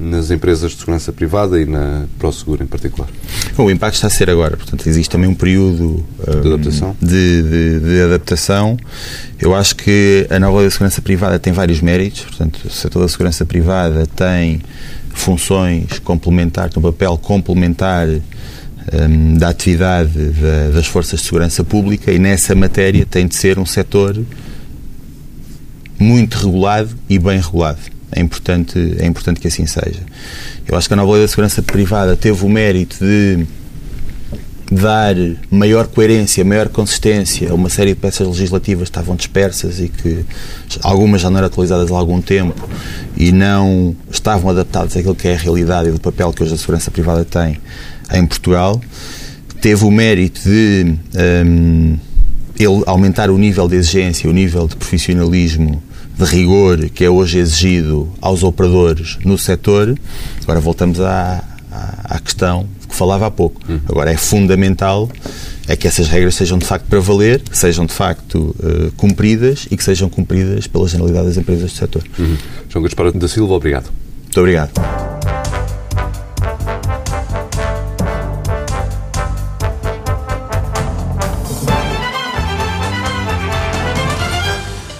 nas 0.00 0.30
empresas 0.30 0.72
de 0.72 0.78
segurança 0.78 1.12
privada 1.12 1.60
e 1.60 1.66
na 1.66 2.04
ProSeguro 2.18 2.62
em 2.62 2.66
particular? 2.66 3.08
Bom, 3.56 3.66
o 3.66 3.70
impacto 3.70 3.96
está 3.96 4.06
a 4.06 4.10
ser 4.10 4.30
agora, 4.30 4.56
portanto, 4.56 4.86
existe 4.88 5.10
também 5.10 5.28
um 5.28 5.34
período 5.34 6.04
um, 6.26 6.40
de, 6.40 6.48
adaptação. 6.48 6.96
De, 7.00 7.42
de, 7.42 7.80
de, 7.80 8.00
adaptação. 8.00 8.76
Eu 9.38 9.54
acho 9.54 9.76
que 9.76 10.26
a 10.30 10.38
nova 10.38 10.58
lei 10.58 10.66
da 10.66 10.70
segurança 10.70 11.02
privada 11.02 11.38
tem 11.38 11.52
vários 11.52 11.80
méritos, 11.80 12.22
portanto, 12.22 12.60
o 12.64 12.70
setor 12.70 13.02
da 13.02 13.08
segurança 13.08 13.44
privada 13.44 14.06
tem 14.06 14.62
funções 15.14 15.98
complementares, 16.00 16.76
um 16.76 16.82
papel 16.82 17.16
complementar 17.16 18.08
um, 18.08 19.38
da 19.38 19.48
atividade 19.48 20.10
da, 20.10 20.70
das 20.72 20.86
forças 20.86 21.20
de 21.20 21.26
segurança 21.26 21.64
pública 21.64 22.12
e 22.12 22.18
nessa 22.18 22.54
matéria 22.54 23.06
tem 23.06 23.26
de 23.26 23.34
ser 23.34 23.58
um 23.58 23.64
setor 23.64 24.22
muito 25.98 26.36
regulado 26.36 26.90
e 27.08 27.18
bem 27.18 27.40
regulado. 27.40 27.78
É 28.12 28.20
importante, 28.20 28.78
é 28.98 29.06
importante 29.06 29.40
que 29.40 29.48
assim 29.48 29.66
seja. 29.66 30.00
Eu 30.68 30.76
acho 30.76 30.86
que 30.88 30.94
a 30.94 30.96
nova 30.96 31.12
lei 31.12 31.22
da 31.22 31.28
segurança 31.28 31.62
privada 31.62 32.14
teve 32.16 32.44
o 32.44 32.48
mérito 32.48 32.98
de 32.98 33.46
dar 34.70 35.14
maior 35.50 35.86
coerência, 35.86 36.44
maior 36.44 36.68
consistência 36.68 37.50
a 37.50 37.54
uma 37.54 37.68
série 37.68 37.94
de 37.94 38.00
peças 38.00 38.26
legislativas 38.26 38.84
que 38.84 38.90
estavam 38.90 39.14
dispersas 39.14 39.78
e 39.78 39.88
que 39.88 40.24
algumas 40.82 41.20
já 41.20 41.30
não 41.30 41.38
eram 41.38 41.46
atualizadas 41.46 41.90
há 41.90 41.96
algum 41.96 42.20
tempo 42.20 42.68
e 43.16 43.30
não 43.30 43.94
estavam 44.10 44.50
adaptadas 44.50 44.96
àquilo 44.96 45.14
que 45.14 45.28
é 45.28 45.34
a 45.34 45.38
realidade 45.38 45.88
e 45.88 45.92
do 45.92 46.00
papel 46.00 46.32
que 46.32 46.42
hoje 46.42 46.54
a 46.54 46.56
segurança 46.56 46.90
privada 46.90 47.24
tem 47.24 47.58
em 48.12 48.26
Portugal. 48.26 48.80
Teve 49.60 49.84
o 49.84 49.90
mérito 49.90 50.40
de 50.42 50.96
um, 51.46 51.98
ele 52.58 52.82
aumentar 52.86 53.30
o 53.30 53.38
nível 53.38 53.68
de 53.68 53.76
exigência, 53.76 54.28
o 54.28 54.32
nível 54.32 54.66
de 54.66 54.76
profissionalismo 54.76 55.82
de 56.16 56.24
rigor 56.24 56.88
que 56.90 57.04
é 57.04 57.10
hoje 57.10 57.38
exigido 57.38 58.08
aos 58.20 58.42
operadores 58.42 59.18
no 59.24 59.36
setor. 59.36 59.94
Agora 60.42 60.60
voltamos 60.60 61.00
à, 61.00 61.42
à, 61.70 62.16
à 62.16 62.18
questão 62.20 62.66
que 62.94 62.98
falava 62.98 63.26
há 63.26 63.30
pouco. 63.30 63.60
Hum. 63.68 63.80
Agora 63.88 64.12
é 64.12 64.16
fundamental 64.16 65.10
é 65.66 65.74
que 65.76 65.88
essas 65.88 66.08
regras 66.08 66.36
sejam 66.36 66.56
de 66.56 66.64
facto 66.64 66.86
para 66.86 67.00
valer, 67.00 67.42
sejam 67.50 67.84
de 67.84 67.92
facto 67.92 68.54
uh, 68.60 68.92
cumpridas 68.96 69.66
e 69.70 69.76
que 69.76 69.82
sejam 69.82 70.08
cumpridas 70.08 70.66
pela 70.66 70.86
generalidade 70.86 71.26
das 71.26 71.36
empresas 71.36 71.72
do 71.72 71.76
setor. 71.76 72.02
Uhum. 72.18 72.36
João 72.68 72.82
Gaspar 72.82 73.10
da 73.12 73.28
Silva, 73.28 73.54
obrigado. 73.54 73.90
Muito 74.22 74.40
obrigado. 74.40 74.70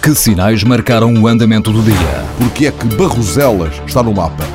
Que 0.01 0.13
sinais 0.13 0.63
marcaram 0.63 1.13
o 1.13 1.27
andamento 1.27 1.71
do 1.71 1.81
dia? 1.81 2.25
Porque 2.37 2.67
é 2.67 2.71
que 2.71 2.85
Barroselas 2.95 3.73
está 3.87 4.03
no 4.03 4.13
mapa? 4.13 4.54